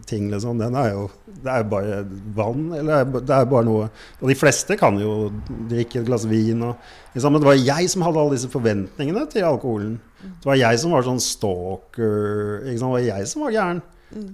ting. 0.07 0.29
liksom. 0.31 0.61
Den 0.61 0.77
er 0.79 0.93
jo 0.93 1.09
Det 1.27 1.51
er 1.51 1.65
jo 1.65 1.69
bare 1.73 1.97
vann, 2.37 2.69
eller 2.75 3.01
er 3.01 3.09
det 3.17 3.35
er 3.35 3.49
bare 3.51 3.67
noe 3.67 3.89
Og 4.21 4.29
de 4.31 4.37
fleste 4.39 4.77
kan 4.79 4.99
jo 5.03 5.33
drikke 5.71 6.01
et 6.01 6.07
glass 6.07 6.27
vin 6.27 6.63
og 6.63 6.77
liksom, 7.15 7.33
Men 7.33 7.43
det 7.43 7.51
var 7.51 7.59
jeg 7.59 7.91
som 7.91 8.07
hadde 8.07 8.23
alle 8.23 8.37
disse 8.37 8.53
forventningene 8.53 9.27
til 9.33 9.49
alkoholen. 9.49 9.99
Det 10.23 10.47
var 10.47 10.61
jeg 10.61 10.79
som 10.83 10.95
var 10.95 11.07
sånn 11.07 11.23
stalker. 11.23 12.63
Liksom. 12.67 12.87
Det 12.87 12.97
var 12.99 13.09
jeg 13.09 13.31
som 13.31 13.47
var 13.47 13.55
gæren. 13.55 13.83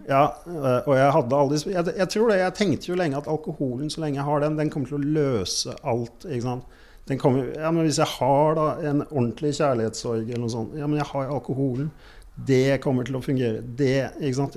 Ja, 0.08 0.28
øh, 0.46 0.80
og 0.87 0.94
jeg 0.96 1.12
hadde 1.16 1.38
disse 1.50 1.72
jeg, 1.72 1.94
jeg 1.98 2.08
tror 2.12 2.30
det, 2.30 2.38
jeg 2.38 2.54
tenkte 2.54 2.90
jo 2.92 2.98
lenge 2.98 3.18
at 3.18 3.28
alkoholen, 3.30 3.90
så 3.90 4.04
lenge 4.04 4.20
jeg 4.20 4.28
har 4.28 4.44
den, 4.44 4.58
den 4.58 4.70
kommer 4.70 4.90
til 4.90 5.00
å 5.00 5.14
løse 5.18 5.74
alt. 5.82 6.26
ikke 6.28 6.46
sant? 6.46 6.80
Kommer, 7.20 7.50
ja, 7.52 7.70
men 7.70 7.84
Hvis 7.84 8.00
jeg 8.00 8.08
har 8.16 8.54
da 8.56 8.68
en 8.88 9.02
ordentlig 9.10 9.52
kjærlighetssorg, 9.58 10.28
eller 10.28 10.44
noe 10.46 10.52
sånt, 10.52 10.76
ja, 10.78 10.87
men 10.88 11.02
jeg 11.02 11.10
har 11.10 11.32
alkoholen. 11.34 11.90
Det 12.34 12.80
kommer 12.82 13.06
til 13.06 13.18
å 13.18 13.22
fungere. 13.22 13.60
Det, 13.62 14.08
ikke 14.18 14.38
sant? 14.38 14.56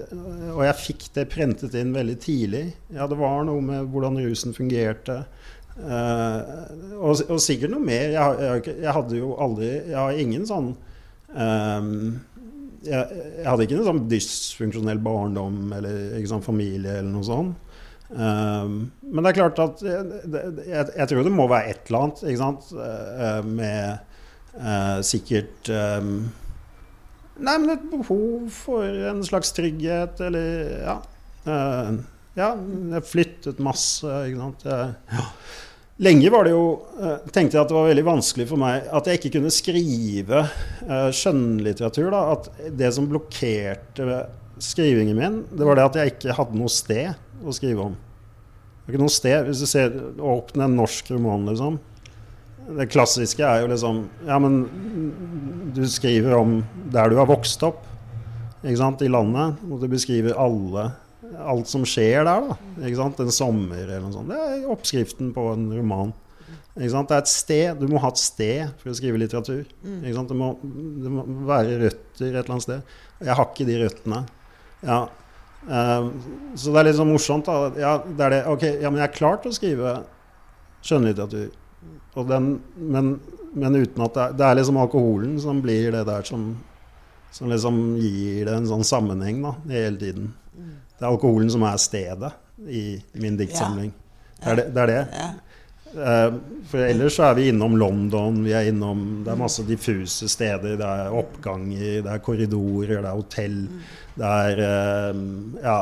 Og 0.56 0.64
jeg 0.66 0.78
fikk 0.80 1.04
det 1.14 1.28
prentet 1.30 1.76
inn 1.78 1.92
veldig 1.94 2.16
tidlig. 2.24 2.64
Ja, 2.94 3.06
Det 3.06 3.20
var 3.20 3.44
noe 3.46 3.62
med 3.62 3.92
hvordan 3.92 4.18
rusen 4.24 4.56
fungerte. 4.56 5.26
Uh, 5.78 6.42
og, 6.98 7.20
og 7.28 7.38
sikkert 7.44 7.76
noe 7.76 7.84
mer. 7.84 8.16
Jeg, 8.16 8.40
jeg, 8.48 8.78
jeg 8.82 8.96
hadde 8.96 9.20
jo 9.20 9.36
aldri 9.38 9.68
Jeg 9.76 9.94
har 9.94 10.22
ingen 10.24 10.48
sånn 10.50 10.72
ehm, 11.38 12.16
jeg, 12.88 13.22
jeg 13.42 13.48
hadde 13.48 13.68
ikke 13.68 13.78
en 13.78 13.88
sånn 13.88 14.04
dysfunksjonell 14.12 15.00
barndom 15.04 15.72
eller 15.78 16.18
sånn 16.30 16.46
familie 16.46 17.00
eller 17.02 17.12
noe 17.12 17.28
sånt. 17.28 17.64
Um, 18.08 18.86
men 19.04 19.20
det 19.20 19.34
er 19.34 19.36
klart 19.36 19.58
at 19.60 19.82
jeg, 19.84 20.20
jeg, 20.32 20.84
jeg 20.96 21.08
tror 21.12 21.26
det 21.28 21.34
må 21.36 21.44
være 21.52 21.74
et 21.74 21.90
eller 21.90 22.06
annet 22.06 22.22
ikke 22.24 22.40
sant? 22.40 22.70
uh, 22.72 23.42
med 23.44 23.98
uh, 24.56 25.00
sikkert 25.04 25.68
um, 25.76 26.14
Nei, 27.38 27.58
men 27.60 27.74
et 27.76 27.84
behov 27.92 28.48
for 28.50 28.88
en 29.12 29.20
slags 29.28 29.52
trygghet, 29.54 30.24
eller 30.26 30.72
ja. 30.88 30.96
Uh, 31.46 32.00
ja, 32.38 32.48
jeg 32.96 33.06
flyttet 33.06 33.60
masse, 33.62 34.10
ikke 34.30 34.40
sant. 34.40 34.66
Jeg, 34.66 34.96
ja. 35.12 35.26
Lenge 35.98 36.30
var 36.30 36.46
det 36.46 36.52
jo, 36.54 36.66
eh, 37.02 37.30
tenkte 37.34 37.58
jeg 37.58 37.64
at 37.64 37.72
det 37.72 37.78
var 37.78 37.88
veldig 37.90 38.06
vanskelig 38.06 38.46
for 38.52 38.62
meg 38.62 38.86
at 38.94 39.08
jeg 39.10 39.18
ikke 39.18 39.32
kunne 39.40 39.54
skrive 39.54 40.44
eh, 40.44 41.08
skjønnlitteratur. 41.10 42.12
Da. 42.14 42.20
At 42.36 42.50
det 42.78 42.92
som 42.94 43.08
blokkerte 43.10 44.20
skrivingen 44.62 45.18
min, 45.18 45.40
det 45.50 45.66
var 45.66 45.80
det 45.80 45.88
at 45.88 45.98
jeg 45.98 46.14
ikke 46.14 46.36
hadde 46.38 46.60
noe 46.60 46.70
sted 46.70 47.18
å 47.42 47.56
skrive 47.56 47.90
om. 47.90 47.98
Det 47.98 48.94
er 48.94 48.96
ikke 48.96 49.04
noe 49.04 49.16
sted, 49.18 49.50
Hvis 49.50 49.64
du 49.64 49.68
ser 49.68 49.98
åpne 50.22 50.68
en 50.68 50.78
norsk 50.78 51.10
roman, 51.16 51.50
liksom. 51.50 51.82
Det 52.78 52.90
klassiske 52.92 53.44
er 53.48 53.62
jo 53.64 53.70
liksom 53.72 54.00
Ja, 54.28 54.38
men 54.44 54.58
du 55.74 55.86
skriver 55.88 56.36
om 56.36 56.58
der 56.92 57.10
du 57.10 57.18
har 57.18 57.30
vokst 57.30 57.64
opp 57.64 57.86
ikke 58.62 58.80
sant, 58.80 59.02
i 59.02 59.10
landet. 59.12 59.58
Og 59.70 59.82
du 59.82 59.90
beskriver 59.90 60.38
alle 60.38 60.92
alt 61.48 61.70
som 61.70 61.84
skjer 61.88 62.26
der, 62.28 62.48
da. 62.48 62.58
En 62.88 63.34
sommer 63.34 63.84
eller 63.84 64.04
noe 64.04 64.16
sånt. 64.16 64.32
Det 64.32 64.40
er 64.40 64.72
oppskriften 64.72 65.34
på 65.36 65.52
en 65.54 65.68
roman. 65.76 66.16
Det 66.78 66.88
er 66.94 67.14
et 67.18 67.30
sted. 67.32 67.80
Du 67.82 67.88
må 67.90 68.02
ha 68.04 68.12
et 68.14 68.22
sted 68.22 68.74
for 68.82 68.92
å 68.92 68.98
skrive 68.98 69.20
litteratur. 69.22 69.64
Sant? 70.14 70.30
Det, 70.30 70.38
må, 70.38 70.52
det 70.62 71.14
må 71.14 71.26
være 71.50 71.80
røtter 71.82 72.28
et 72.28 72.42
eller 72.44 72.54
annet 72.54 72.68
sted. 72.68 72.98
Jeg 73.24 73.38
har 73.40 73.48
ikke 73.50 73.68
de 73.68 73.80
røttene. 73.82 74.20
Ja. 74.86 75.00
Eh, 75.66 76.10
så 76.56 76.74
det 76.74 76.82
er 76.82 76.90
litt 76.90 77.00
sånn 77.00 77.10
morsomt. 77.10 77.50
Da. 77.50 77.72
Ja, 77.82 77.96
det 78.06 78.28
er 78.28 78.36
det. 78.36 78.42
Ok, 78.54 78.68
ja, 78.70 78.92
men 78.92 79.02
jeg 79.02 79.10
er 79.10 79.18
klar 79.18 79.42
til 79.42 79.54
å 79.54 79.58
skrive 79.58 79.96
skjønnlitteratur. 80.86 81.50
Og 82.18 82.30
den, 82.30 82.54
men, 82.78 83.16
men 83.58 83.78
uten 83.82 84.06
at 84.06 84.16
det 84.16 84.24
er, 84.24 84.38
det 84.38 84.48
er 84.48 84.60
liksom 84.60 84.82
alkoholen 84.82 85.38
som 85.42 85.62
blir 85.64 85.92
det 85.94 86.04
der 86.08 86.26
som, 86.28 86.50
som 87.34 87.50
liksom 87.52 87.82
gir 88.02 88.48
det 88.48 88.54
en 88.54 88.70
sånn 88.70 88.86
sammenheng 88.88 89.42
da, 89.46 89.56
hele 89.74 89.98
tiden. 90.02 90.32
Det 90.98 91.06
er 91.06 91.12
alkoholen 91.12 91.50
som 91.54 91.66
er 91.68 91.78
stedet 91.82 92.32
i 92.68 92.86
min 93.22 93.38
diktsamling. 93.38 93.92
Det 94.42 94.50
er 94.50 94.60
det. 94.62 94.66
det, 94.74 94.82
er 94.82 94.92
det. 94.94 95.04
Ja. 95.14 95.28
Eh, 95.98 96.34
For 96.68 96.84
ellers 96.84 97.16
så 97.16 97.30
er 97.30 97.38
vi 97.38 97.46
innom 97.52 97.78
London, 97.80 98.42
vi 98.44 98.52
er 98.52 98.68
innom 98.68 99.24
Det 99.24 99.32
er 99.32 99.40
masse 99.40 99.64
diffuse 99.68 100.28
steder. 100.30 100.76
Det 100.80 100.88
er 100.88 101.16
oppganger, 101.16 102.02
det 102.04 102.12
er 102.12 102.24
korridorer, 102.24 102.98
det 102.98 103.08
er 103.08 103.16
hotell. 103.22 103.62
Det 104.18 104.34
er 104.50 104.62
eh, 104.66 105.22
ja, 105.64 105.78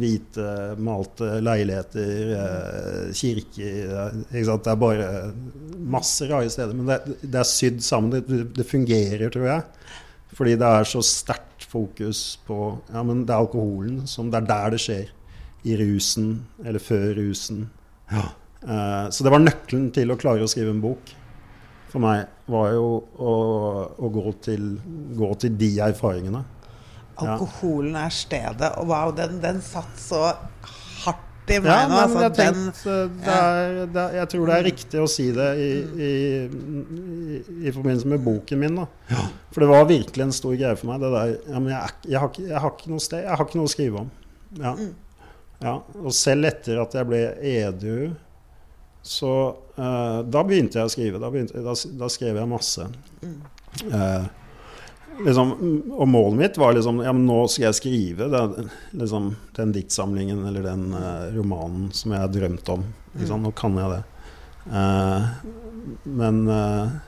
hvite, 0.00 0.48
malte 0.78 1.34
leiligheter, 1.42 2.34
eh, 2.38 3.12
kirker 3.18 3.94
er, 4.06 4.18
ikke 4.30 4.48
sant? 4.48 4.64
Det 4.64 4.72
er 4.72 4.82
bare 4.86 5.10
masse 5.92 6.30
rare 6.30 6.50
steder. 6.52 6.78
Men 6.78 6.92
det, 6.94 7.18
det 7.26 7.42
er 7.42 7.48
sydd 7.52 7.82
sammen. 7.84 8.14
Det, 8.14 8.42
det 8.56 8.68
fungerer, 8.70 9.28
tror 9.34 9.48
jeg. 9.50 9.96
Fordi 10.32 10.56
det 10.56 10.68
er 10.78 10.88
så 10.88 11.02
sterkt 11.04 11.51
fokus 11.72 12.22
på 12.46 12.58
Ja, 12.92 13.02
men 13.02 13.24
det 13.26 13.34
er 13.34 13.42
alkoholen 13.42 14.06
som 14.06 14.30
Det 14.30 14.42
er 14.42 14.48
der 14.50 14.76
det 14.76 14.80
skjer. 14.84 15.10
I 15.62 15.76
rusen, 15.78 16.46
eller 16.64 16.82
før 16.82 17.12
rusen. 17.20 17.68
Eh, 18.12 19.10
så 19.10 19.24
det 19.24 19.30
var 19.30 19.42
nøkkelen 19.42 19.90
til 19.94 20.10
å 20.10 20.18
klare 20.18 20.42
å 20.42 20.50
skrive 20.50 20.74
en 20.74 20.82
bok. 20.82 21.12
For 21.92 22.02
meg 22.02 22.24
var 22.50 22.72
jo 22.72 22.86
å, 23.20 23.32
å 23.94 24.10
gå, 24.10 24.32
til, 24.42 24.66
gå 25.18 25.30
til 25.42 25.56
de 25.60 25.70
erfaringene. 25.84 26.42
Ja. 27.12 27.34
Alkoholen 27.34 27.98
er 28.00 28.14
stedet. 28.14 28.72
Og 28.80 28.88
wow, 28.90 29.12
den, 29.14 29.38
den 29.42 29.60
satt 29.64 29.92
så 30.00 30.24
i 31.50 31.58
meg 31.58 31.66
Ja, 31.66 31.76
nå. 31.88 31.94
men 31.94 31.98
Altså, 32.02 32.20
jeg, 32.22 32.34
den, 32.38 32.66
det 33.18 33.34
er, 33.34 33.78
det 33.90 34.02
er, 34.02 34.16
jeg 34.20 34.30
tror 34.32 34.48
det 34.48 34.56
er 34.56 34.66
riktig 34.68 35.00
å 35.02 35.06
si 35.10 35.28
det 35.34 35.48
i, 35.58 35.70
i, 36.06 36.10
i, 36.46 37.40
i 37.66 37.72
forbindelse 37.74 38.10
med 38.12 38.22
boken 38.26 38.62
min. 38.62 38.78
Da. 38.82 39.22
For 39.52 39.64
det 39.64 39.70
var 39.72 39.88
virkelig 39.90 40.26
en 40.28 40.34
stor 40.36 40.54
greie 40.54 40.78
for 40.78 40.92
meg. 40.92 41.02
Det 41.02 41.12
der, 41.16 41.32
ja, 41.50 41.62
men 41.62 41.72
jeg, 41.74 41.96
jeg, 42.06 42.18
har 42.22 42.30
ikke, 42.30 42.44
jeg 42.50 42.62
har 42.66 42.76
ikke 42.76 42.92
noe 42.92 43.06
sted, 43.08 43.24
jeg 43.26 43.40
har 43.40 43.48
ikke 43.48 43.60
noe 43.62 43.70
å 43.70 43.74
skrive 43.74 44.04
om. 44.04 44.12
Ja. 44.60 44.74
Ja. 45.62 45.74
Og 46.02 46.14
selv 46.16 46.50
etter 46.50 46.82
at 46.82 46.94
jeg 46.98 47.08
ble 47.10 47.22
edru, 47.52 48.12
så 49.02 49.32
uh, 49.78 50.20
Da 50.30 50.44
begynte 50.46 50.78
jeg 50.78 50.86
å 50.86 50.92
skrive. 50.92 51.18
Da, 51.22 51.30
begynte, 51.32 51.62
da, 51.64 51.74
da 51.98 52.10
skrev 52.12 52.38
jeg 52.38 52.50
masse. 52.50 52.86
Eh, 53.82 54.24
liksom, 55.26 55.52
og 55.92 56.08
målet 56.08 56.38
mitt 56.38 56.58
var 56.60 56.74
liksom 56.76 57.00
Ja, 57.04 57.12
men 57.14 57.26
nå 57.28 57.38
skal 57.50 57.68
jeg 57.68 57.78
skrive 57.78 58.28
det, 58.32 58.42
liksom, 58.98 59.32
den 59.56 59.74
diktsamlingen 59.74 60.44
eller 60.48 60.66
den 60.66 60.90
uh, 60.94 61.28
romanen 61.36 61.90
som 61.96 62.14
jeg 62.14 62.24
har 62.24 62.32
drømt 62.32 62.74
om. 62.74 62.84
Liksom. 63.18 63.46
Nå 63.46 63.54
kan 63.56 63.78
jeg 63.80 63.94
det. 63.94 64.02
Uh, 64.72 65.32
men 66.06 66.44
uh, 66.48 67.00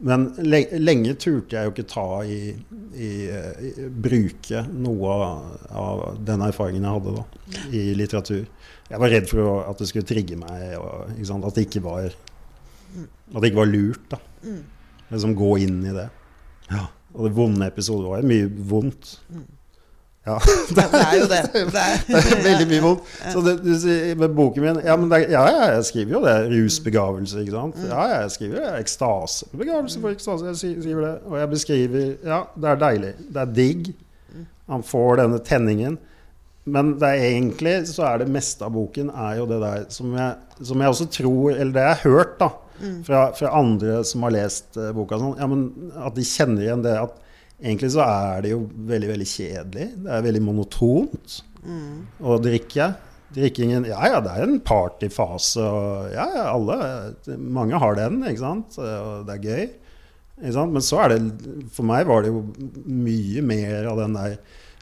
men 0.00 0.30
lenge 0.40 1.12
turte 1.20 1.58
jeg 1.58 1.68
jo 1.68 1.72
ikke 1.74 1.90
ta 1.90 2.06
i, 2.24 2.54
i, 2.96 3.10
i 3.28 3.88
Bruke 3.92 4.62
noe 4.72 5.16
av, 5.76 6.04
den 6.24 6.40
erfaringen 6.46 6.86
jeg 6.86 6.94
hadde 6.94 7.12
da, 7.18 7.24
i 7.76 7.82
litteratur. 7.98 8.46
Jeg 8.88 9.02
var 9.02 9.12
redd 9.12 9.28
for 9.28 9.60
at 9.60 9.82
det 9.82 9.90
skulle 9.90 10.08
trigge 10.08 10.38
meg, 10.40 10.72
og? 10.80 11.12
At, 11.12 11.52
det 11.58 11.66
ikke 11.66 11.84
var, 11.84 12.16
at 12.96 13.36
det 13.36 13.50
ikke 13.50 13.60
var 13.60 13.68
lurt. 13.68 14.06
da. 14.14 14.22
Liksom 15.10 15.36
gå 15.38 15.54
inn 15.66 15.80
i 15.86 15.94
det. 15.94 16.08
Og 17.14 17.26
det 17.26 17.32
vonde 17.34 17.66
episoden 17.66 18.10
var 18.10 18.20
jo 18.22 18.30
mye 18.30 18.50
vondt. 18.70 19.16
Ja, 20.28 20.36
det 20.76 20.84
er 20.84 21.14
jo 21.16 21.28
det. 21.30 21.38
det 21.74 21.80
er, 21.80 22.02
det 22.04 22.18
er 22.20 22.42
veldig 22.44 22.66
mye 22.70 22.82
vondt. 22.84 23.08
Så 23.32 23.40
det, 23.44 23.54
du 23.64 23.70
sier 23.80 24.18
med 24.20 24.34
boken 24.36 24.66
min 24.66 24.82
Ja, 24.84 24.94
men 25.00 25.08
det, 25.10 25.22
ja, 25.32 25.46
ja, 25.48 25.64
jeg 25.74 25.86
skriver 25.88 26.14
jo 26.18 26.20
det. 26.26 26.36
Rusbegavelse, 26.52 27.40
ikke 27.40 27.56
sant. 27.56 27.80
Ja, 27.88 28.04
ja, 28.12 28.20
jeg 28.26 28.34
skriver 28.36 28.60
det. 28.60 28.74
Ekstase. 28.84 29.48
Begavelse 29.56 30.02
for 30.04 30.14
ekstase. 30.14 30.52
Jeg 30.52 30.60
skriver 30.84 31.06
det. 31.06 31.16
Og 31.26 31.40
jeg 31.40 31.50
beskriver 31.56 32.06
Ja, 32.28 32.44
det 32.54 32.70
er 32.70 32.80
deilig. 32.84 33.12
Det 33.26 33.42
er 33.42 33.58
digg. 33.58 33.90
Han 34.70 34.86
får 34.86 35.22
denne 35.24 35.42
tenningen. 35.42 35.98
Men 36.70 36.92
det 37.00 37.08
er 37.08 37.26
egentlig 37.32 37.74
så 37.88 38.04
er 38.12 38.20
det 38.20 38.30
meste 38.30 38.66
av 38.66 38.74
boken 38.76 39.08
er 39.10 39.38
jo 39.40 39.46
det 39.48 39.58
der 39.62 39.86
som 39.90 40.12
jeg, 40.14 40.34
som 40.68 40.82
jeg 40.84 40.92
også 40.92 41.06
tror 41.10 41.54
Eller 41.54 41.72
det 41.72 41.86
jeg 41.86 41.96
har 41.96 42.10
hørt 42.12 42.34
da 42.38 42.50
fra, 43.06 43.26
fra 43.36 43.52
andre 43.58 44.00
som 44.08 44.24
har 44.26 44.34
lest 44.36 44.78
uh, 44.80 44.90
boka, 44.96 45.18
sånn, 45.20 45.36
ja, 45.40 45.48
men 45.50 45.92
at 46.00 46.16
de 46.16 46.26
kjenner 46.26 46.64
igjen 46.66 46.84
det 46.86 46.96
at 47.00 47.18
egentlig 47.60 47.92
så 47.94 48.06
er 48.06 48.44
det 48.44 48.54
jo 48.54 48.64
veldig, 48.88 49.10
veldig 49.12 49.28
kjedelig. 49.28 49.86
Det 50.06 50.16
er 50.16 50.26
veldig 50.26 50.42
monotont 50.46 51.40
å 52.24 52.38
drikke. 52.40 52.92
Drikkingen 53.30 53.84
Ja, 53.86 54.00
ja, 54.10 54.22
det 54.24 54.32
er 54.32 54.46
en 54.46 54.56
partyfase, 54.66 55.62
og 55.62 56.08
ja, 56.10 56.24
ja, 56.34 56.46
alle 56.50 57.36
Mange 57.38 57.78
har 57.78 57.94
den, 57.98 58.24
ikke 58.26 58.42
sant. 58.42 58.78
Og 58.80 59.28
det 59.28 59.36
er 59.36 59.44
gøy. 59.44 59.68
Ikke 60.40 60.56
sant? 60.56 60.74
Men 60.74 60.82
så 60.82 61.02
er 61.04 61.14
det 61.14 61.20
For 61.76 61.86
meg 61.86 62.08
var 62.08 62.24
det 62.24 62.32
jo 62.32 62.42
mye 62.88 63.44
mer 63.44 63.90
av 63.92 64.00
den 64.02 64.16
der 64.18 64.40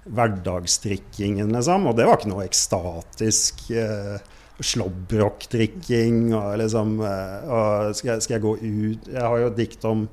hverdagsdrikkingen, 0.08 1.50
liksom. 1.52 1.90
Og 1.90 1.98
det 1.98 2.06
var 2.08 2.16
ikke 2.16 2.30
noe 2.30 2.46
ekstatisk 2.46 3.66
eh, 3.76 4.16
slåbrockdrikking 4.64 6.32
og 6.34 6.56
liksom 6.58 6.98
eh, 7.06 7.44
og 7.46 7.92
skal, 7.96 8.16
jeg, 8.16 8.24
skal 8.24 8.36
jeg 8.36 8.44
gå 8.44 8.54
ut 8.58 9.10
Jeg 9.12 9.22
har 9.22 9.42
jo 9.42 9.50
et 9.52 9.60
dikt 9.60 9.86
om 9.88 10.08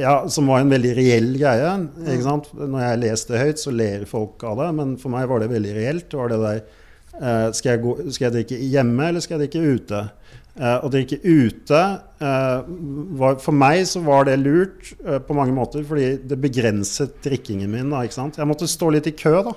ja, 0.00 0.14
som 0.32 0.48
var 0.48 0.62
en 0.62 0.70
veldig 0.72 0.94
reell 0.96 1.34
greie. 1.36 1.72
ikke 2.08 2.24
sant? 2.24 2.46
Når 2.56 2.80
jeg 2.80 3.00
leste 3.02 3.36
høyt, 3.36 3.60
så 3.60 3.72
ler 3.74 4.06
folk 4.08 4.40
av 4.48 4.62
det, 4.62 4.68
men 4.78 4.94
for 5.00 5.12
meg 5.12 5.26
var 5.28 5.42
det 5.42 5.50
veldig 5.50 5.74
reelt. 5.76 6.06
Det 6.08 6.16
var 6.16 6.32
det 6.32 6.38
der 6.40 6.60
eh, 6.62 7.50
skal, 7.52 7.68
jeg 7.74 7.82
gå, 7.82 7.92
skal 8.08 8.26
jeg 8.26 8.34
drikke 8.38 8.60
hjemme, 8.62 9.10
eller 9.10 9.24
skal 9.24 9.36
jeg 9.36 9.44
drikke 9.44 9.74
ute? 9.76 10.00
Eh, 10.56 10.78
å 10.86 10.88
drikke 10.88 11.18
ute 11.20 11.82
var, 12.16 13.36
For 13.42 13.52
meg 13.52 13.82
så 13.90 14.00
var 14.06 14.24
det 14.30 14.38
lurt 14.40 14.94
på 15.26 15.36
mange 15.36 15.52
måter, 15.52 15.84
fordi 15.84 16.14
det 16.24 16.40
begrenset 16.40 17.20
drikkingen 17.26 17.68
min. 17.76 17.92
Da, 17.92 18.06
ikke 18.08 18.20
sant? 18.22 18.40
Jeg 18.40 18.48
måtte 18.48 18.70
stå 18.70 18.88
litt 18.94 19.10
i 19.12 19.16
kø, 19.18 19.36
da. 19.50 19.52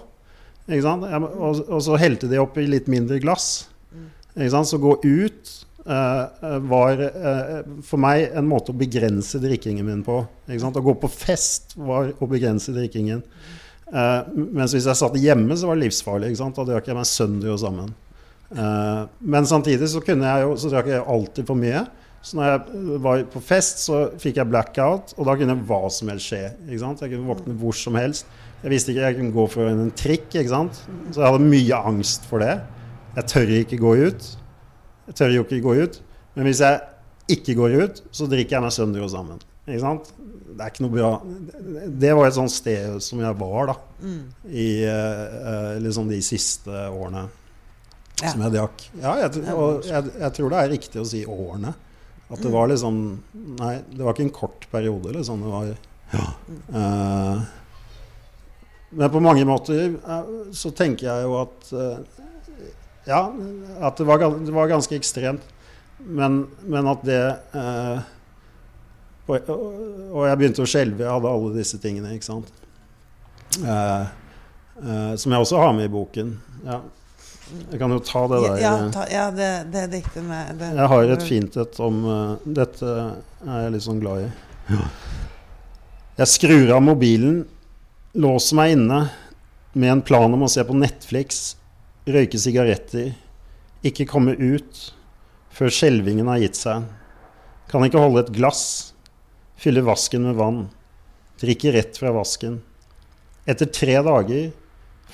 Ikke 0.68 0.84
sant? 0.84 1.08
Og, 1.08 1.64
og 1.72 1.82
så 1.88 1.96
helte 2.04 2.28
de 2.28 2.44
opp 2.44 2.60
i 2.60 2.68
litt 2.68 2.92
mindre 2.92 3.24
glass. 3.24 3.70
Så 4.38 4.78
gå 4.78 4.94
ut 5.04 5.54
uh, 5.88 6.58
var 6.70 7.02
uh, 7.02 7.62
for 7.86 8.02
meg 8.02 8.28
en 8.38 8.50
måte 8.50 8.74
å 8.74 8.78
begrense 8.78 9.40
drikkingen 9.42 9.88
min 9.88 10.04
på. 10.06 10.20
Å 10.24 10.84
gå 10.90 10.98
på 11.02 11.12
fest 11.12 11.78
var 11.80 12.12
å 12.20 12.30
begrense 12.30 12.76
drikkingen. 12.76 13.24
Uh, 13.88 14.28
mens 14.36 14.76
hvis 14.76 14.88
jeg 14.90 15.00
satt 15.00 15.18
hjemme, 15.22 15.58
så 15.58 15.70
var 15.70 15.80
det 15.80 15.88
livsfarlig. 15.88 16.36
Da 16.38 16.68
drakk 16.68 16.92
jeg 16.92 17.00
meg 17.00 17.10
sønder 17.10 17.56
og 17.56 17.64
sammen. 17.64 17.96
Men 18.48 19.44
samtidig 19.44 19.90
så 19.92 20.00
kunne 20.00 20.24
jeg 20.24 20.46
jo 20.46 20.54
Så 20.56 20.70
drakk 20.72 20.86
jeg 20.88 21.04
alltid 21.04 21.50
for 21.50 21.60
mye. 21.60 21.82
Så 22.24 22.38
når 22.38 22.46
jeg 22.48 23.00
var 23.04 23.24
på 23.34 23.42
fest, 23.44 23.82
så 23.84 24.06
fikk 24.20 24.40
jeg 24.40 24.50
blackout, 24.50 25.12
og 25.16 25.28
da 25.28 25.36
kunne 25.40 25.58
hva 25.68 25.82
som 25.92 26.10
helst 26.12 26.32
skje. 26.32 26.42
Jeg 26.68 26.80
kunne 26.80 27.28
våkne 27.28 27.56
hvor 27.60 27.76
som 27.76 27.96
helst. 28.00 28.28
Jeg 28.64 28.74
visste 28.74 28.94
ikke 28.94 29.04
jeg 29.04 29.18
kunne 29.20 29.36
gå 29.36 29.46
for 29.52 29.70
en 29.70 29.92
trikk, 29.96 30.32
så 30.34 30.64
jeg 31.14 31.28
hadde 31.28 31.44
mye 31.44 31.82
angst 31.92 32.26
for 32.28 32.44
det. 32.44 32.56
Jeg 33.18 33.28
tør 33.32 33.52
ikke 33.62 33.80
gå 33.82 33.96
ut. 34.08 34.28
Jeg 35.08 35.18
tør 35.18 35.32
jo 35.34 35.44
ikke 35.46 35.62
gå 35.66 35.74
ut. 35.82 36.00
Men 36.38 36.46
hvis 36.50 36.62
jeg 36.62 36.82
ikke 37.34 37.56
går 37.58 37.74
ut, 37.82 38.02
så 38.14 38.28
drikker 38.30 38.58
jeg 38.58 38.66
meg 38.68 38.76
sønder 38.76 39.04
og 39.06 39.10
sammen. 39.12 39.40
Ikke 39.68 39.82
sant? 39.84 40.12
Det 40.58 40.64
er 40.64 40.72
ikke 40.72 40.84
noe 40.86 40.94
bra. 40.94 41.10
Det 42.02 42.12
var 42.18 42.30
et 42.30 42.38
sånt 42.38 42.54
sted 42.54 43.02
som 43.04 43.20
jeg 43.22 43.38
var 43.42 43.72
da. 43.72 43.76
I 44.48 44.68
eh, 44.88 45.26
eh, 45.42 45.74
liksom 45.84 46.08
de 46.14 46.22
siste 46.26 46.72
årene 46.94 47.26
Ja. 48.18 48.32
som 48.32 48.42
jeg 48.42 48.54
drakk. 48.56 48.86
Ja, 49.02 49.12
jeg, 49.22 49.44
og 49.54 49.84
jeg, 49.86 50.08
jeg 50.24 50.34
tror 50.38 50.50
det 50.54 50.62
er 50.64 50.72
riktig 50.72 51.02
å 51.02 51.06
si 51.06 51.20
årene. 51.30 51.74
At 52.28 52.42
det 52.44 52.50
var 52.52 52.68
liksom 52.72 52.96
Nei, 53.60 53.76
det 53.94 54.02
var 54.04 54.16
ikke 54.16 54.26
en 54.26 54.34
kort 54.36 54.66
periode, 54.72 55.14
liksom. 55.16 55.44
Det 55.46 55.52
var 55.54 55.70
eh, 56.74 57.46
Men 58.90 59.12
på 59.14 59.22
mange 59.24 59.46
måter 59.48 59.98
så 60.56 60.72
tenker 60.76 61.10
jeg 61.10 61.28
jo 61.28 61.38
at 61.44 61.70
eh, 61.76 62.24
ja, 63.08 63.22
at 63.82 63.98
det 64.00 64.06
var, 64.08 64.22
det 64.22 64.54
var 64.54 64.70
ganske 64.72 64.98
ekstremt. 64.98 65.46
Men, 65.98 66.44
men 66.70 66.88
at 66.92 67.02
det 67.08 67.22
eh, 67.58 68.06
og, 69.28 69.50
og 69.52 70.22
jeg 70.28 70.40
begynte 70.40 70.64
å 70.64 70.70
skjelve. 70.70 71.04
Jeg 71.04 71.12
hadde 71.12 71.32
alle 71.32 71.56
disse 71.58 71.80
tingene, 71.84 72.14
ikke 72.16 72.30
sant. 72.30 72.52
Eh, 73.60 74.06
eh, 74.84 75.12
som 75.20 75.34
jeg 75.34 75.44
også 75.44 75.60
har 75.60 75.76
med 75.76 75.90
i 75.90 75.92
boken. 75.92 76.32
Ja. 76.64 76.80
Jeg 77.72 77.80
kan 77.80 77.92
jo 77.96 78.00
ta 78.04 78.24
det 78.32 78.40
der. 78.44 78.56
Ja, 78.62 78.72
eh, 78.78 78.88
ta, 78.96 79.04
ja 79.12 79.28
det, 79.36 79.52
det 79.74 79.86
diktet 79.92 80.24
med 80.28 80.56
det, 80.60 80.72
Jeg 80.76 80.92
har 80.94 81.14
et 81.16 81.28
fint 81.28 81.60
et 81.60 81.78
om 81.80 82.02
uh, 82.04 82.34
Dette 82.44 82.96
er 83.48 83.62
jeg 83.66 83.76
litt 83.76 83.86
sånn 83.86 84.02
glad 84.04 84.26
i. 84.26 84.32
Jeg 86.18 86.32
skrur 86.32 86.74
av 86.76 86.82
mobilen, 86.84 87.44
låser 88.18 88.58
meg 88.58 88.74
inne 88.76 89.04
med 89.78 89.92
en 89.92 90.02
plan 90.02 90.34
om 90.34 90.44
å 90.44 90.50
se 90.52 90.64
på 90.66 90.76
Netflix, 90.76 91.57
røyke 92.08 92.40
sigaretter, 92.40 93.12
ikke 93.86 94.08
komme 94.10 94.36
ut 94.36 94.80
før 95.54 95.74
skjelvingen 95.74 96.30
har 96.30 96.42
gitt 96.42 96.60
seg. 96.60 96.86
Kan 97.68 97.84
ikke 97.86 98.02
holde 98.02 98.24
et 98.24 98.34
glass, 98.36 98.94
fylle 99.60 99.84
vasken 99.86 100.24
med 100.28 100.38
vann, 100.40 100.62
drikke 101.42 101.74
rett 101.76 102.00
fra 102.00 102.14
vasken. 102.16 102.62
Etter 103.48 103.70
tre 103.72 103.98
dager 104.04 104.50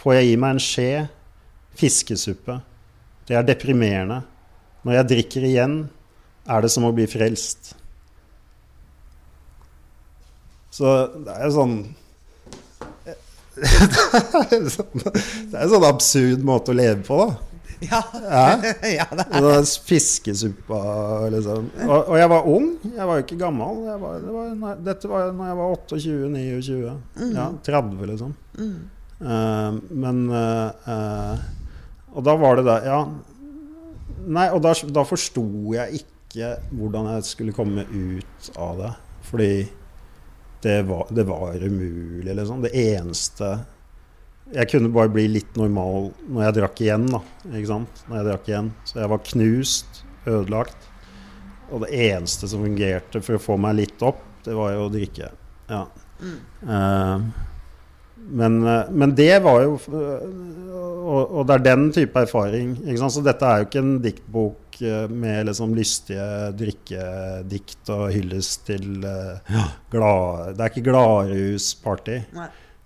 får 0.01 0.17
jeg 0.19 0.34
i 0.34 0.38
meg 0.41 0.56
en 0.56 0.63
skje 0.63 0.89
fiskesuppe. 1.79 2.60
Det 3.27 3.38
er 3.38 3.45
deprimerende. 3.47 4.21
Når 4.84 4.99
jeg 4.99 5.10
drikker 5.13 5.47
igjen, 5.47 5.77
er 6.43 6.63
det 6.63 6.71
som 6.73 6.86
å 6.88 6.93
bli 6.95 7.06
frelst. 7.08 7.71
Så 10.73 10.89
det 11.23 11.36
er 11.38 11.45
jo 11.47 11.53
sånn- 11.56 11.95
det 13.61 14.59
er 14.59 15.63
en 15.63 15.73
sånn 15.73 15.85
absurd 15.87 16.45
måte 16.45 16.73
å 16.73 16.77
leve 16.77 17.01
på, 17.05 17.19
da. 17.23 17.53
Ja. 17.83 17.99
Ja. 18.13 18.43
ja, 18.99 19.05
det 19.11 19.25
er 19.27 19.43
det. 19.43 19.59
Fiskesuppa, 19.87 20.79
liksom. 21.33 21.69
Og, 21.85 21.97
og 21.99 22.17
jeg 22.19 22.31
var 22.31 22.47
ung, 22.49 22.69
jeg 22.87 23.07
var 23.09 23.19
jo 23.19 23.25
ikke 23.25 23.39
gammel. 23.41 23.83
Jeg 23.89 23.99
var, 24.01 24.17
det 24.23 24.33
var, 24.35 24.81
dette 24.87 25.11
var 25.11 25.31
når 25.35 25.51
jeg 25.51 25.59
var 25.59 25.77
28-29. 25.89 26.95
Ja, 27.33 27.47
30, 27.67 28.05
liksom. 28.13 28.33
Eh, 29.23 29.75
men 30.03 30.25
uh, 30.29 30.69
uh, 30.87 31.37
Og 32.13 32.25
da 32.25 32.35
var 32.39 32.59
det 32.59 32.67
det. 32.67 32.79
Ja. 32.87 33.03
Nei, 34.23 34.49
og 34.55 34.63
da, 34.63 34.73
da 34.95 35.05
forsto 35.07 35.45
jeg 35.75 36.03
ikke 36.03 36.55
hvordan 36.73 37.11
jeg 37.13 37.27
skulle 37.27 37.55
komme 37.55 37.85
ut 37.89 38.51
av 38.57 38.77
det. 38.79 38.91
Fordi 39.29 39.53
det 40.63 40.80
var, 40.88 41.08
det 41.12 41.26
var 41.28 41.56
umulig, 41.60 42.36
liksom. 42.36 42.63
Det 42.63 42.71
eneste 42.78 43.58
Jeg 44.54 44.69
kunne 44.69 44.91
bare 44.93 45.10
bli 45.10 45.26
litt 45.32 45.56
normal 45.58 46.12
når 46.28 46.43
jeg 46.45 46.56
drakk 46.60 46.82
igjen, 46.84 47.06
da. 47.10 47.21
Ikke 47.49 47.69
sant? 47.71 48.02
Når 48.08 48.19
jeg 48.19 48.28
drakk 48.28 48.49
igjen. 48.52 48.73
Så 48.88 48.99
jeg 49.02 49.12
var 49.13 49.23
knust, 49.30 50.04
ødelagt. 50.30 50.89
Og 51.73 51.86
det 51.86 51.93
eneste 52.10 52.49
som 52.52 52.62
fungerte 52.63 53.21
for 53.23 53.39
å 53.39 53.41
få 53.41 53.58
meg 53.62 53.80
litt 53.80 54.04
opp, 54.06 54.21
det 54.45 54.54
var 54.58 54.76
jo 54.76 54.86
å 54.86 54.91
drikke. 54.93 55.32
Ja. 55.71 55.86
Eh, 56.23 57.26
men, 58.41 58.60
eh, 58.67 58.91
men 58.91 59.15
det 59.17 59.34
var 59.43 59.63
jo 59.65 59.78
eh, 59.91 60.28
og, 61.04 61.23
og 61.39 61.47
det 61.47 61.56
er 61.58 61.65
den 61.65 61.88
type 61.95 62.23
erfaring. 62.28 62.76
Så 63.12 63.23
dette 63.26 63.47
er 63.47 63.63
jo 63.63 63.69
ikke 63.69 63.84
en 63.84 63.95
diktbok 64.04 64.60
med 65.10 65.48
liksom 65.50 65.74
lystige 65.78 66.26
drikkedikt 66.60 67.91
og 67.93 68.04
hyllest 68.13 68.65
til 68.69 69.06
eh, 69.08 69.63
glad, 69.93 70.54
Det 70.58 70.65
er 70.65 70.72
ikke 70.72 70.86
gladrusparty. 70.89 72.19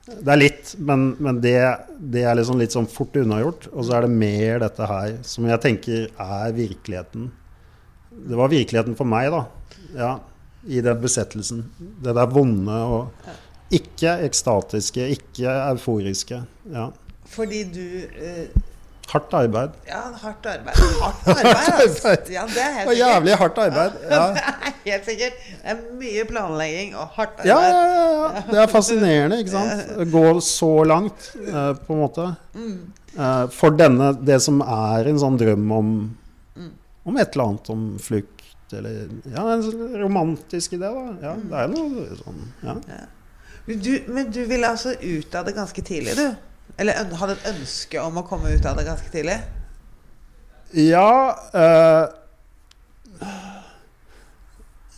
Det 0.08 0.32
er 0.32 0.40
litt, 0.40 0.72
men, 0.80 1.10
men 1.20 1.42
det, 1.44 1.58
det 2.00 2.24
er 2.24 2.38
liksom 2.40 2.62
litt 2.62 2.76
sånn 2.76 2.88
fort 2.88 3.18
unnagjort. 3.20 3.68
Og 3.74 3.88
så 3.88 3.98
er 3.98 4.08
det 4.08 4.20
mer 4.22 4.62
dette 4.64 4.88
her 4.88 5.18
som 5.28 5.50
jeg 5.50 5.64
tenker 5.66 6.06
er 6.08 6.56
virkeligheten. 6.56 7.28
Det 8.18 8.40
var 8.40 8.54
virkeligheten 8.54 8.96
for 8.98 9.10
meg, 9.10 9.34
da. 9.34 9.44
Ja, 9.98 10.14
I 10.68 10.80
den 10.84 11.04
besettelsen. 11.04 11.66
Det 12.04 12.16
der 12.16 12.32
vonde 12.32 12.80
og 12.88 13.28
ikke 13.74 14.16
ekstatiske, 14.24 15.10
ikke 15.18 15.52
euforiske. 15.74 16.40
Ja. 16.72 16.88
Fordi 17.28 17.64
du 17.74 17.84
eh, 18.08 18.48
Hardt 19.08 19.34
arbeid. 19.40 19.76
Ja, 19.88 20.02
hardt 20.22 20.46
arbeid. 20.52 20.76
Hardt 21.00 21.28
arbeid, 21.32 21.70
altså. 21.86 22.16
Ja, 22.34 22.44
det 22.52 22.60
er 22.64 22.74
helt 22.76 22.90
Og 22.92 22.98
jævlig 22.98 23.36
hardt 23.40 23.62
arbeid. 23.64 23.92
Ja. 24.12 24.24
Helt 24.88 25.08
sikkert. 25.08 25.40
Det 25.64 25.72
er 25.74 25.80
mye 26.00 26.24
planlegging 26.28 26.94
og 26.96 27.10
hardt 27.16 27.40
arbeid. 27.40 27.50
Ja, 27.50 27.58
ja, 27.64 28.04
ja. 28.36 28.44
Det 28.52 28.60
er 28.62 28.70
fascinerende, 28.72 29.40
ikke 29.44 29.54
sant? 29.56 29.94
Gå 30.16 30.26
så 30.44 30.72
langt, 30.88 31.30
eh, 31.44 31.74
på 31.88 31.96
en 31.96 32.02
måte. 32.04 32.28
Eh, 32.58 33.44
for 33.56 33.76
denne, 33.80 34.14
det 34.28 34.42
som 34.44 34.60
er 34.64 35.08
en 35.12 35.20
sånn 35.24 35.40
drøm 35.40 35.72
om, 35.76 35.94
om 37.08 37.20
et 37.20 37.36
eller 37.36 37.52
annet, 37.54 37.72
om 37.76 37.86
flukt, 38.04 38.44
eller 38.76 39.06
Ja, 39.32 39.46
en 39.54 39.64
sånn 39.64 39.96
romantisk 40.04 40.76
idé, 40.76 40.92
da. 40.92 41.06
Ja, 41.30 41.36
det 41.40 41.62
er 41.64 41.72
noe 41.72 42.08
sånn 42.20 42.44
Ja. 42.64 42.76
Men 43.68 43.80
du, 43.84 43.94
men 44.08 44.30
du 44.32 44.42
ville 44.48 44.68
altså 44.68 44.94
ut 45.00 45.36
av 45.36 45.48
det 45.48 45.56
ganske 45.56 45.84
tidlig, 45.84 46.16
du? 46.16 46.28
Eller 46.78 47.08
hadde 47.20 47.38
et 47.38 47.48
ønske 47.54 48.02
om 48.04 48.20
å 48.20 48.26
komme 48.28 48.52
ut 48.54 48.66
av 48.68 48.78
det 48.78 48.86
ganske 48.88 49.12
tidlig? 49.14 49.38
Ja 50.76 51.32
eh, 51.56 52.06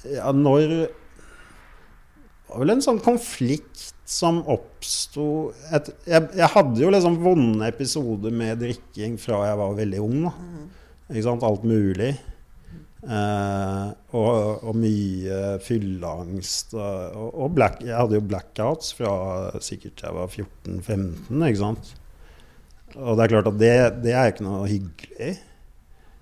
Ja, 0.10 0.32
når 0.34 0.64
Det 0.66 0.90
var 2.50 2.64
vel 2.64 2.74
en 2.74 2.82
sånn 2.82 3.02
konflikt 3.06 3.92
som 4.10 4.40
oppsto 4.50 5.52
jeg, 5.70 5.94
jeg 6.10 6.50
hadde 6.56 6.82
jo 6.82 6.90
liksom 6.90 7.20
vonde 7.22 7.68
episoder 7.70 8.34
med 8.34 8.58
drikking 8.64 9.20
fra 9.22 9.44
jeg 9.46 9.60
var 9.60 9.76
veldig 9.78 10.00
ung. 10.02 10.24
Da. 10.26 10.32
Ikke 11.12 11.26
sant? 11.28 11.46
Alt 11.46 11.68
mulig. 11.70 12.16
Eh, 13.00 13.90
og, 14.12 14.64
og 14.68 14.76
mye 14.76 15.38
fylleangst. 15.64 16.74
Og, 16.76 17.16
og, 17.16 17.30
og 17.46 17.54
black, 17.56 17.80
jeg 17.86 17.96
hadde 17.96 18.20
jo 18.20 18.26
blackouts 18.28 18.92
fra 18.98 19.14
sikkert 19.64 20.04
jeg 20.04 20.16
var 20.18 20.28
14-15, 20.28 21.46
ikke 21.48 21.62
sant. 21.62 21.94
Og 22.98 23.16
det 23.16 23.24
er 23.28 23.32
klart 23.36 23.48
at 23.54 23.60
det, 23.62 23.72
det 24.04 24.16
er 24.18 24.32
ikke 24.34 24.48
noe 24.48 24.66
hyggelig. 24.68 25.38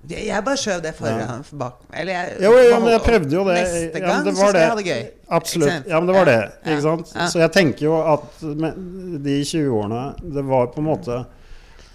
Jeg, 0.07 0.27
jeg 0.29 0.43
bare 0.45 0.59
skjøv 0.61 0.81
det 0.85 0.91
foran 0.95 1.41
bak 1.59 1.79
Eller 1.99 2.13
jeg 2.13 2.35
Jo, 2.45 2.51
jo, 2.53 2.75
men 2.79 2.91
jeg 2.93 3.01
prøvde 3.03 3.33
jo 3.33 3.41
det. 3.47 3.55
Neste 3.57 3.79
Ja, 3.99 4.03
gang 4.05 4.11
men 4.21 4.27
det 4.27 4.33
var 4.37 4.37
skal 4.37 4.45
jeg 4.47 4.53
det. 4.61 4.67
ha 4.69 4.75
det 4.77 4.85
gøy. 4.87 5.07
Absolutt. 5.39 5.89
Ja, 5.89 5.99
men 5.99 6.07
det 6.11 6.15
var 6.15 6.29
det. 6.29 6.35
Ja, 6.37 6.69
Ikke 6.75 6.83
sant? 6.85 7.09
ja. 7.15 7.25
Så 7.33 7.41
jeg 7.41 7.51
tenker 7.57 7.87
jo 7.89 7.95
at 8.13 8.43
med 8.61 8.77
de 9.25 9.35
20-årene 9.49 10.03
Det 10.37 10.43
var 10.47 10.69
på 10.75 10.83
en 10.83 10.87
måte 10.87 11.17
eh, 11.17 11.25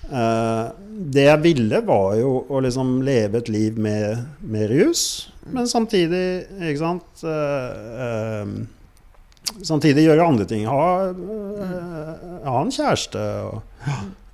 Det 0.03 1.23
jeg 1.25 1.41
ville, 1.45 1.79
var 1.87 2.17
jo 2.19 2.33
å 2.51 2.61
liksom 2.61 2.99
leve 3.07 3.39
et 3.41 3.49
liv 3.53 3.79
med, 3.81 4.25
med 4.45 4.67
rus, 4.73 5.05
men 5.51 5.69
samtidig, 5.69 6.47
ikke 6.61 6.81
sant 6.81 7.25
uh, 7.27 8.07
eh, 8.07 8.55
Samtidig 9.67 10.05
gjøre 10.07 10.25
andre 10.25 10.45
ting. 10.49 10.69
Ha, 10.71 10.83
uh, 11.13 12.13
ha 12.47 12.59
en 12.63 12.73
kjæreste. 12.73 13.23
og 13.51 13.63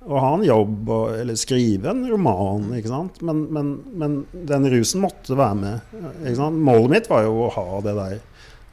og 0.08 0.22
ha 0.22 0.28
en 0.38 0.44
jobb, 0.46 0.88
og, 0.88 1.10
eller 1.20 1.36
skrive 1.36 1.90
en 1.90 2.06
roman. 2.08 2.70
ikke 2.78 2.88
sant? 2.88 3.18
Men, 3.28 3.42
men, 3.52 3.72
men 4.00 4.14
den 4.48 4.64
rusen 4.72 5.02
måtte 5.02 5.36
være 5.36 5.58
med. 5.58 5.90
ikke 6.22 6.38
sant? 6.38 6.62
Målet 6.64 6.94
mitt 6.94 7.10
var 7.10 7.26
jo 7.26 7.34
å 7.44 7.50
ha 7.52 7.66
det 7.84 7.92
der 7.98 8.14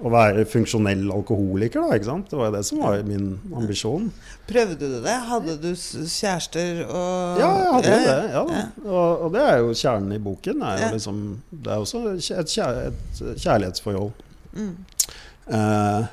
å 0.04 0.10
være 0.12 0.44
funksjonell 0.52 1.06
alkoholiker. 1.16 1.80
da, 1.86 1.96
ikke 1.96 2.10
sant? 2.10 2.28
Det 2.30 2.36
var 2.40 2.50
jo 2.50 2.56
det 2.58 2.64
som 2.68 2.82
var 2.84 3.04
min 3.08 3.30
ambisjon. 3.56 4.10
Prøvde 4.50 4.76
du 4.82 4.98
det? 5.06 5.14
Hadde 5.30 5.56
du 5.62 5.70
kjærester 5.72 6.82
og 6.90 7.40
Ja, 7.40 7.52
jeg 7.56 7.72
hadde 7.78 7.94
det. 8.04 8.18
ja 8.34 8.44
da. 8.50 8.64
Og, 8.84 9.24
og 9.28 9.32
det 9.38 9.46
er 9.46 9.58
jo 9.64 9.72
kjernen 9.74 10.12
i 10.18 10.20
boken. 10.20 10.62
er 10.68 10.92
liksom, 10.98 11.22
Det 11.50 11.72
er 11.72 11.86
også 11.86 12.04
et, 12.18 12.52
kjær, 12.52 12.82
et 12.90 13.40
kjærlighetsforhold. 13.40 14.12
Mm. 14.56 14.76
Eh, 15.48 16.06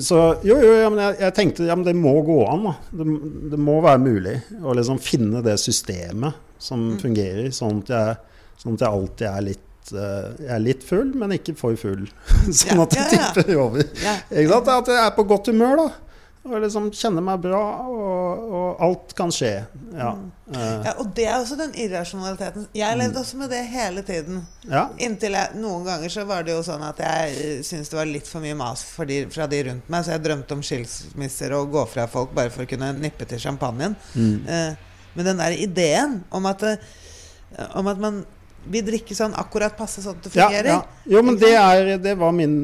så 0.00 0.18
jo, 0.44 0.54
jo, 0.64 0.70
ja, 0.80 0.88
men 0.92 1.00
jeg, 1.02 1.16
jeg 1.20 1.34
tenkte 1.36 1.66
ja, 1.68 1.74
men 1.76 1.84
det 1.84 1.92
må 1.96 2.14
gå 2.24 2.38
an. 2.48 2.68
da. 2.68 2.74
Det, 3.00 3.04
det 3.52 3.58
må 3.60 3.80
være 3.84 4.00
mulig 4.04 4.36
å 4.64 4.72
liksom 4.76 5.00
finne 5.02 5.42
det 5.44 5.56
systemet 5.60 6.36
som 6.64 6.80
Mm. 6.94 6.98
fungerer, 7.02 7.50
sånn 7.52 7.82
at, 7.82 7.90
jeg, 7.92 8.16
sånn 8.62 8.76
at 8.78 8.84
jeg 8.86 8.88
alltid 8.96 9.26
er 9.28 9.42
litt 9.50 9.64
eh, 9.92 10.30
jeg 10.40 10.54
er 10.56 10.62
litt 10.62 10.86
full, 10.86 11.12
men 11.18 11.36
ikke 11.36 11.56
for 11.58 11.76
full. 11.80 12.06
sånn 12.62 12.80
at 12.84 12.96
det 12.96 13.10
tipper 13.12 13.54
over. 13.58 13.84
At 13.84 14.32
jeg 14.32 15.00
er 15.02 15.12
på 15.16 15.26
godt 15.28 15.52
humør, 15.52 15.84
da. 15.84 15.90
Og 16.44 16.58
liksom 16.60 16.90
kjenner 16.92 17.24
meg 17.24 17.38
bra, 17.40 17.60
og, 17.88 18.40
og 18.52 18.82
alt 18.84 19.14
kan 19.16 19.30
skje. 19.32 19.52
Ja. 19.96 20.10
Mm. 20.12 20.58
Ja, 20.84 20.92
og 21.00 21.14
det 21.16 21.24
er 21.24 21.38
også 21.38 21.56
den 21.56 21.72
irrasjonaliteten. 21.80 22.66
Jeg 22.76 22.98
levde 23.00 23.22
også 23.22 23.38
med 23.40 23.48
det 23.54 23.62
hele 23.72 24.02
tiden. 24.04 24.42
ja. 24.68 24.82
Inntil 25.00 25.38
jeg, 25.38 25.56
noen 25.56 25.86
ganger 25.88 26.12
så 26.12 26.26
var 26.28 26.44
det 26.44 26.52
jo 26.52 26.60
sånn 26.66 26.84
at 26.84 27.00
jeg 27.00 27.38
uh, 27.38 27.62
syntes 27.64 27.88
det 27.88 27.96
var 27.96 28.10
litt 28.10 28.28
for 28.28 28.44
mye 28.44 28.58
mas 28.60 28.84
de, 29.08 29.22
fra 29.32 29.48
de 29.48 29.62
rundt 29.70 29.88
meg, 29.88 30.04
så 30.04 30.18
jeg 30.18 30.24
drømte 30.26 30.58
om 30.58 30.66
skilsmisser 30.68 31.56
og 31.56 31.72
gå 31.72 31.86
fra 31.94 32.04
folk 32.12 32.36
bare 32.36 32.52
for 32.52 32.66
å 32.66 32.70
kunne 32.74 32.92
nippe 32.98 33.24
til 33.30 33.40
champagnen. 33.40 33.96
Eh, 34.44 34.92
men 35.14 35.30
den 35.30 35.40
der 35.40 35.56
ideen 35.56 36.18
om 36.34 36.44
at, 36.50 36.62
eh, 36.68 37.68
om 37.72 37.88
at 37.88 38.04
man 38.04 38.24
vil 38.70 38.84
drikker 38.86 39.16
sånn 39.18 39.34
akkurat 39.38 39.76
passe 39.78 40.04
sånn 40.04 40.18
at 40.18 40.28
det 40.28 40.34
Ja, 40.34 40.46
fungerer 40.48 40.70
ja. 40.70 40.78
Jo, 41.10 41.24
men 41.26 41.40
det, 41.40 41.54
er, 41.58 41.96
det 42.02 42.14
var 42.20 42.32
min 42.36 42.54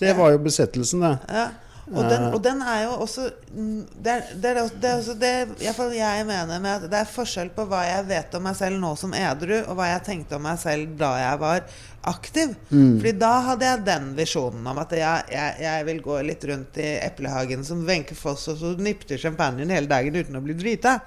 Det 0.00 0.14
var 0.16 0.32
jo 0.34 0.40
besettelsen, 0.46 1.04
det. 1.04 1.16
Ja. 1.28 1.50
Og 1.90 2.04
den, 2.06 2.24
og 2.30 2.38
den 2.44 2.60
er 2.62 2.84
jo 2.84 2.90
også 3.02 3.24
mm, 3.50 3.78
Det 4.04 4.12
er, 4.12 4.26
det 4.42 4.50
er, 4.50 4.58
det 4.82 4.90
er 4.90 5.00
også 5.00 5.14
det 5.18 5.32
i 5.64 5.98
jeg 5.98 6.26
mener 6.28 6.62
med 6.62 6.70
at 6.70 6.84
det 6.90 6.98
er 7.00 7.10
forskjell 7.10 7.50
på 7.56 7.64
hva 7.66 7.80
jeg 7.86 8.04
vet 8.06 8.36
om 8.38 8.44
meg 8.46 8.58
selv 8.58 8.78
nå 8.78 8.92
som 8.98 9.14
edru, 9.16 9.56
og 9.64 9.74
hva 9.78 9.88
jeg 9.90 10.04
tenkte 10.06 10.38
om 10.38 10.44
meg 10.46 10.60
selv 10.62 10.94
da 11.00 11.10
jeg 11.18 11.40
var 11.42 11.64
aktiv. 12.10 12.54
Fordi 12.70 13.12
da 13.18 13.32
hadde 13.48 13.66
jeg 13.66 13.84
den 13.88 14.06
visjonen 14.16 14.70
om 14.70 14.78
at 14.80 14.94
jeg, 14.96 15.26
jeg, 15.34 15.56
jeg 15.66 15.88
vil 15.90 16.02
gå 16.04 16.20
litt 16.28 16.46
rundt 16.52 16.78
i 16.80 16.90
eplehagen 17.02 17.66
som 17.66 17.82
Wenche 17.88 18.16
Foss 18.18 18.46
og 18.52 18.60
så 18.62 18.74
nipte 18.78 19.18
champagne 19.20 19.66
hele 19.66 19.90
dagen 19.90 20.16
uten 20.16 20.38
å 20.38 20.44
bli 20.44 20.56
drita. 20.58 21.00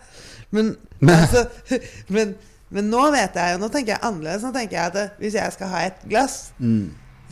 Men, 0.53 0.75
altså, 1.07 1.47
men, 2.15 2.35
men 2.73 2.89
nå 2.89 3.05
vet 3.13 3.37
jeg 3.37 3.53
jo 3.53 3.61
Nå 3.61 3.69
tenker 3.69 3.93
jeg 3.95 4.01
annerledes. 4.03 4.43
Nå 4.43 4.51
tenker 4.55 4.77
jeg 4.79 4.91
at 4.91 4.99
eh, 4.99 5.15
hvis 5.21 5.37
jeg 5.37 5.55
skal 5.55 5.71
ha 5.71 5.85
et 5.87 6.03
glass 6.09 6.37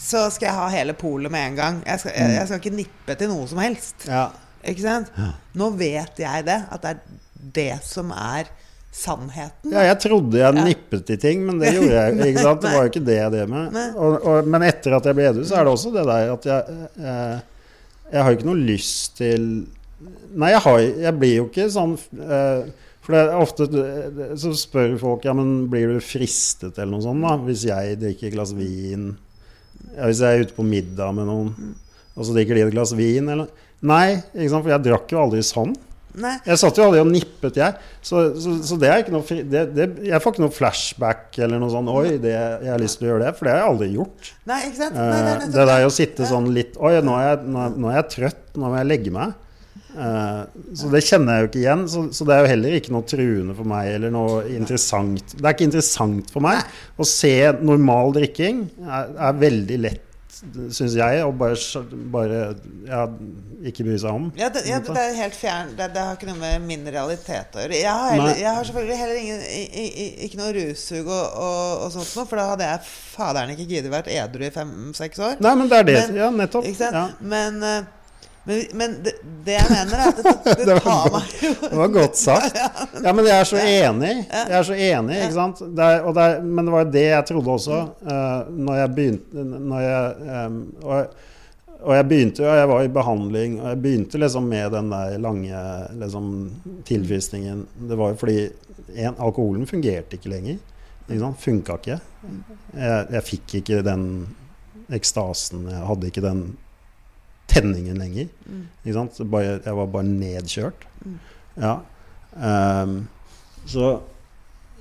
så 0.02 0.24
skal 0.34 0.48
jeg 0.48 0.58
ha 0.58 0.70
hele 0.74 0.96
polet 0.98 1.32
med 1.34 1.52
en 1.52 1.60
gang. 1.60 1.82
Jeg 1.86 2.02
skal, 2.02 2.16
jeg, 2.18 2.34
jeg 2.38 2.50
skal 2.50 2.62
ikke 2.62 2.78
nippe 2.78 3.16
til 3.20 3.30
noe 3.30 3.46
som 3.50 3.60
helst. 3.62 4.08
Ja. 4.10 4.24
Ikke 4.66 4.86
sant? 4.86 5.12
Nå 5.58 5.70
vet 5.78 6.22
jeg 6.22 6.48
det. 6.48 6.58
At 6.74 6.82
det 6.82 6.94
er 6.96 7.20
det 7.58 7.76
som 7.86 8.10
er 8.16 8.50
sannheten. 8.92 9.72
Ja, 9.72 9.86
jeg 9.88 10.00
trodde 10.04 10.40
jeg 10.42 10.66
nippet 10.66 11.14
i 11.14 11.18
ting, 11.22 11.46
men 11.48 11.62
det 11.62 11.74
gjorde 11.78 11.94
jeg 11.94 12.32
ikke. 12.34 12.44
sant? 12.48 12.66
Det 12.66 12.74
var 12.74 12.88
jo 12.88 12.92
ikke 12.92 13.06
det 13.08 13.20
jeg 13.20 13.36
drev 13.36 13.54
med. 13.54 13.78
Og, 13.94 14.18
og, 14.18 14.50
men 14.52 14.66
etter 14.68 14.98
at 14.98 15.08
jeg 15.08 15.18
ble 15.18 15.30
edru, 15.30 15.46
så 15.48 15.60
er 15.60 15.68
det 15.68 15.76
også 15.76 15.94
det 15.96 16.08
der 16.10 16.34
at 16.36 16.50
jeg 16.50 16.80
eh, 17.00 17.38
Jeg 18.12 18.26
har 18.26 18.36
ikke 18.36 18.50
noe 18.50 18.66
lyst 18.72 19.16
til 19.22 19.46
Nei, 20.02 20.50
jeg, 20.50 20.62
har, 20.64 20.80
jeg 21.06 21.14
blir 21.22 21.36
jo 21.36 21.44
ikke 21.46 21.68
sånn 21.70 21.92
eh, 22.26 22.64
For 23.02 23.16
det 23.16 23.22
er 23.24 23.40
ofte 23.42 23.66
så 24.38 24.54
spør 24.58 24.96
folk 25.02 25.24
ja, 25.26 25.34
men 25.38 25.66
blir 25.72 25.96
du 25.96 26.02
fristet 26.06 26.78
eller 26.78 26.94
noe 26.94 27.06
sånt 27.06 27.26
da, 27.26 27.36
hvis 27.48 27.66
jeg 27.66 27.98
drikker 28.02 28.30
et 28.30 28.36
glass 28.36 28.52
vin 28.54 29.08
ja, 29.96 30.06
Hvis 30.06 30.22
jeg 30.22 30.30
er 30.38 30.46
ute 30.46 30.54
på 30.54 30.66
middag 30.68 31.16
med 31.18 31.26
noen, 31.26 31.72
og 32.14 32.28
så 32.28 32.36
drikker 32.36 32.60
de 32.60 32.68
et 32.68 32.76
glass 32.76 32.94
vin 32.98 33.32
eller 33.34 33.50
Nei, 33.82 34.20
for 34.38 34.70
jeg 34.70 34.86
drakk 34.86 35.10
jo 35.10 35.18
aldri 35.24 35.42
sånn. 35.42 35.72
Nei. 36.22 36.34
Jeg 36.46 36.60
satt 36.60 36.78
jo 36.78 36.86
aldri 36.86 37.00
og 37.02 37.08
nippet, 37.10 37.58
jeg. 37.58 37.78
Så, 38.04 38.22
så, 38.44 38.56
så 38.68 38.78
det 38.80 38.90
er 38.92 39.04
ikke 39.04 39.14
noe 39.16 39.38
det, 39.48 39.62
det, 39.74 39.86
Jeg 40.10 40.22
får 40.22 40.36
ikke 40.36 40.44
noe 40.44 40.54
flashback 40.54 41.40
eller 41.42 41.62
noe 41.62 41.72
sånn 41.72 41.88
Oi, 41.92 42.18
det, 42.22 42.34
jeg 42.36 42.72
har 42.74 42.82
lyst 42.82 43.00
til 43.00 43.08
å 43.08 43.12
gjøre 43.14 43.24
det. 43.26 43.32
For 43.38 43.48
det 43.48 43.54
har 43.54 43.62
jeg 43.62 43.70
aldri 43.72 43.90
gjort. 43.96 44.32
Nei, 44.52 44.60
ikke 44.68 44.80
sant? 44.82 45.00
Nei, 45.00 45.08
Eh, 45.08 45.46
det 45.46 45.48
er 45.48 45.56
det 45.56 45.68
der 45.72 45.88
å 45.88 45.94
sitte 45.96 46.28
sånn 46.30 46.52
litt 46.56 46.76
Oi, 46.78 46.94
nå 47.06 47.16
er 47.18 47.30
jeg, 47.30 47.54
nå 47.56 47.92
er 47.92 47.98
jeg 48.02 48.10
trøtt. 48.16 48.44
Nå 48.58 48.68
må 48.68 48.82
jeg 48.82 48.90
legge 48.92 49.16
meg. 49.16 49.38
Eh, 49.92 50.44
så 50.78 50.92
det 50.94 51.02
kjenner 51.04 51.36
jeg 51.40 51.44
jo 51.44 51.50
ikke 51.52 51.62
igjen. 51.64 51.82
Så, 51.92 52.06
så 52.16 52.28
det 52.30 52.36
er 52.38 52.46
jo 52.46 52.52
heller 52.54 52.78
ikke 52.78 52.94
noe 52.96 53.08
truende 53.10 53.56
for 53.58 53.68
meg 53.68 53.90
eller 53.98 54.14
noe 54.14 54.44
interessant. 54.56 55.36
Det 55.36 55.44
er 55.44 55.58
ikke 55.58 55.68
interessant 55.72 56.32
for 56.32 56.46
meg 56.46 56.64
å 57.02 57.08
se 57.08 57.34
normal 57.60 58.16
drikking. 58.16 58.64
Er, 58.88 59.12
er 59.30 59.38
veldig 59.42 59.80
lett, 59.84 60.08
syns 60.74 60.96
jeg, 60.98 61.20
å 61.22 61.30
bare, 61.38 61.58
bare 62.14 62.40
ja, 62.88 63.04
ikke 63.68 63.84
bry 63.86 63.98
seg 64.02 64.10
om. 64.16 64.30
Ja, 64.40 64.48
det, 64.50 64.64
ja, 64.66 64.80
det 64.82 64.96
er 64.98 65.18
helt 65.20 65.36
fjern 65.38 65.76
det, 65.78 65.92
det 65.94 66.02
har 66.02 66.16
ikke 66.18 66.32
noe 66.32 66.40
med 66.40 66.66
min 66.66 66.88
realitet 66.88 67.54
å 67.54 67.62
gjøre. 67.62 67.78
Jeg 67.78 67.92
har, 67.92 68.10
heller, 68.16 68.40
jeg 68.42 68.56
har 68.58 68.66
selvfølgelig 68.72 69.00
heller 69.04 69.20
ingen, 69.22 69.44
i, 69.46 69.86
i, 69.92 70.08
ikke 70.26 70.40
noe 70.42 70.56
russug 70.58 71.06
og, 71.12 71.26
og, 71.46 71.86
og 71.86 71.94
sånt 71.98 72.16
noe, 72.18 72.26
for 72.32 72.42
da 72.42 72.48
hadde 72.56 72.72
jeg 72.72 72.86
faderen 72.90 73.54
ikke 73.54 73.68
giddet 73.70 73.94
vært 73.94 74.10
edru 74.16 74.48
i 74.48 74.54
fem-seks 74.56 75.22
år. 75.28 75.38
Nei, 75.46 75.54
men 75.62 75.70
det 75.70 75.82
er 75.84 75.90
det. 75.92 75.98
Men- 76.08 76.22
ja, 76.24 76.32
nettopp. 76.42 76.72
Men, 77.36 77.62
eh, 77.68 77.98
men, 78.44 78.62
men 78.74 78.94
det, 79.06 79.12
det 79.46 79.54
jeg 79.54 79.70
mener, 79.70 80.00
er 80.00 80.08
at 80.10 80.20
det, 80.20 80.32
det, 80.46 80.66
Det 80.72 80.78
tar 80.82 81.10
meg 81.14 81.34
jo 81.46 81.52
Det 81.62 81.78
var 81.78 81.92
godt 81.94 82.18
sagt. 82.18 82.62
Ja, 83.06 83.14
men 83.14 83.28
jeg 83.28 83.36
er 83.36 83.50
så 83.50 83.60
enig. 83.62 84.14
Jeg 84.32 84.56
er 84.58 84.66
så 84.66 84.78
enig, 84.78 85.18
ikke 85.26 85.36
sant. 85.36 85.62
Det 85.78 85.90
er, 85.98 86.08
er, 86.24 86.40
men 86.46 86.66
det 86.66 86.74
var 86.74 86.86
jo 86.86 86.94
det 86.96 87.04
jeg 87.06 87.28
trodde 87.30 87.54
også 87.58 87.82
uh, 88.02 88.50
når 88.50 88.80
jeg 88.80 88.94
begynte 88.98 89.46
når 89.52 89.84
jeg, 89.86 90.32
um, 90.48 90.58
og, 90.82 91.14
og 91.82 91.96
jeg 91.98 92.08
begynte 92.10 92.44
jo, 92.44 92.50
jeg 92.62 92.72
var 92.72 92.86
i 92.86 92.92
behandling, 92.94 93.56
og 93.62 93.70
jeg 93.72 93.82
begynte 93.86 94.22
liksom 94.22 94.50
med 94.50 94.74
den 94.76 94.92
der 94.94 95.16
lange 95.22 95.62
liksom, 96.02 96.34
tilfriskningen. 96.86 97.64
Det 97.90 97.98
var 97.98 98.14
jo 98.14 98.20
fordi 98.22 98.38
en, 98.96 99.16
alkoholen 99.18 99.70
fungerte 99.70 100.18
ikke 100.18 100.34
lenger. 100.34 100.60
Ikke 101.08 101.22
sant? 101.24 101.42
Funka 101.42 101.78
ikke. 101.82 101.98
Jeg, 102.74 103.08
jeg 103.18 103.26
fikk 103.28 103.56
ikke 103.62 103.82
den 103.86 104.06
ekstasen. 104.94 105.66
Jeg 105.72 105.88
hadde 105.90 106.12
ikke 106.12 106.26
den 106.26 106.46
tenningen 107.52 108.00
lenger. 108.02 108.30
Ikke 108.84 108.96
sant? 108.98 109.22
Bare, 109.32 109.58
jeg 109.66 109.78
var 109.78 109.90
bare 109.94 110.08
nedkjørt. 110.08 110.86
Ja. 111.60 111.80
Um, 112.32 113.02
så 113.68 114.00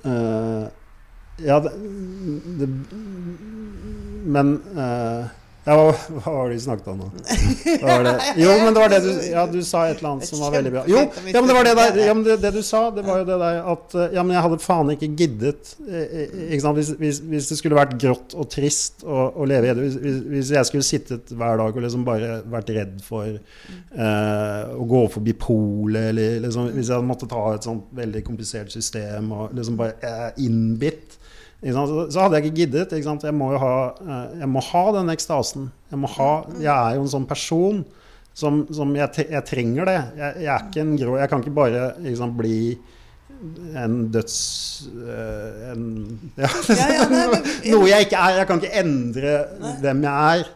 uh, 0.05 0.65
Ja, 1.41 1.57
det, 1.59 1.71
det 2.61 2.67
Men 4.31 4.53
eh, 4.77 5.25
ja, 5.61 5.75
hva, 5.77 5.91
hva 5.93 6.31
var 6.33 6.47
det 6.49 6.55
vi 6.55 6.61
snakket 6.63 6.87
om 6.89 7.01
nå? 7.03 7.07
Jo, 8.41 8.53
men 8.63 8.73
det 8.73 8.81
var 8.81 8.89
det 8.89 8.99
du 9.05 9.09
Ja, 9.29 9.43
du 9.45 9.59
sa 9.65 9.83
et 9.85 9.99
eller 9.99 10.15
annet 10.15 10.25
som 10.25 10.41
var 10.41 10.55
veldig 10.55 10.71
bra. 10.73 10.85
Jo, 10.89 11.03
ja, 11.05 11.35
men 11.35 11.49
det 11.51 11.57
var 11.57 11.67
det 11.67 11.73
der 11.77 11.99
ja, 12.01 12.15
men 12.17 12.23
det, 12.25 12.37
det 12.41 12.51
du 12.55 12.63
sa, 12.65 12.81
det 12.95 13.03
var 13.05 13.21
jo 13.21 13.27
det 13.29 13.37
der 13.43 13.59
at 13.75 13.93
eh, 13.93 14.15
Ja, 14.15 14.23
men 14.25 14.33
jeg 14.33 14.45
hadde 14.47 14.59
faen 14.63 14.89
ikke 14.95 15.11
giddet 15.19 15.75
eh, 15.85 16.01
eh, 16.01 16.33
ikke 16.47 16.63
sant? 16.65 16.79
Hvis, 16.81 16.89
hvis, 16.97 17.21
hvis 17.29 17.51
det 17.51 17.59
skulle 17.59 17.77
vært 17.77 17.93
grått 18.01 18.33
og 18.33 18.49
trist 18.49 19.05
å, 19.05 19.27
å 19.37 19.47
leve 19.51 19.69
i 19.69 19.77
det 19.77 19.85
hvis, 19.85 19.99
hvis, 20.33 20.53
jeg 20.57 20.71
skulle 20.71 20.87
sittet 20.87 21.29
hver 21.29 21.61
dag 21.61 21.77
og 21.77 21.85
liksom 21.85 22.09
bare 22.09 22.33
vært 22.57 22.73
redd 22.79 22.97
for 23.05 23.29
eh, 23.29 24.73
å 24.73 24.89
gå 24.95 25.05
forbi 25.13 25.37
polet, 25.45 26.09
eller 26.09 26.41
liksom, 26.47 26.71
hvis 26.73 26.89
jeg 26.89 26.97
hadde 26.97 27.11
måttet 27.13 27.37
ha 27.37 27.45
et 27.53 27.69
sånt 27.69 27.93
veldig 28.01 28.25
komplisert 28.25 28.73
system 28.73 29.29
og 29.37 29.53
liksom 29.57 29.77
bare 29.77 29.99
eh, 30.09 30.29
innbitt? 30.47 31.20
Så, 31.61 32.17
hadde 32.17 32.39
jeg 32.39 32.45
ikke 32.47 32.57
giddet. 32.63 32.93
Ikke? 32.97 33.17
Jeg 33.27 33.35
må 33.37 33.51
ha, 33.61 33.73
eh, 34.01 34.39
jeg 34.41 34.49
må 34.49 34.63
ha 34.71 34.85
den 34.97 35.11
ekstasen. 35.13 35.67
Jeg, 35.91 35.99
ha, 36.17 36.29
jeg 36.57 36.71
er 36.71 36.95
jo 36.97 37.03
en 37.05 37.11
sånn 37.13 37.27
person 37.29 37.83
som, 38.33 38.63
som 38.73 38.95
jeg, 38.97 39.27
jeg 39.29 39.45
trenger 39.45 39.85
det. 39.85 39.99
Jeg, 40.17 40.47
er 40.47 40.65
ikke 40.65 40.81
en 40.85 40.95
grå 40.97 41.17
Jeg 41.19 41.29
kan 41.29 41.43
ikke 41.43 41.53
bare 41.59 41.83
sant, 42.17 42.37
bli 42.39 42.77
en 43.77 43.99
døds... 44.13 44.37
eh, 44.89 45.71
en, 45.71 45.85
ja, 46.41 46.49
Ja, 46.69 46.87
ja, 46.95 47.05
nei, 47.11 47.27
men- 47.35 47.45
noe 47.75 47.87
jeg 47.89 48.07
ikke 48.07 48.19
er. 48.25 48.39
Jeg 48.41 48.49
kan 48.49 48.61
ikke 48.61 48.81
endre 48.81 49.35
hvem 49.83 50.03
jeg 50.07 50.41
er. 50.41 50.49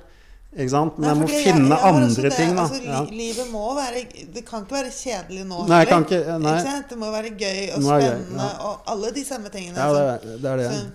Ikke 0.55 0.71
sant? 0.71 0.97
Men 0.97 1.03
Nei, 1.09 1.13
jeg 1.13 1.19
må 1.21 1.27
jeg, 1.27 1.43
finne 1.43 1.75
jeg 1.75 1.87
andre 1.89 2.21
det, 2.23 2.33
ting, 2.37 2.51
da. 2.55 2.61
Altså, 2.63 2.83
Ja. 2.85 2.99
Livet 3.11 3.49
må 3.51 3.63
være 3.75 4.03
Det 4.33 4.45
kan 4.47 4.61
ikke 4.63 4.71
være 4.77 4.91
kjedelig 4.95 5.45
nå 5.49 5.67
Nei, 5.67 5.81
kan 5.85 6.05
ikke- 6.05 6.37
nei. 6.39 6.53
sant? 6.63 6.87
Det 6.89 6.97
må 6.97 7.09
være 7.11 7.31
gøy 7.35 7.73
og 7.75 7.81
spennende 7.83 8.29
gøy, 8.31 8.37
ja. 8.37 8.51
og 8.69 8.81
alle 8.87 9.11
de 9.11 9.25
samme 9.25 9.49
tingene. 9.51 9.75
Ja, 9.75 9.91
det, 9.91 10.05
er- 10.13 10.37
det 10.39 10.51
er 10.53 10.57
det. 10.57 10.69
Så, 10.71 10.85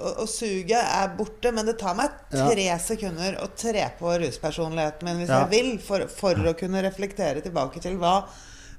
og, 0.00 0.18
og 0.24 0.28
suget 0.28 0.72
er 0.72 1.08
borte, 1.18 1.52
men 1.52 1.66
det 1.66 1.78
tar 1.78 1.94
meg 1.94 2.08
Ja. 2.32 2.48
tre 2.48 2.78
sekunder 2.80 3.36
å 3.44 3.48
tre 3.54 3.92
på 3.98 4.14
ruspersonligheten 4.22 5.02
min 5.04 5.18
hvis 5.18 5.28
Ja. 5.28 5.44
jeg 5.46 5.50
vil, 5.50 5.78
for, 5.78 6.06
for 6.08 6.34
å 6.34 6.54
kunne 6.56 6.80
reflektere 6.82 7.42
tilbake 7.42 7.80
til 7.82 7.98
hva 7.98 8.24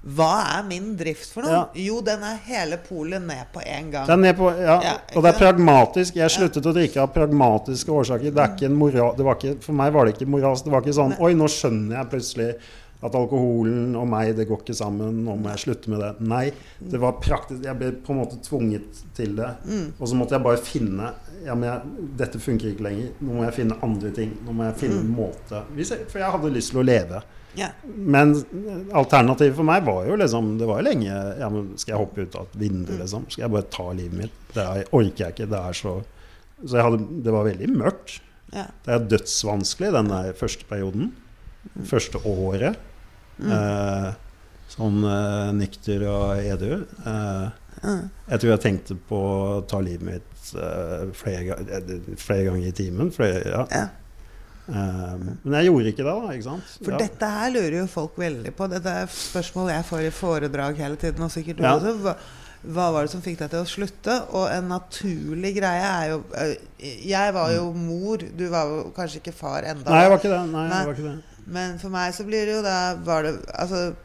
hva 0.02 0.58
er 0.58 0.64
min 0.66 0.96
drift 0.98 1.30
for 1.30 1.46
noe? 1.46 1.54
Ja. 1.54 1.64
Jo, 1.78 2.00
den 2.02 2.24
er 2.26 2.40
hele 2.48 2.80
polet 2.82 3.22
ned 3.22 3.52
på 3.54 3.62
en 3.62 3.92
gang. 3.94 4.10
Er 4.26 4.34
på, 4.34 4.50
ja, 4.58 4.78
Ja, 4.82 4.94
og 5.14 5.22
det 5.22 5.36
er 5.36 5.38
pragmatisk. 5.38 6.16
Jeg 6.18 6.34
sluttet 6.34 6.66
å 6.66 6.74
drikke 6.74 7.04
av 7.04 7.12
pragmatiske 7.14 7.94
årsaker. 7.94 8.34
Det 8.34 8.42
er 8.42 8.56
ikke 8.56 8.66
en 8.72 8.80
moral, 8.80 9.14
det 9.18 9.28
var 9.28 9.38
ikke, 9.38 9.58
for 9.62 9.78
meg 9.78 9.94
var 9.94 10.06
det 10.10 10.16
ikke 10.16 10.30
moralsk. 10.34 10.66
Det 10.66 10.74
var 10.74 10.82
ikke 10.82 10.98
sånn 10.98 11.14
Oi, 11.22 11.34
nå 11.38 11.46
skjønner 11.54 12.00
jeg 12.00 12.10
plutselig 12.16 12.48
at 13.02 13.16
alkoholen 13.18 13.96
og 13.98 14.06
meg, 14.10 14.36
det 14.38 14.48
går 14.50 14.60
ikke 14.62 14.76
sammen. 14.78 15.22
Nå 15.26 15.36
må 15.42 15.50
jeg 15.54 15.64
slutte 15.64 15.90
med 15.94 16.02
det. 16.04 16.12
Nei. 16.30 16.44
Det 16.82 17.00
var 17.02 17.16
praktisk. 17.22 17.64
Jeg 17.66 17.78
ble 17.80 17.92
på 18.06 18.14
en 18.14 18.20
måte 18.22 18.38
tvunget 18.46 19.00
til 19.18 19.36
det. 19.38 19.50
Mm. 19.66 19.88
Og 20.00 20.10
så 20.10 20.18
måtte 20.18 20.38
jeg 20.38 20.46
bare 20.46 20.62
finne 20.62 21.12
ja, 21.46 21.56
men 21.56 21.66
jeg, 21.66 22.10
Dette 22.20 22.42
funker 22.42 22.70
ikke 22.74 22.86
lenger. 22.86 23.14
Nå 23.22 23.38
må 23.40 23.46
jeg 23.48 23.56
finne 23.58 23.78
andre 23.86 24.12
ting. 24.18 24.34
Nå 24.46 24.54
må 24.54 24.66
jeg 24.70 24.78
finne 24.84 25.00
Mm. 25.02 25.06
en 25.10 25.16
måte 25.18 25.62
hvis 25.78 25.94
jeg, 25.96 26.06
For 26.10 26.20
jeg 26.22 26.30
hadde 26.36 26.52
lyst 26.54 26.74
til 26.74 26.82
å 26.82 26.86
leve. 26.86 27.22
Ja. 27.60 27.68
Men 27.84 28.34
alternativet 28.96 29.58
for 29.58 29.68
meg 29.68 29.84
var 29.84 30.06
jo 30.08 30.16
liksom 30.16 30.54
Det 30.56 30.68
var 30.70 30.80
jo 30.80 30.86
lenge 30.88 31.12
ja, 31.12 31.50
men 31.52 31.74
Skal 31.76 31.92
jeg 31.92 32.00
hoppe 32.00 32.24
ut 32.24 32.38
av 32.40 32.46
et 32.48 32.60
vindu, 32.62 32.94
liksom? 32.96 33.26
Skal 33.28 33.44
jeg 33.44 33.54
bare 33.58 33.68
ta 33.76 33.88
livet 33.92 34.20
mitt? 34.22 34.38
Det 34.56 34.64
er, 34.64 34.86
orker 34.96 35.26
jeg 35.26 35.36
ikke. 35.36 35.50
Det 35.52 35.60
er 35.60 35.80
så 35.82 35.96
Så 36.62 36.86
hadde, 36.86 37.02
det 37.26 37.34
var 37.34 37.48
veldig 37.50 37.68
mørkt. 37.74 38.20
Yeah. 38.54 38.70
Det 38.86 38.94
er 38.96 39.08
dødsvanskelig 39.16 39.92
den 39.96 40.12
der 40.12 40.34
første 40.38 40.68
perioden. 40.70 41.12
Første 41.90 42.22
året. 42.28 42.78
Eh, 43.42 44.10
sånn 44.72 45.00
eh, 45.08 45.50
nykter 45.58 46.06
og 46.10 46.44
edru. 46.44 46.84
Eh, 47.08 47.48
jeg 47.82 48.42
tror 48.44 48.52
jeg 48.52 48.62
tenkte 48.62 48.98
på 49.10 49.18
å 49.18 49.62
ta 49.70 49.80
livet 49.82 50.06
mitt 50.06 50.52
eh, 50.54 51.08
flere, 51.18 51.58
flere 52.22 52.46
ganger 52.50 52.68
i 52.70 52.76
timen. 52.78 53.10
Flere, 53.16 53.42
ja. 53.48 53.64
Ja. 53.74 53.88
Eh, 54.70 55.16
men 55.44 55.56
jeg 55.58 55.68
gjorde 55.72 55.90
ikke 55.92 56.04
det, 56.06 56.12
da. 56.14 56.36
Ikke 56.36 56.48
sant? 56.50 56.76
For 56.86 56.92
ja. 56.94 57.00
dette 57.02 57.32
her 57.38 57.50
lurer 57.56 57.80
jo 57.82 57.88
folk 57.92 58.20
veldig 58.22 58.54
på. 58.56 58.68
Dette 58.72 58.94
er 59.02 59.10
spørsmål 59.16 59.72
jeg 59.74 59.88
får 59.90 60.06
i 60.08 60.14
foredrag 60.16 60.78
hele 60.86 60.96
tiden, 61.02 61.26
og 61.26 61.32
sikkert 61.34 61.58
du 61.58 61.64
Ja. 61.66 61.74
også. 61.80 61.96
Hva, 62.06 62.16
hva 62.62 62.92
var 62.94 63.08
det 63.08 63.10
som 63.16 63.24
fikk 63.26 63.40
deg 63.40 63.50
til 63.50 63.64
å 63.64 63.66
slutte? 63.66 64.16
Og 64.38 64.46
en 64.54 64.68
naturlig 64.70 65.56
greie 65.58 65.82
er 65.82 66.12
jo 66.12 66.20
Jeg 67.10 67.34
var 67.34 67.50
jo 67.56 67.72
mor, 67.74 68.18
du 68.22 68.44
var 68.54 68.70
jo 68.70 68.92
kanskje 68.96 69.18
ikke 69.24 69.34
far 69.34 69.64
enda. 69.66 69.90
Nei, 69.90 70.04
jeg 70.06 70.12
var 70.14 70.18
ikke 70.22 70.34
det. 70.36 70.42
Nei, 70.54 70.68
Nei. 70.70 70.86
var 70.86 70.94
ikke 70.94 71.10
det. 71.10 71.18
Men 71.48 71.80
for 71.82 71.90
meg 71.90 72.14
så 72.14 72.24
blir 72.24 72.46
det 72.46 72.54
jo 72.54 72.62
da 72.62 72.94
Var 73.02 73.24
det 73.26 73.32
Altså 73.50 73.96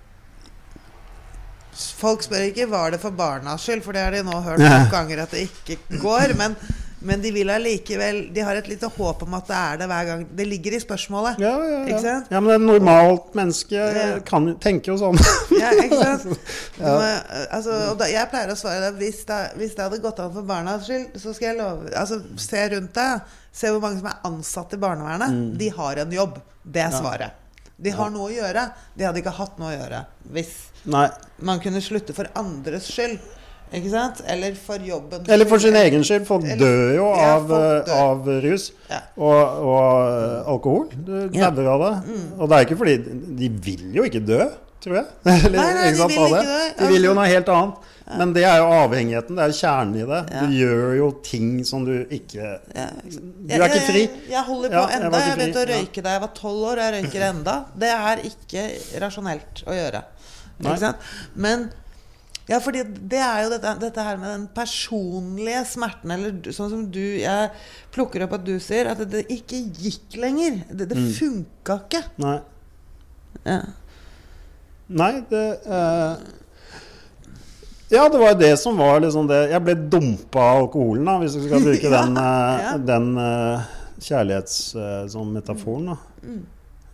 Folk 2.00 2.22
spør 2.24 2.46
ikke 2.48 2.64
var 2.72 2.94
det 2.94 3.00
for 3.02 3.12
barnas 3.12 3.60
skyld, 3.66 3.82
for 3.84 3.92
det 3.92 4.00
har 4.06 4.14
de 4.16 4.22
nå 4.24 4.38
hørt 4.40 4.58
noen 4.64 4.88
ganger 4.88 5.20
at 5.26 5.34
det 5.36 5.42
ikke 5.50 5.76
går. 6.00 6.32
Men, 6.38 6.54
Men 7.04 7.20
de 7.20 7.28
vil 7.30 7.50
allikevel 7.52 8.22
De 8.32 8.40
har 8.40 8.56
et 8.56 8.68
lite 8.70 8.88
håp 8.88 9.20
om 9.26 9.34
at 9.36 9.46
det 9.50 9.56
er 9.56 9.80
det 9.82 9.88
hver 9.90 10.06
gang. 10.08 10.22
Det 10.38 10.46
ligger 10.48 10.76
i 10.76 10.80
spørsmålet. 10.80 11.38
Ja, 11.44 11.52
ja, 11.68 11.80
ja. 11.92 12.14
ja, 12.32 12.40
men 12.40 12.54
et 12.54 12.64
normalt 12.64 13.34
menneske 13.36 14.22
kan, 14.28 14.48
tenker 14.62 14.94
jo 14.94 14.98
sånn. 15.02 15.20
Ja, 15.60 15.74
ikke 15.76 15.98
sant? 16.00 16.26
Må, 16.80 16.96
altså, 17.52 17.76
da, 18.00 18.08
jeg 18.10 18.30
pleier 18.32 18.52
å 18.52 18.58
svare 18.58 18.88
deg 18.88 19.00
hvis, 19.04 19.22
det- 19.28 19.52
hvis 19.60 19.76
det 19.76 19.84
hadde 19.86 20.00
gått 20.04 20.20
an 20.24 20.32
for 20.34 20.48
barnas 20.48 20.88
skyld, 20.88 21.18
så 21.20 21.34
skal 21.36 21.50
jeg 21.52 21.58
love 21.60 21.92
Altså, 21.92 22.20
se 22.40 22.64
rundt 22.74 22.94
deg. 22.96 23.36
Se 23.56 23.70
hvor 23.72 23.80
mange 23.84 24.00
som 24.00 24.08
er 24.10 24.18
ansatt 24.28 24.74
i 24.76 24.80
barnevernet. 24.80 25.32
Mm. 25.36 25.50
De 25.60 25.68
har 25.78 26.02
en 26.02 26.16
jobb. 26.18 26.40
Det 26.64 26.82
er 26.82 26.96
svaret. 26.96 27.42
De 27.76 27.92
har 27.92 28.08
noe 28.12 28.30
å 28.30 28.32
gjøre. 28.32 28.66
De 28.96 29.04
hadde 29.04 29.20
ikke 29.20 29.36
hatt 29.36 29.58
noe 29.60 29.74
å 29.74 29.76
gjøre 29.76 30.04
hvis 30.32 30.52
Nei. 30.90 31.06
man 31.44 31.60
kunne 31.62 31.80
slutte 31.84 32.14
for 32.16 32.28
andres 32.40 32.88
skyld. 32.92 33.20
Ikke 33.74 33.90
sant? 33.90 34.20
Eller 34.30 34.54
for 34.54 34.78
jobben. 34.86 35.24
Eller 35.28 35.48
for 35.50 35.58
sin 35.58 35.74
egen 35.76 36.04
skyld. 36.06 36.26
Folk 36.28 36.44
dør 36.60 36.92
jo 36.94 37.08
Ja, 37.16 37.32
av, 37.34 37.48
folk 37.48 37.88
dør. 37.88 37.96
av 38.04 38.28
rus 38.44 38.68
Ja. 38.90 39.00
og, 39.16 39.64
og 39.66 40.12
eh, 40.12 40.52
alkohol. 40.52 40.86
Du 41.06 41.30
Ja. 41.34 41.48
av 41.48 41.56
det. 41.56 41.94
Mm. 42.06 42.28
Og 42.40 42.48
det 42.48 42.56
er 42.58 42.64
ikke 42.66 42.78
fordi 42.78 42.96
De 43.42 43.48
vil 43.48 43.92
jo 43.98 44.02
ikke 44.06 44.22
dø, 44.26 44.44
tror 44.84 44.94
jeg. 45.00 45.06
Eller, 45.26 45.58
Nei, 45.58 45.74
nei, 45.74 45.90
de 45.90 45.98
vil 45.98 46.16
ikke 46.16 46.30
dø. 46.46 46.56
De 46.78 46.88
vil 46.94 47.04
jo 47.10 47.14
noe 47.18 47.26
helt 47.26 47.48
annet. 47.48 47.92
Men 48.06 48.32
det 48.36 48.44
er 48.46 48.60
jo 48.62 48.66
avhengigheten. 48.70 49.34
Det 49.34 49.42
er 49.42 49.50
jo 49.50 49.56
kjernen 49.58 49.96
i 49.98 50.04
det. 50.06 50.20
Du 50.30 50.52
gjør 50.54 50.92
jo 50.96 51.08
ting 51.26 51.48
som 51.66 51.84
du 51.84 52.04
ikke 52.06 52.52
Ja, 52.70 52.84
Du 53.02 53.56
er 53.56 53.64
ikke 53.66 53.80
fri. 53.88 54.02
Jeg, 54.06 54.20
jeg 54.30 54.44
holder 54.46 54.70
på 54.76 54.82
jeg 54.92 55.00
enda. 55.00 55.18
Jeg 55.26 55.38
begynte 55.40 55.64
å 55.64 55.66
røyke 55.72 56.04
da 56.06 56.12
jeg 56.14 56.22
var 56.22 56.30
tolv 56.38 56.68
år, 56.70 56.78
og 56.78 56.84
jeg 56.86 56.94
røyker 57.02 57.24
enda. 57.32 57.56
Det 57.74 57.90
er 57.96 58.22
ikke 58.30 58.62
rasjonelt 59.02 59.64
å 59.66 59.74
gjøre. 59.74 60.04
Men 61.34 61.66
ja, 62.48 62.58
fordi 62.62 62.84
det 63.10 63.18
er 63.18 63.40
jo 63.44 63.50
dette, 63.50 63.72
dette 63.82 64.02
her 64.06 64.16
med 64.22 64.28
den 64.30 64.44
personlige 64.54 65.64
smerten, 65.66 66.12
eller 66.14 66.52
sånn 66.54 66.70
som 66.70 66.84
du 66.94 67.00
Jeg 67.18 67.50
plukker 67.94 68.22
opp 68.26 68.36
at 68.38 68.44
du 68.46 68.54
sier 68.62 68.86
at 68.92 68.98
det, 69.02 69.08
det 69.10 69.24
ikke 69.34 69.64
gikk 69.74 70.16
lenger. 70.22 70.60
Det, 70.70 70.86
Mm. 70.96 71.10
funka 71.18 71.80
ikke. 71.86 72.02
Nei. 72.22 72.36
Ja. 73.44 73.60
Nei, 74.88 75.12
det 75.30 75.44
eh, 75.66 76.16
Ja, 77.90 78.08
det 78.10 78.18
var 78.18 78.34
det 78.38 78.52
som 78.58 78.76
var 78.78 79.00
liksom 79.02 79.26
det 79.30 79.50
Jeg 79.50 79.62
ble 79.62 79.74
dumpa 79.90 80.40
av 80.40 80.60
alkoholen, 80.64 81.04
da, 81.06 81.18
hvis 81.22 81.34
vi 81.38 81.46
skal 81.48 81.62
bruke 81.66 81.90
den, 81.98 82.16
eh, 82.16 82.62
Ja. 82.62 82.76
den 82.78 83.10
eh, 83.18 83.66
kjærlighetsmetaforen. 84.06 85.02
eh, 85.02 85.08
som 85.08 85.34
da. 85.86 85.96
Mm. 86.22 86.46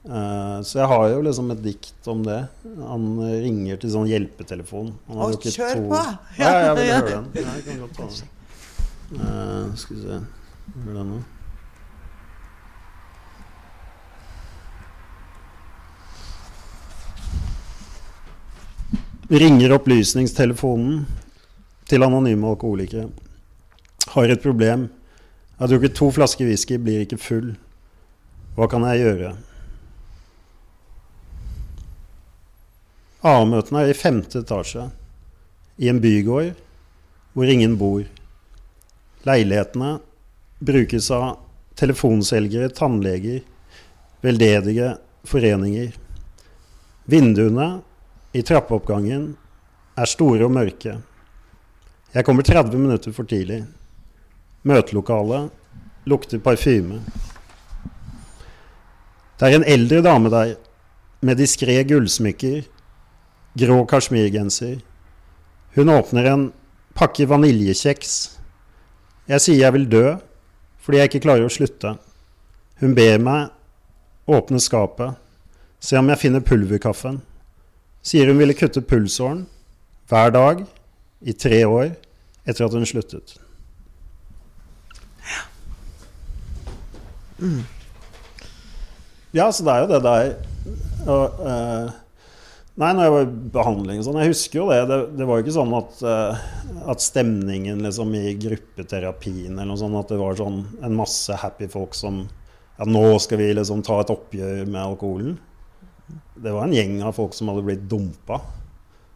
Eh, 0.04 0.58
så 0.66 0.80
jeg 0.80 0.88
har 0.90 1.04
jo 1.12 1.20
liksom 1.22 1.50
et 1.54 1.60
dikt 1.62 2.08
om 2.10 2.22
det. 2.26 2.40
Han 2.82 3.04
ringer 3.22 3.76
til 3.82 3.92
sånn 3.94 4.08
hjelpetelefon. 4.10 4.88
Han 5.08 5.20
har 5.22 5.36
Å, 5.36 5.38
kjør 5.38 5.76
to- 5.78 5.88
på! 5.92 6.00
Ja, 6.42 6.48
ja, 6.50 6.62
jeg 6.66 6.76
vil 6.80 6.86
Ja. 6.88 6.96
høre 7.00 7.10
den. 7.10 7.28
Ja, 7.38 7.52
jeg 7.58 7.64
kan 7.68 7.84
godt 7.84 7.94
ta 8.00 8.08
den. 8.10 8.30
Uh, 9.12 9.74
skal 9.76 9.96
vi 9.96 10.02
se 10.02 10.18
Hør 10.86 10.94
den 10.96 11.08
nå. 11.12 11.20
Ringer 19.32 19.72
opplysningstelefonen 19.78 21.04
til 21.88 22.04
anonyme 22.04 22.48
alkoholikere. 22.52 23.06
Har 24.12 24.28
et 24.34 24.42
problem. 24.42 24.88
Jeg 25.52 25.62
har 25.62 25.70
drukket 25.72 25.94
to 25.96 26.10
flasker 26.12 26.48
whisky, 26.48 26.76
blir 26.76 27.04
ikke 27.06 27.18
full. 27.20 27.52
Hva 28.56 28.66
kan 28.68 28.84
jeg 28.90 29.04
gjøre? 29.04 29.32
A-møtene 33.22 33.84
er 33.84 33.92
i 33.92 33.98
femte 33.98 34.40
etasje. 34.42 34.88
I 35.78 35.88
en 35.90 36.00
bygård 36.02 36.56
hvor 37.32 37.48
ingen 37.48 37.76
bor. 37.78 38.02
Leilighetene 39.26 39.94
brukes 40.62 41.10
av 41.14 41.36
telefonselgere, 41.78 42.72
tannleger, 42.74 43.40
veldedige 44.22 44.96
foreninger. 45.26 45.94
Vinduene 47.06 47.68
i 48.34 48.42
trappeoppgangen 48.46 49.32
er 49.98 50.10
store 50.10 50.46
og 50.48 50.54
mørke. 50.58 50.98
Jeg 52.12 52.26
kommer 52.26 52.44
30 52.44 52.76
minutter 52.76 53.14
for 53.14 53.28
tidlig. 53.28 53.62
Møtelokalet 54.68 55.50
lukter 56.10 56.42
parfyme. 56.42 57.00
Det 59.38 59.48
er 59.48 59.58
en 59.58 59.66
eldre 59.66 60.02
dame 60.04 60.30
der 60.30 60.56
med 61.22 61.38
diskré 61.38 61.80
gullsmykker, 61.86 62.62
grå 63.58 63.82
kasjmirgenser. 63.88 64.80
Hun 65.74 65.92
åpner 65.92 66.28
en 66.30 66.44
pakke 66.96 67.26
vaniljekjeks. 67.28 68.14
Jeg 69.28 69.44
sier 69.44 69.60
jeg 69.64 69.76
vil 69.78 69.88
dø 69.90 70.06
fordi 70.82 70.98
jeg 70.98 71.10
ikke 71.12 71.24
klarer 71.28 71.46
å 71.46 71.52
slutte. 71.52 71.94
Hun 72.82 72.96
ber 72.98 73.20
meg 73.22 74.32
åpne 74.32 74.58
skapet, 74.62 75.14
se 75.78 75.94
om 75.98 76.08
jeg 76.10 76.18
finner 76.18 76.42
pulverkaffen. 76.42 77.20
Sier 78.02 78.26
hun 78.26 78.40
ville 78.42 78.56
kutte 78.58 78.82
pulsåren 78.82 79.44
hver 80.10 80.34
dag 80.34 80.64
i 81.22 81.34
tre 81.38 81.62
år 81.62 81.92
etter 82.42 82.66
at 82.66 82.74
hun 82.74 82.86
sluttet. 82.88 83.36
Ja, 89.32 89.48
så 89.50 89.64
det 89.64 89.72
er 89.72 89.84
jo 89.84 89.90
det 89.90 90.02
der 90.04 90.34
og, 91.06 91.40
eh, 91.46 92.01
Nei, 92.80 92.88
når 92.96 93.04
jeg 93.04 93.12
var 93.12 93.24
i 93.26 93.32
behandling 93.52 93.98
og 94.00 94.06
sånn, 94.06 94.18
jeg 94.22 94.32
husker 94.32 94.58
jo 94.62 94.68
det. 94.70 94.78
Det, 94.88 94.98
det 95.18 95.26
var 95.28 95.38
jo 95.38 95.44
ikke 95.44 95.54
sånn 95.58 95.74
at, 95.76 95.98
eh, 96.08 96.44
at 96.88 97.04
stemningen 97.04 97.82
liksom 97.84 98.14
i 98.16 98.32
gruppeterapien 98.40 99.52
eller 99.52 99.68
noe 99.68 99.80
sånt, 99.80 99.98
at 100.00 100.14
det 100.14 100.20
var 100.22 100.38
sånn 100.38 100.62
en 100.80 100.96
masse 100.96 101.36
happy 101.42 101.68
folk 101.72 101.96
som 101.98 102.24
Ja, 102.78 102.86
nå 102.88 103.04
skal 103.20 103.42
vi 103.42 103.50
liksom 103.52 103.82
ta 103.84 103.98
et 104.00 104.10
oppgjør 104.10 104.62
med 104.64 104.80
alkoholen. 104.80 105.36
Det 106.40 106.54
var 106.54 106.64
en 106.64 106.72
gjeng 106.72 106.96
av 107.04 107.12
folk 107.18 107.36
som 107.36 107.52
hadde 107.52 107.66
blitt 107.68 107.84
dumpa. 107.90 108.40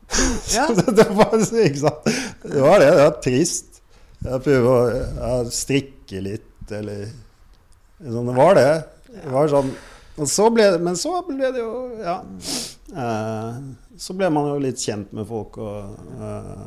Ja. 0.54 0.68
Det, 0.70 1.08
var 1.16 1.32
ikke 1.34 1.80
sant? 1.80 2.04
Det 2.44 2.60
var 2.62 2.78
det. 2.78 2.92
Det 2.92 3.00
var 3.00 3.16
trist. 3.24 3.80
Jeg 4.22 4.44
prøver 4.44 5.00
å 5.26 5.32
strikke 5.50 6.20
litt, 6.22 6.52
eller 6.68 7.08
sånn. 8.04 8.28
Det 8.28 8.36
var 8.36 8.60
det. 8.60 8.70
Det 9.16 9.32
var 9.32 9.50
sånn 9.50 9.72
og 10.16 10.28
så 10.32 10.46
ble, 10.52 10.64
Men 10.80 10.96
så 10.96 11.18
ble 11.26 11.50
det 11.52 11.60
jo 11.60 11.72
Ja. 12.00 12.20
Eh, 12.94 13.54
så 13.98 14.14
ble 14.14 14.28
man 14.30 14.50
jo 14.52 14.58
litt 14.62 14.78
kjent 14.82 15.14
med 15.16 15.26
folk, 15.28 15.56
og 15.58 16.20
eh, 16.20 16.66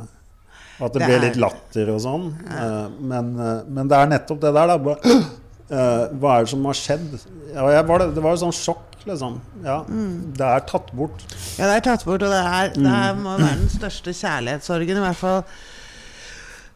at 0.80 0.94
det 0.96 1.02
Det 1.02 1.08
ble 1.10 1.20
litt 1.26 1.40
latter 1.40 1.92
og 1.94 2.02
sånn. 2.04 2.26
Eh, 2.48 2.86
men, 3.12 3.32
eh, 3.40 3.62
men 3.68 3.90
det 3.92 4.00
er 4.00 4.12
nettopp 4.14 4.42
det 4.44 4.52
der, 4.56 4.74
da. 4.74 4.78
Bare, 4.84 5.16
eh, 5.80 6.04
hva 6.20 6.36
er 6.36 6.46
det 6.46 6.54
som 6.54 6.68
har 6.70 6.80
skjedd? 6.80 7.10
Ja, 7.54 7.82
var 7.88 8.04
det, 8.04 8.14
det 8.18 8.24
var 8.26 8.36
jo 8.36 8.42
sånn 8.46 8.56
sjokk, 8.56 9.00
liksom. 9.08 9.40
Ja, 9.66 9.82
Det 9.88 10.48
er 10.48 10.64
tatt 10.68 10.94
bort. 10.96 11.24
Ja, 11.58 11.68
det 11.68 11.74
er 11.80 11.86
tatt 11.90 12.06
bort, 12.08 12.24
og 12.24 12.32
det, 12.32 12.40
er, 12.40 12.72
det 12.76 12.96
er, 13.00 13.20
må 13.20 13.36
være 13.40 13.60
den 13.64 13.74
største 13.76 14.16
kjærlighetssorgen, 14.16 15.02
i 15.02 15.06
hvert 15.08 15.20
fall. 15.20 15.44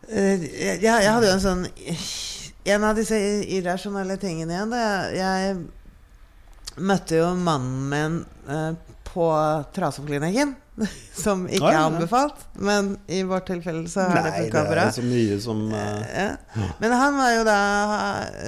Eh, 0.07 0.47
jeg, 0.51 0.81
jeg 0.83 1.09
hadde 1.09 1.29
jo 1.29 1.35
en 1.37 1.43
sånn 1.43 1.61
En 2.67 2.83
av 2.83 2.95
disse 2.95 3.15
irrasjonelle 3.55 4.15
tingene 4.19 4.55
igjen. 4.55 4.73
Jeg 5.17 5.55
møtte 6.79 7.17
jo 7.19 7.25
mannen 7.35 7.89
min 7.91 8.13
på 9.13 9.29
Trasomklinikken. 9.75 10.55
Som 11.23 11.45
ikke 11.45 11.69
er 11.69 11.83
anbefalt, 11.83 12.39
men 12.57 12.95
i 13.05 13.21
vårt 13.29 13.45
tilfelle 13.45 13.85
så 13.91 14.07
har 14.09 14.15
det 14.15 14.23
Nei, 14.23 14.31
det 14.31 14.45
funka 14.47 14.63
bra. 14.71 14.85
så 14.95 15.03
mye 15.05 15.35
som 15.41 15.59
uh... 15.69 15.99
Ja. 16.09 16.31
Men 16.81 16.95
han 16.97 17.19
var 17.19 17.33
jo 17.35 17.43
da 17.45 17.57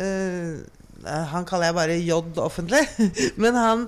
uh, 0.01 1.19
Han 1.35 1.45
kaller 1.45 1.69
jeg 1.69 1.77
bare 1.77 1.99
J 2.01 2.17
offentlig. 2.41 2.81
Men 3.43 3.59
han, 3.61 3.85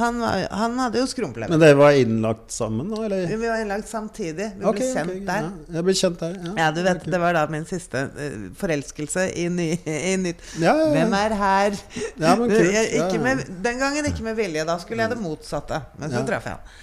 han, 0.00 0.20
var, 0.22 0.46
han 0.62 0.78
hadde 0.80 1.02
jo 1.02 1.06
skrumplever. 1.10 1.52
Men 1.52 1.62
dere 1.62 1.78
var 1.78 1.96
innlagt 2.00 2.50
sammen, 2.54 2.88
da? 2.92 3.04
Eller? 3.06 3.26
Vi 3.30 3.48
var 3.48 3.62
innlagt 3.62 3.88
samtidig. 3.90 4.50
Vi 4.58 4.66
okay, 4.66 4.80
ble 4.80 4.90
kjent 4.94 5.10
kjent 5.10 5.28
der. 5.28 5.46
Ja, 5.48 5.76
jeg 5.76 5.86
ble 5.86 5.96
kjent 6.00 6.20
der. 6.24 6.36
Ja, 6.36 6.52
Ja, 6.60 6.68
du 6.74 6.82
vet, 6.82 7.00
okay. 7.02 7.12
Det 7.14 7.22
var 7.22 7.36
da 7.36 7.46
min 7.52 7.66
siste 7.68 8.04
eh, 8.08 8.36
forelskelse 8.60 9.26
i, 9.38 9.48
ny, 9.52 9.70
i 9.86 10.14
nytt. 10.20 10.44
Ja. 10.62 10.74
Hvem 10.94 11.16
er 11.20 11.36
her? 11.40 11.80
Ja, 12.20 12.36
men 12.40 12.54
ikke 13.00 13.22
med, 13.22 13.44
den 13.64 13.82
gangen 13.82 14.10
ikke 14.12 14.26
med 14.26 14.38
vilje. 14.38 14.66
Da 14.68 14.78
skulle 14.82 15.04
jeg 15.04 15.14
det 15.14 15.20
motsatte. 15.22 15.82
Men 16.00 16.14
så 16.14 16.24
traff 16.28 16.48
jeg 16.48 16.58
han. 16.58 16.78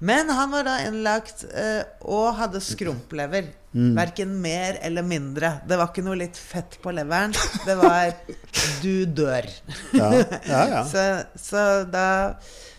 Men 0.00 0.30
han 0.32 0.50
var 0.50 0.64
da 0.64 0.78
innlagt 0.88 1.42
eh, 1.52 1.82
og 2.08 2.30
hadde 2.38 2.60
skrumplever. 2.64 3.50
Mm. 3.76 3.92
Verken 3.98 4.32
mer 4.42 4.78
eller 4.82 5.04
mindre. 5.06 5.52
Det 5.68 5.76
var 5.78 5.90
ikke 5.92 6.04
noe 6.06 6.16
litt 6.18 6.38
fett 6.40 6.78
på 6.82 6.94
leveren. 6.96 7.34
Det 7.66 7.76
var 7.78 8.14
'du 8.82 9.04
dør'. 9.04 9.50
Ja, 9.92 10.08
ja, 10.48 10.62
ja. 10.72 10.80
Så, 10.92 11.04
så 11.36 11.66
da 11.84 12.06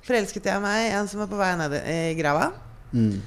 forelsket 0.07 0.49
jeg 0.49 0.63
meg 0.63 0.87
i 0.89 0.95
en 0.97 1.07
som 1.07 1.21
var 1.21 1.29
på 1.29 1.37
vei 1.39 1.53
ned 1.61 1.77
i 1.77 2.01
grava. 2.17 2.49
Mm. 2.91 3.21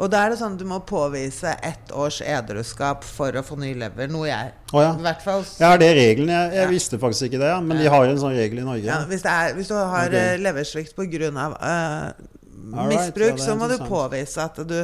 Og 0.00 0.08
da 0.08 0.22
er 0.24 0.32
det 0.32 0.38
sånn 0.40 0.56
du 0.56 0.64
må 0.64 0.78
påvise 0.88 1.52
ett 1.60 1.92
års 1.92 2.22
edruskap 2.24 3.04
for 3.04 3.36
å 3.36 3.44
få 3.44 3.58
ny 3.60 3.74
lever. 3.76 4.08
Noe 4.08 4.30
jeg 4.30 4.54
oh, 4.72 4.80
ja. 4.80 4.94
I 4.96 5.04
hvert 5.04 5.20
fall 5.20 5.44
Ja, 5.44 5.66
Ja, 5.66 5.72
er 5.76 5.82
det 5.84 5.90
regelen? 6.00 6.32
Jeg, 6.32 6.54
jeg 6.56 6.64
Ja. 6.64 6.68
visste 6.72 6.98
faktisk 6.98 7.28
ikke 7.28 7.42
det, 7.44 7.50
ja. 7.52 7.60
men 7.60 7.76
de 7.76 7.90
har 7.92 8.08
en 8.08 8.18
sånn 8.18 8.32
regel 8.32 8.62
i 8.64 8.64
Norge. 8.64 8.88
ja, 8.88 9.02
hvis, 9.04 9.22
det 9.22 9.30
er, 9.30 9.52
hvis 9.58 9.68
du 9.68 9.76
har 9.76 10.08
leversvikt 10.40 10.96
på 10.96 11.04
leversvikt 11.04 11.36
pga. 11.36 11.50
Uh, 11.60 12.40
Alright, 12.70 12.92
misbruk, 12.92 13.38
ja, 13.38 13.44
så 13.44 13.56
må 13.58 13.68
du 13.70 13.78
påvise 13.88 14.44
at 14.44 14.60
du 14.68 14.78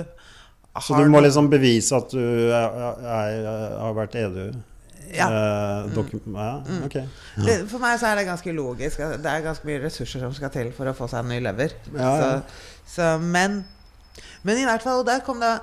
Så 0.82 0.98
du 0.98 1.10
må 1.10 1.20
liksom 1.24 1.50
bevise 1.50 1.96
at 1.96 2.10
du 2.12 2.20
er, 2.20 2.52
er, 2.54 3.06
er, 3.12 3.78
har 3.82 3.94
vært 3.96 4.18
edru? 4.18 4.50
Ja. 5.14 5.28
Eh, 5.32 5.96
mm. 5.96 6.36
ja, 6.36 6.50
ok. 6.84 6.96
Det, 7.40 7.54
for 7.70 7.80
meg 7.80 7.96
så 8.00 8.10
er 8.10 8.20
det 8.20 8.26
ganske 8.28 8.52
logisk. 8.52 9.00
Det 9.00 9.30
er 9.30 9.44
ganske 9.46 9.68
mye 9.68 9.80
ressurser 9.86 10.20
som 10.20 10.34
skal 10.36 10.52
til 10.52 10.68
for 10.76 10.90
å 10.90 10.94
få 10.96 11.08
seg 11.08 11.24
en 11.24 11.32
ny 11.32 11.38
lever. 11.44 11.74
Ja, 11.94 12.12
ja. 12.20 12.28
Så, 12.28 12.92
så, 12.98 13.08
men, 13.22 13.62
men 14.44 14.60
i 14.60 14.66
hvert 14.68 14.84
fall, 14.84 15.06
der 15.08 15.24
kom 15.24 15.40
det 15.42 15.56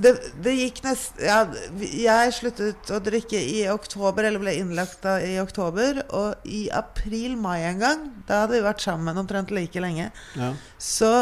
det, 0.00 0.12
det 0.44 0.52
gikk 0.56 0.78
nest 0.86 1.18
ja, 1.20 1.42
Jeg 1.82 2.32
sluttet 2.32 2.90
å 2.94 3.00
drikke 3.04 3.36
i 3.36 3.66
oktober, 3.68 4.24
eller 4.24 4.40
ble 4.40 4.54
innlagt 4.56 5.02
da, 5.04 5.18
i 5.20 5.34
oktober. 5.42 6.00
Og 6.16 6.48
i 6.48 6.64
april-mai 6.72 7.58
en 7.68 7.82
gang, 7.82 8.06
da 8.28 8.42
hadde 8.44 8.56
vi 8.56 8.64
vært 8.64 8.80
sammen 8.84 9.18
omtrent 9.20 9.52
like 9.52 9.80
lenge, 9.84 10.10
Ja. 10.38 10.54
så 10.78 11.12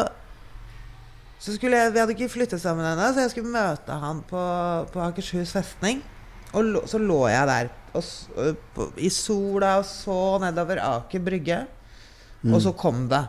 så 1.40 1.54
skulle 1.56 1.78
jeg, 1.78 1.92
Vi 1.94 1.98
hadde 2.02 2.12
ikke 2.12 2.28
flyttet 2.28 2.60
sammen 2.60 2.84
ennå, 2.84 3.06
så 3.14 3.22
jeg 3.24 3.30
skulle 3.32 3.48
møte 3.48 3.94
han 3.96 4.18
på, 4.28 4.40
på 4.92 5.00
Akershus 5.00 5.54
festning. 5.56 6.02
Og 6.52 6.64
lo, 6.66 6.82
så 6.90 6.98
lå 7.00 7.22
jeg 7.30 7.46
der 7.48 7.70
og, 7.96 8.04
og 8.36 8.58
på, 8.74 8.86
i 9.00 9.08
sola 9.08 9.78
og 9.80 9.86
så 9.88 10.16
nedover 10.42 10.82
Aker 10.84 11.22
Brygge. 11.24 11.62
Og 12.50 12.60
så 12.64 12.72
kom 12.76 13.06
det. 13.08 13.22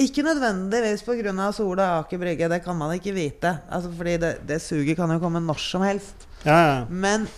Ikke 0.00 0.22
nødvendigvis 0.24 1.02
pga. 1.04 1.52
sola 1.52 1.82
og 1.82 1.98
Aker 2.06 2.18
Brygge, 2.18 2.48
det 2.48 2.62
kan 2.64 2.76
man 2.76 2.94
ikke 2.94 3.12
vite. 3.12 3.58
Altså, 3.70 3.90
fordi 3.96 4.16
det, 4.16 4.36
det 4.48 4.62
suget 4.62 4.96
kan 4.96 5.10
jo 5.10 5.18
komme 5.18 5.40
når 5.40 5.58
som 5.60 5.82
helst. 5.82 6.26
Ja, 6.44 6.56
ja. 6.56 6.84
Men 6.88 7.28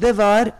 det 0.00 0.16
var 0.16 0.50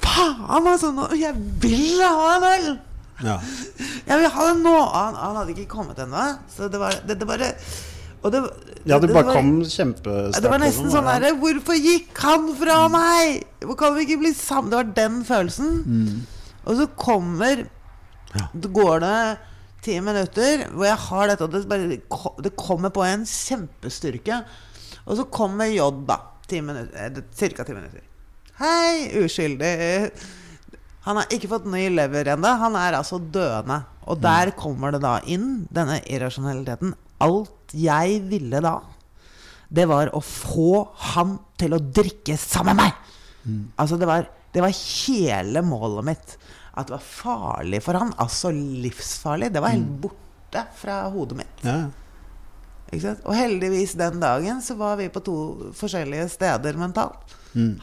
Faen, 0.00 0.66
altså! 0.66 0.92
Nå, 0.92 1.08
jeg 1.16 1.34
vil 1.62 2.02
ha 2.02 2.36
en 2.36 2.44
øl! 2.54 2.78
ja. 3.24 3.38
Jeg 4.08 4.18
vil 4.20 4.28
ha 4.28 4.46
den 4.50 4.62
nå! 4.62 4.76
Han, 4.92 5.14
han 5.16 5.36
hadde 5.36 5.54
ikke 5.54 5.70
kommet 5.78 5.98
ennå. 5.98 6.24
Så 6.52 6.68
det 6.68 6.80
var 6.80 6.96
det, 7.08 7.16
det 7.20 7.28
bare 7.28 7.52
og 8.24 8.32
det, 8.32 8.40
ja, 8.88 8.96
det 8.98 9.10
bare 9.12 9.24
var- 9.26 9.36
kom 9.36 9.64
kjempesterkt. 9.68 10.42
Det 10.42 10.50
var 10.50 10.60
nesten 10.62 10.88
sånn 10.92 11.04
ja. 11.04 11.18
derre 11.18 11.34
Hvorfor 11.36 11.76
gikk 11.76 12.20
han 12.24 12.46
fra 12.56 12.76
meg? 12.88 13.42
Hvor 13.60 13.76
kan 13.76 13.92
vi 13.96 14.06
ikke 14.06 14.22
bli 14.22 14.32
sammen? 14.32 14.70
Det 14.72 14.78
var 14.80 14.92
den 14.96 15.18
følelsen. 15.28 15.72
Mm. 15.84 16.22
Og 16.64 16.78
så 16.78 16.86
kommer 16.96 17.66
Det 18.52 18.70
går 18.74 19.02
det 19.04 19.16
ti 19.84 19.98
minutter 20.00 20.64
hvor 20.72 20.88
jeg 20.88 21.00
har 21.08 21.30
dette, 21.30 21.44
og 21.46 21.52
det, 21.52 21.64
bare, 21.68 21.98
det 22.46 22.54
kommer 22.58 22.92
på 22.94 23.04
en 23.06 23.26
kjempestyrke. 23.28 24.40
Og 25.04 25.18
så 25.20 25.26
kommer 25.28 25.68
J, 25.68 25.90
da. 26.08 26.20
Ti 26.48 26.60
Ca. 26.60 27.64
ti 27.64 27.76
minutter. 27.76 28.02
Hei, 28.60 29.10
uskyldig. 29.24 29.74
Han 31.04 31.20
har 31.20 31.32
ikke 31.36 31.50
fått 31.50 31.66
ny 31.68 31.88
lever 31.92 32.30
ennå. 32.32 32.54
Han 32.60 32.76
er 32.80 32.96
altså 32.96 33.18
døende. 33.18 33.82
Og 34.08 34.20
der 34.24 34.52
kommer 34.56 34.94
det 34.94 35.02
da 35.04 35.18
inn, 35.28 35.66
denne 35.72 35.98
irrasjonaliteten. 36.08 36.94
Alt 37.24 37.74
jeg 37.76 38.20
ville 38.30 38.60
da, 38.64 38.78
det 39.74 39.86
var 39.90 40.12
å 40.14 40.20
få 40.24 40.84
han 41.12 41.38
til 41.60 41.74
å 41.76 41.82
drikke 41.82 42.36
sammen 42.40 42.76
med 42.76 42.84
meg. 42.86 43.00
Altså, 43.76 43.98
det 44.00 44.08
var, 44.08 44.28
det 44.54 44.62
var 44.64 44.72
hele 44.72 45.62
målet 45.66 46.06
mitt. 46.08 46.36
At 46.74 46.88
det 46.88 46.96
var 46.96 47.04
farlig 47.06 47.82
for 47.84 47.98
han. 47.98 48.10
Altså 48.18 48.50
livsfarlig. 48.54 49.52
Det 49.54 49.62
var 49.62 49.74
helt 49.74 49.92
borte 50.02 50.64
fra 50.80 51.04
hodet 51.14 51.38
mitt. 51.42 51.62
Ja. 51.66 51.84
Og 53.24 53.32
heldigvis 53.34 53.96
den 53.98 54.20
dagen 54.22 54.60
så 54.62 54.76
var 54.78 54.98
vi 55.00 55.08
på 55.10 55.22
to 55.24 55.36
forskjellige 55.74 56.28
steder 56.36 56.78
mentalt. 56.78 57.34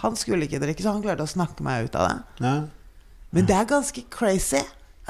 Han 0.04 0.16
skulle 0.20 0.48
ikke 0.48 0.60
drikke, 0.60 0.84
så 0.84 0.92
han 0.96 1.04
klarte 1.04 1.24
å 1.24 1.32
snakke 1.32 1.64
meg 1.64 1.88
ut 1.88 1.96
av 1.96 2.10
det. 2.10 2.46
Ja. 2.46 2.54
Men 3.32 3.48
det 3.48 3.56
er 3.56 3.68
ganske 3.70 4.04
crazy. 4.12 4.60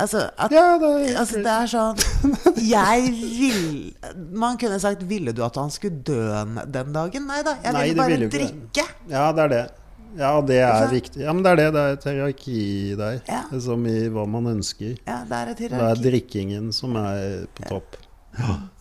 Altså, 0.02 0.30
at, 0.38 0.54
Ja, 0.54 0.78
det 0.80 0.90
er 0.90 1.18
altså, 1.20 1.42
det 1.44 1.52
er 1.52 1.68
sånn 1.68 1.98
Jeg 2.64 3.10
vil 3.12 3.66
Man 4.40 4.56
kunne 4.58 4.78
sagt 4.80 5.04
'Ville 5.04 5.34
du 5.36 5.42
at 5.44 5.58
han 5.60 5.70
skulle 5.70 6.00
dø 6.00 6.30
den 6.64 6.94
dagen?' 6.96 7.28
Nei 7.28 7.42
da. 7.44 7.58
Jeg 7.60 7.74
ville 7.76 7.90
Nei, 7.90 7.98
bare 8.00 8.14
ville 8.16 8.30
drikke. 8.32 8.86
Ja, 9.12 9.26
det 9.36 9.44
er 9.44 9.52
det. 9.52 9.66
Ja, 10.20 10.32
det 10.46 10.60
er 10.66 10.88
viktig. 10.92 11.22
Ja, 11.24 11.34
men 11.34 11.44
det 11.46 11.52
er 11.54 11.60
det. 11.60 11.68
Det 11.76 11.82
er 11.82 11.98
et 11.98 12.08
hierarki 12.10 12.62
der. 13.00 13.20
Ja. 13.28 13.42
Som 13.64 13.86
i 13.90 13.98
hva 14.12 14.26
man 14.30 14.50
ønsker. 14.56 14.96
Ja, 15.08 15.22
det 15.28 15.38
er 15.38 15.52
et 15.54 15.62
Det 15.64 15.84
er 15.88 16.02
drikkingen 16.02 16.72
som 16.76 16.98
er 17.00 17.46
på 17.56 17.68
topp. 17.70 18.00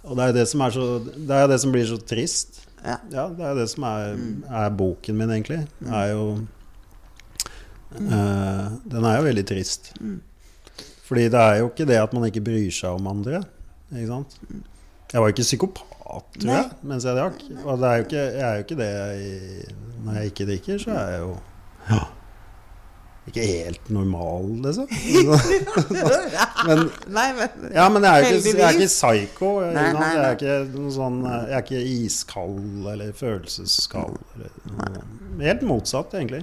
Og 0.07 0.16
det 0.16 0.28
er 0.28 0.35
det 0.41 0.47
som 0.49 0.62
er 0.62 0.74
så 0.74 0.87
Det 1.03 1.37
er 1.37 1.49
det 1.51 1.61
som 1.62 1.72
blir 1.74 1.87
så 1.89 1.99
trist. 1.99 2.62
Ja. 2.81 2.97
Ja, 3.12 3.28
det 3.37 3.45
er 3.45 3.55
det 3.59 3.68
som 3.70 3.85
er, 3.85 4.16
er 4.49 4.72
boken 4.72 5.18
min, 5.18 5.31
egentlig. 5.35 5.61
Mm. 5.81 5.93
Er 5.93 6.07
jo 6.14 6.24
eh, 7.99 8.66
Den 8.95 9.05
er 9.05 9.18
jo 9.18 9.26
veldig 9.28 9.47
trist. 9.51 9.93
Mm. 10.01 10.20
Fordi 11.11 11.28
det 11.28 11.41
er 11.41 11.61
jo 11.61 11.70
ikke 11.72 11.89
det 11.91 11.99
at 12.01 12.12
man 12.14 12.28
ikke 12.28 12.45
bryr 12.47 12.70
seg 12.74 12.97
om 12.97 13.11
andre. 13.11 13.43
Ikke 13.91 14.07
sant? 14.12 14.37
Jeg 15.11 15.18
var 15.18 15.26
jo 15.26 15.35
ikke 15.35 15.49
psykopat, 15.49 15.89
tror 16.39 16.53
jeg, 16.55 16.71
mens 16.93 17.07
jeg 17.09 17.19
drakk. 17.19 17.45
Og 17.65 17.83
det 17.83 17.91
er 17.91 18.01
jo 18.01 18.09
ikke, 18.09 18.25
jeg 18.25 18.47
er 18.47 18.57
jo 18.57 18.65
ikke 18.67 18.81
det 18.81 18.89
jeg, 18.95 19.77
når 20.05 20.19
jeg 20.19 20.33
ikke 20.33 20.49
drikker, 20.53 20.83
så 20.83 20.97
er 20.97 21.15
jeg 21.15 21.23
jo 21.27 21.37
ikke 23.31 23.47
helt 23.47 23.91
normal, 23.91 24.47
liksom. 24.65 24.89
men, 26.69 26.81
Nei, 27.15 27.27
men 27.37 27.69
ja, 27.75 27.85
men 27.93 28.07
jeg 28.07 28.11
er 28.11 28.25
jo 28.25 28.39
ikke, 28.41 28.55
jeg 28.57 28.65
er 28.67 28.79
ikke 28.79 28.89
psycho. 28.91 29.51
Nei, 29.61 29.85
ikke 29.91 30.01
nei, 30.01 30.09
Jeg, 30.09 30.25
er 30.25 30.39
ikke 30.39 30.81
noe 30.81 30.95
sånn, 30.95 31.21
jeg 31.29 31.59
er 31.59 31.67
ikke 31.67 31.83
iskald 31.93 32.89
eller 32.95 33.13
følelseskald. 33.21 34.19
Eller, 34.35 34.57
noe. 34.73 35.05
helt 35.45 35.63
motsatt, 35.69 36.17
egentlig. 36.19 36.43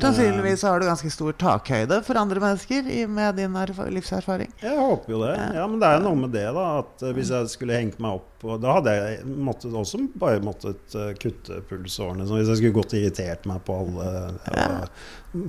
Sannsynligvis 0.00 0.62
har 0.64 0.80
du 0.80 0.86
ganske 0.88 1.10
stor 1.12 1.34
takhøyde 1.36 1.98
for 2.06 2.16
andre 2.16 2.40
mennesker 2.40 2.86
med 3.12 3.36
din 3.36 3.56
livserfaring. 3.92 4.48
Jeg 4.62 4.78
håper 4.78 5.12
jo 5.12 5.20
det. 5.20 5.34
Ja, 5.58 5.66
Men 5.68 5.82
det 5.82 5.90
er 5.90 6.00
noe 6.00 6.16
med 6.16 6.32
det, 6.32 6.46
da. 6.56 6.64
At 6.80 7.04
eh, 7.04 7.12
hvis 7.16 7.32
jeg 7.34 7.50
skulle 7.52 7.76
hengt 7.76 8.00
meg 8.00 8.20
opp 8.20 8.46
Da 8.62 8.72
hadde 8.78 8.94
jeg 8.96 9.20
måttet, 9.28 9.74
også 9.76 10.00
bare 10.18 10.40
måttet 10.42 10.96
eh, 10.96 11.12
kutte 11.20 11.60
pulsårene. 11.68 12.24
Så 12.26 12.38
hvis 12.38 12.48
jeg 12.48 12.62
skulle 12.62 12.78
gått 12.80 12.96
og 12.96 13.02
irritert 13.02 13.44
meg 13.50 13.60
på 13.68 13.76
alle 13.84 14.08
ja, 14.48 14.68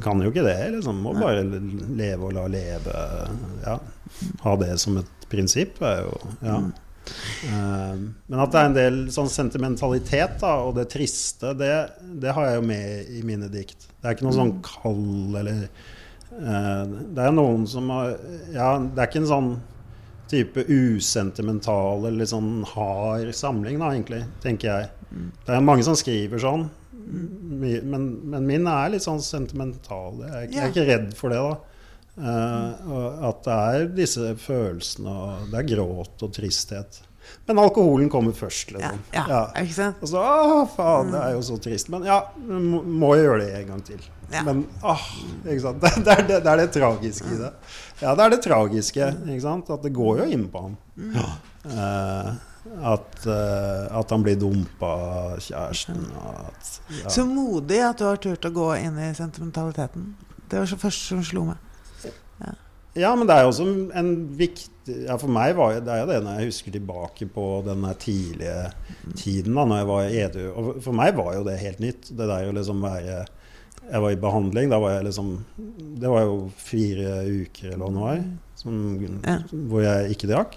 Kan 0.04 0.22
jo 0.22 0.34
ikke 0.34 0.46
det, 0.46 0.60
liksom. 0.76 1.00
Må 1.08 1.16
bare 1.18 1.46
leve 1.48 2.28
og 2.28 2.36
la 2.36 2.48
leve. 2.52 3.02
Ja. 3.64 3.80
Ha 4.44 4.58
det 4.60 4.76
som 4.84 5.00
et 5.00 5.30
prinsipp 5.32 5.80
er 5.82 6.04
jo 6.04 6.18
Ja. 6.44 6.60
Eh, 7.48 7.96
Men 8.28 8.44
at 8.44 8.54
det 8.54 8.62
er 8.62 8.70
en 8.70 8.78
del 8.78 9.00
sånn 9.14 9.32
sentimentalitet 9.32 10.38
da, 10.42 10.56
og 10.68 10.78
det 10.78 10.88
triste, 10.94 11.54
det, 11.60 11.74
det 12.22 12.36
har 12.36 12.50
jeg 12.50 12.62
jo 12.62 12.68
med 12.70 13.12
i 13.12 13.24
mine 13.28 13.50
dikt. 13.52 13.90
Det 14.00 14.08
er 14.08 14.16
ikke 14.16 14.28
noe 14.28 14.38
sånn 14.38 14.56
kald 14.66 15.38
eller 15.40 15.62
uh, 15.64 16.84
Det 16.84 17.24
er 17.24 17.36
noen 17.36 17.68
som 17.70 17.92
har 17.94 18.16
Ja, 18.52 18.74
det 18.82 19.00
er 19.00 19.08
ikke 19.08 19.22
en 19.24 19.32
sånn 19.32 19.54
type 20.34 20.64
usentimental 20.66 22.08
eller 22.08 22.24
litt 22.24 22.32
sånn 22.32 22.64
hard 22.74 23.30
samling, 23.38 23.78
da, 23.82 23.92
egentlig, 23.94 24.24
tenker 24.42 24.70
jeg. 24.72 24.88
Det 25.46 25.54
er 25.54 25.66
mange 25.66 25.86
som 25.86 25.98
skriver 26.00 26.42
sånn, 26.42 26.66
men, 27.04 28.08
men 28.32 28.48
min 28.48 28.66
er 28.72 28.96
litt 28.96 29.06
sånn 29.06 29.22
sentimental. 29.22 30.24
Jeg 30.24 30.50
jeg 30.56 30.64
er 30.64 30.72
ikke 30.72 30.88
redd 30.88 31.12
for 31.20 31.34
det, 31.34 31.44
da. 31.44 31.73
Eh, 32.14 32.92
og 32.94 33.24
at 33.30 33.42
det 33.48 33.56
er 33.56 33.88
disse 33.98 34.36
følelsene, 34.38 35.10
og 35.10 35.50
det 35.52 35.64
er 35.64 35.70
gråt 35.74 36.26
og 36.26 36.36
tristhet. 36.36 37.02
Men 37.48 37.60
alkoholen 37.60 38.10
kommer 38.12 38.36
først, 38.36 38.74
Ja, 38.76 38.92
ja, 39.14 39.24
ja, 39.30 39.42
ikke 39.64 39.74
sant? 39.74 40.02
Og 40.04 40.12
så 40.12 40.20
Å, 40.20 40.64
faen, 40.70 41.12
det 41.14 41.22
er 41.22 41.34
jo 41.38 41.42
så 41.48 41.58
trist. 41.62 41.90
Men 41.92 42.06
ja, 42.08 42.20
må, 42.38 42.84
må 42.84 43.14
jeg 43.16 43.26
gjøre 43.26 43.40
det 43.46 43.50
en 43.62 43.70
gang 43.72 43.84
til. 43.88 44.06
Ja. 44.34 44.44
Men 44.48 44.64
åh, 44.84 45.04
ikke 45.44 45.60
sant? 45.64 45.82
Det, 45.84 45.92
det, 46.06 46.14
er 46.14 46.28
det, 46.28 46.40
det 46.44 46.54
er 46.54 46.62
det 46.64 46.70
tragiske 46.76 47.32
i 47.32 47.40
det. 47.40 47.52
Ja, 48.02 48.14
det 48.16 48.26
er 48.26 48.34
det 48.36 48.42
tragiske. 48.44 49.12
Ikke 49.24 49.44
sant? 49.44 49.72
At 49.74 49.86
det 49.86 49.94
går 49.96 50.24
jo 50.24 50.32
inn 50.36 50.48
på 50.52 50.66
ham. 50.68 50.78
Eh, 51.04 52.34
at, 52.94 53.26
uh, 53.28 54.00
at 54.00 54.12
han 54.16 54.24
blir 54.24 54.38
dumpa 54.40 54.88
av 54.88 55.44
kjæresten. 55.44 56.00
og 56.16 56.48
At, 56.48 56.72
ja. 57.02 57.12
Så 57.12 57.26
modig 57.28 57.82
at 57.84 58.00
du 58.00 58.08
har 58.08 58.20
turt 58.24 58.48
å 58.48 58.54
gå 58.56 58.70
inn 58.80 59.00
i 59.04 59.12
sentimentaliteten. 59.18 60.14
Det 60.50 60.62
var 60.62 60.70
så 60.72 60.80
første 60.80 61.12
som 61.12 61.24
slo 61.28 61.48
meg. 61.52 61.73
Ja, 62.96 63.16
men 63.18 63.26
det 63.26 63.34
er 63.36 63.42
jo 63.46 63.50
også 63.50 63.66
en 63.98 64.10
viktig 64.38 64.70
ja, 65.08 65.16
For 65.18 65.32
meg 65.32 65.56
var 65.58 65.80
det, 65.82 65.90
er 65.90 66.02
jo 66.04 66.10
det 66.12 66.18
når 66.26 66.36
jeg 66.42 66.50
husker 66.52 66.74
tilbake 66.76 67.26
på 67.34 67.46
den 67.66 67.86
tidlige 67.98 68.68
tiden 69.18 69.56
da 69.58 69.64
når 69.66 69.80
jeg 69.80 69.88
var 69.90 70.18
edru. 70.26 70.44
Og 70.54 70.68
for- 70.84 70.94
meg 71.00 71.16
var 71.18 71.32
jo 71.38 71.44
det 71.48 71.56
helt 71.62 71.80
nytt. 71.82 72.12
Det 72.12 72.28
der 72.30 72.50
å 72.52 72.54
liksom 72.58 72.84
være 72.84 73.24
Jeg 73.84 74.00
var 74.02 74.12
i 74.12 74.20
behandling. 74.20 74.70
Da 74.70 74.78
var 74.80 74.92
jeg 74.98 75.06
liksom 75.10 75.32
Det 76.00 76.10
var 76.12 76.22
jo 76.28 76.52
fire 76.56 77.16
uker 77.28 77.74
eller 77.74 77.98
var 77.98 78.24
som, 78.56 78.78
Ja. 79.26 79.40
hvor 79.52 79.82
jeg 79.82 80.12
ikke 80.18 80.30
drakk. 80.30 80.54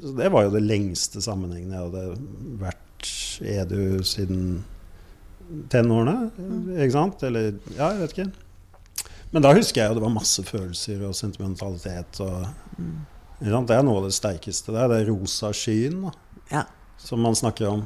Så 0.00 0.14
det 0.16 0.30
var 0.30 0.44
jo 0.44 0.50
det 0.54 0.62
lengste 0.62 1.20
sammenhengen 1.20 1.72
jeg 1.72 1.80
hadde 1.90 2.18
vært 2.60 3.10
edru 3.42 4.02
siden 4.04 4.62
tenårene. 5.72 6.30
Ikke 6.78 6.92
sant? 6.94 7.22
Eller 7.26 7.54
Ja, 7.76 7.90
jeg 7.92 8.00
vet 8.04 8.14
ikke. 8.18 8.32
Men 9.32 9.44
da 9.44 9.52
husker 9.56 9.82
jeg 9.82 9.90
jo 9.92 9.98
det 9.98 10.04
var 10.06 10.14
masse 10.14 10.42
følelser 10.46 11.02
og 11.08 11.16
sentimentalitet. 11.16 12.20
Og, 12.24 12.46
sant? 13.42 13.68
Det 13.68 13.76
er 13.76 13.84
noe 13.86 14.00
av 14.00 14.08
det 14.08 14.14
sterkeste. 14.16 14.72
Det 14.72 14.80
er 14.84 14.92
det 14.94 15.02
rosa 15.10 15.52
skyen 15.56 16.00
da, 16.06 16.14
Ja. 16.54 16.62
som 16.98 17.20
man 17.22 17.36
snakker 17.38 17.68
om. 17.68 17.84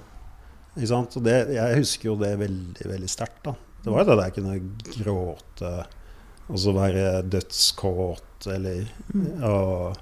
Ikke 0.76 0.92
sant? 0.92 1.16
Og 1.18 1.26
det, 1.26 1.36
jeg 1.56 1.80
husker 1.82 2.12
jo 2.12 2.16
det 2.20 2.36
veldig 2.40 2.86
veldig 2.94 3.10
sterkt. 3.10 3.50
Det 3.82 3.90
var 3.90 4.04
jo 4.04 4.08
det 4.12 4.16
der 4.20 4.30
jeg 4.30 4.36
kunne 4.38 5.02
gråte 5.02 5.72
og 6.52 6.58
så 6.58 6.72
være 6.74 7.04
dødskåt 7.32 8.46
eller 8.50 8.88
og, 9.46 9.98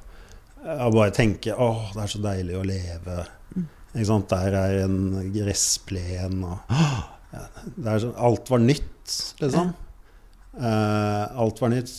og 0.65 0.95
bare 0.97 1.13
tenke 1.15 1.53
åh, 1.55 1.91
det 1.95 2.03
er 2.05 2.11
så 2.15 2.21
deilig 2.25 2.57
å 2.59 2.65
leve. 2.67 3.19
Ikke 3.93 4.07
sant? 4.09 4.31
Der 4.33 4.57
er 4.59 4.79
en 4.85 5.33
gressplen 5.35 6.41
og 6.47 6.73
ja, 7.35 7.45
er 7.93 8.03
sånn, 8.03 8.17
Alt 8.19 8.51
var 8.53 8.63
nytt, 8.65 9.15
liksom. 9.43 9.71
Eh, 9.73 9.87
alt 10.61 11.61
var 11.63 11.73
nytt. 11.73 11.91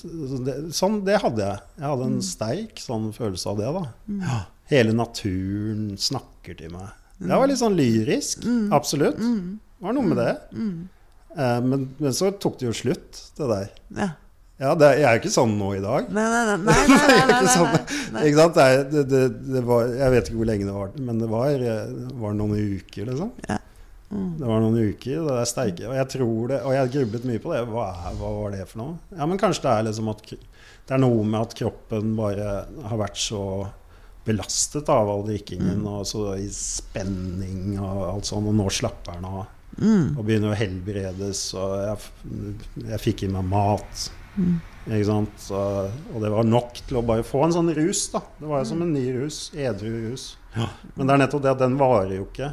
Det, 0.45 0.55
sånn, 0.77 0.99
det 1.07 1.17
hadde 1.23 1.41
jeg. 1.47 1.63
Jeg 1.79 1.87
hadde 1.87 2.07
en 2.11 2.21
sterk 2.25 2.81
sånn 2.83 3.09
følelse 3.15 3.49
av 3.53 3.61
det. 3.61 3.69
da. 3.77 3.83
Ja. 4.21 4.39
Hele 4.71 4.93
naturen 4.95 5.91
snakker 5.99 6.55
til 6.59 6.71
meg. 6.75 6.91
Det 7.21 7.37
var 7.37 7.49
litt 7.49 7.59
sånn 7.61 7.75
lyrisk. 7.77 8.45
Absolutt. 8.73 9.19
Det 9.19 9.85
var 9.85 9.97
noe 9.97 10.07
med 10.09 10.21
det. 10.21 10.33
Eh, 11.37 11.59
men, 11.63 11.87
men 12.01 12.13
så 12.15 12.31
tok 12.37 12.59
det 12.59 12.67
jo 12.69 12.75
slutt, 12.75 13.21
det 13.37 13.47
der. 13.51 13.71
Ja. 13.97 14.09
Ja, 14.61 14.75
det, 14.77 14.91
jeg 14.99 15.05
er 15.09 15.15
jo 15.17 15.21
ikke 15.23 15.33
sånn 15.33 15.53
nå 15.57 15.71
i 15.73 15.81
dag. 15.81 16.09
Nei, 16.13 16.25
nei, 16.29 16.41
nei. 16.51 16.57
nei, 16.61 16.75
nei, 16.77 16.97
nei, 17.01 17.07
nei, 17.09 17.21
Ikke 17.25 17.37
nei, 17.47 17.53
sånn, 17.55 17.71
nei. 18.13 18.25
ikke 18.29 18.43
sant? 18.43 18.59
Det, 18.59 18.83
det, 18.91 19.03
det, 19.09 19.21
det 19.55 19.63
var, 19.65 19.87
jeg 19.97 20.13
vet 20.13 20.29
ikke 20.29 20.37
hvor 20.43 20.49
lenge 20.51 20.67
det 20.67 20.75
var, 20.75 20.91
men 21.07 21.21
det 21.23 21.29
var, 21.31 21.63
eh, 21.71 21.95
var 22.21 22.35
noen 22.37 22.53
uker, 22.77 23.07
liksom. 23.09 23.31
Ja. 23.49 23.57
Det 24.11 24.47
var 24.47 24.59
noen 24.59 24.91
uker, 24.91 25.21
det 25.23 25.35
er 25.39 25.47
sterke. 25.47 25.87
Og 25.87 25.95
jeg 25.95 26.07
tror 26.17 26.49
det, 26.51 26.57
og 26.67 26.73
jeg 26.75 26.91
grublet 26.97 27.27
mye 27.29 27.41
på 27.43 27.53
det. 27.53 27.61
Hva, 27.71 27.85
er, 28.09 28.17
hva 28.19 28.31
var 28.35 28.55
det 28.55 28.65
for 28.67 28.81
noe? 28.81 28.95
Ja, 29.15 29.27
men 29.29 29.39
kanskje 29.39 29.63
det 29.67 29.75
er 29.75 29.85
liksom 29.87 30.09
at 30.11 30.25
det 30.31 30.95
er 30.97 30.99
noe 30.99 31.23
med 31.23 31.39
at 31.45 31.55
kroppen 31.55 32.15
bare 32.17 32.49
har 32.89 32.99
vært 32.99 33.19
så 33.21 33.43
belastet 34.27 34.89
av 34.91 35.09
all 35.09 35.23
drikkingen 35.25 35.81
og 35.89 36.03
så 36.05 36.35
i 36.37 36.45
spenning 36.53 37.77
og 37.79 38.01
alt 38.09 38.27
sånn, 38.29 38.49
og 38.51 38.57
nå 38.59 38.67
slapper 38.73 39.17
den 39.17 39.29
av. 39.29 39.45
Og 40.19 40.25
begynner 40.27 40.51
å 40.51 40.59
helbredes, 40.59 41.45
og 41.57 41.77
jeg, 41.79 42.51
jeg 42.91 42.99
fikk 43.01 43.23
i 43.25 43.31
meg 43.31 43.47
mat. 43.49 44.09
Ikke 44.89 45.07
sant? 45.07 45.47
Og, 45.55 45.95
og 46.11 46.25
det 46.25 46.33
var 46.33 46.47
nok 46.51 46.83
til 46.87 46.99
å 46.99 47.05
bare 47.07 47.23
få 47.25 47.45
en 47.45 47.55
sånn 47.55 47.71
rus, 47.77 48.03
da. 48.13 48.21
Det 48.41 48.49
var 48.49 48.61
jo 48.61 48.69
som 48.73 48.83
en 48.83 48.91
ny 48.93 49.05
rus. 49.15 49.39
Edru 49.55 49.93
rus. 50.09 50.27
Men 50.97 51.07
det 51.07 51.15
er 51.15 51.23
nettopp 51.23 51.45
det 51.45 51.53
at 51.55 51.63
den 51.63 51.79
varer 51.79 52.17
jo 52.19 52.27
ikke. 52.27 52.51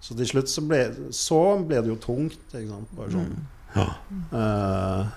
Så 0.00 0.16
til 0.16 0.28
slutt 0.30 0.48
så 0.48 0.62
ble, 0.64 0.78
så 1.12 1.40
ble 1.68 1.80
det 1.84 1.90
jo 1.92 1.98
tungt. 2.00 2.38
Ikke 2.54 2.70
sant? 2.70 2.92
Bare 2.96 3.12
sånn. 3.12 3.34
Eh, 4.32 5.10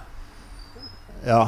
ja. 1.29 1.41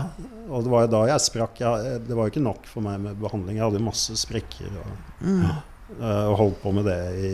Og 0.48 0.64
det 0.64 0.72
var 0.72 0.86
jo 0.86 0.92
da 0.94 1.02
jeg 1.12 1.24
sprakk. 1.26 1.60
Jeg, 1.60 2.02
det 2.08 2.16
var 2.16 2.28
jo 2.28 2.34
ikke 2.36 2.46
nok 2.46 2.68
for 2.70 2.86
meg 2.86 3.02
med 3.04 3.20
behandling. 3.20 3.58
Jeg 3.60 3.66
hadde 3.68 3.82
jo 3.82 3.88
masse 3.90 4.16
sprekker. 4.22 4.72
Og, 4.82 5.26
eh, 6.00 6.26
og 6.32 6.38
holdt 6.42 6.62
på 6.64 6.72
med 6.78 6.88
det 6.88 7.00
i 7.20 7.34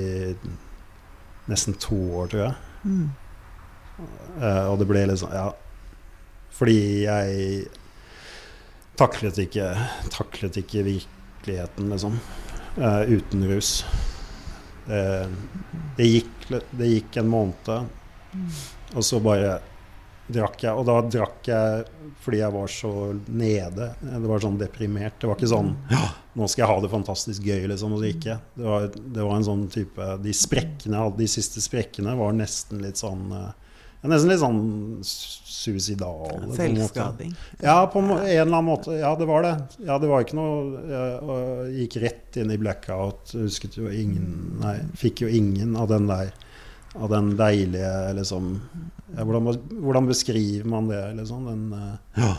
nesten 1.52 1.78
to 1.82 1.97
år, 2.22 2.32
tror 2.32 2.43
jeg. 2.47 2.56
Eh, 4.41 4.66
og 4.72 4.80
det 4.82 4.88
ble 4.89 5.06
liksom 5.12 5.34
Ja. 5.36 5.52
Fordi 6.52 7.06
jeg 7.06 7.68
taklet 8.99 9.38
ikke, 9.39 9.70
taklet 10.14 10.58
ikke 10.60 10.84
virkeligheten, 10.86 11.88
liksom. 11.89 12.20
eh, 12.78 13.02
uten 13.18 13.45
rus. 13.49 13.84
Det, 14.86 15.02
det, 15.98 16.08
gikk, 16.08 16.48
det 16.78 16.88
gikk 16.90 17.20
en 17.22 17.30
måned, 17.30 17.92
og 18.96 19.06
så 19.06 19.20
bare 19.24 19.60
drakk 20.32 20.64
jeg. 20.64 20.74
Og 20.74 20.88
da 20.88 20.98
drakk 21.06 21.50
jeg 21.52 21.86
fordi 22.22 22.42
jeg 22.42 22.54
var 22.54 22.72
så 22.72 22.92
nede. 23.28 23.88
Det 24.02 24.28
var 24.30 24.44
sånn 24.44 24.60
deprimert. 24.60 25.18
Det 25.20 25.30
var 25.30 25.40
ikke 25.40 25.52
sånn 25.52 25.74
nå 26.34 26.48
skal 26.48 26.64
jeg 26.64 26.70
ha 26.70 26.84
det 26.84 26.92
fantastisk 26.92 27.44
gøy, 27.44 27.66
liksom. 27.72 27.96
Og 27.96 28.02
så 28.02 28.12
gikk 28.12 28.28
jeg. 28.30 28.44
Det 28.56 28.68
var, 28.68 28.86
det 28.96 29.26
var 29.26 29.34
en 29.36 29.48
sånn 29.48 29.66
type 29.74 30.06
De 30.24 30.36
sprekkene 30.36 30.96
jeg 30.96 31.08
hadde, 31.08 31.20
de 31.20 31.30
siste 31.34 31.64
sprekkene, 31.64 32.16
var 32.20 32.38
nesten 32.38 32.84
litt 32.84 33.02
sånn 33.02 33.26
eh, 34.02 34.08
ja, 34.08 34.10
Nesten 34.10 34.32
litt 34.32 34.41
sånn 34.41 34.62
suicidale. 35.06 36.39
på. 36.47 36.56
Selvskading. 36.58 37.36
Ja, 37.62 37.86
på 37.86 38.02
en 38.02 38.12
eller 38.18 38.47
annen 38.47 38.66
måte. 38.66 38.95
Ja, 38.97 39.16
det 39.16 39.28
var 39.30 39.45
det. 39.45 39.56
Ja, 39.86 39.99
det 40.02 40.10
var 40.10 40.26
ikke 40.26 40.39
noe 40.39 40.86
Jeg 40.89 41.76
gikk 41.84 41.99
rett 42.02 42.39
inn 42.41 42.54
i 42.54 42.58
blackout. 42.62 43.36
Husket 43.38 43.78
jo 43.78 43.91
ingen 43.91 44.58
Nei, 44.62 44.80
fikk 44.97 45.22
jo 45.26 45.30
ingen 45.30 45.76
av 45.78 45.91
den 45.91 46.10
der 46.10 46.34
Av 46.97 47.12
den 47.12 47.36
deilige 47.39 47.91
liksom 48.18 48.58
ja, 49.12 49.26
hvordan, 49.28 49.47
hvordan 49.84 50.08
beskriver 50.08 50.68
man 50.72 50.88
det, 50.88 51.02
liksom? 51.18 51.47
Den, 51.49 51.64
ja. 52.16 52.30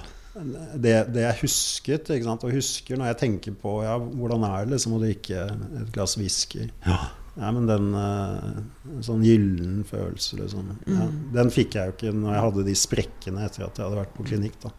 det, 0.75 0.95
det 1.13 1.27
jeg 1.27 1.41
husket, 1.43 2.09
ikke 2.09 2.25
sant? 2.25 2.47
og 2.49 2.55
husker 2.57 2.97
når 2.97 3.11
jeg 3.13 3.19
tenker 3.27 3.57
på 3.61 3.75
ja, 3.85 3.99
hvordan 4.01 4.47
er 4.49 4.65
det 4.65 4.79
liksom 4.79 4.97
å 4.97 5.03
drikke 5.03 5.43
et 5.83 5.91
glass 5.93 6.17
whisky. 6.17 6.71
Ja, 6.87 7.03
men 7.35 7.65
den 7.67 7.87
eh, 7.97 9.01
sånn 9.07 9.23
gyllen 9.25 9.79
følelse, 9.89 10.37
liksom. 10.37 10.67
Ja, 10.85 11.07
den 11.33 11.53
fikk 11.55 11.79
jeg 11.79 11.89
jo 11.89 11.95
ikke 11.97 12.13
når 12.17 12.35
jeg 12.35 12.43
hadde 12.47 12.65
de 12.67 12.75
sprekkene 12.77 13.45
etter 13.47 13.65
at 13.65 13.79
jeg 13.81 13.87
hadde 13.87 14.01
vært 14.03 14.13
på 14.19 14.27
klinikk. 14.29 14.59
da. 14.61 14.73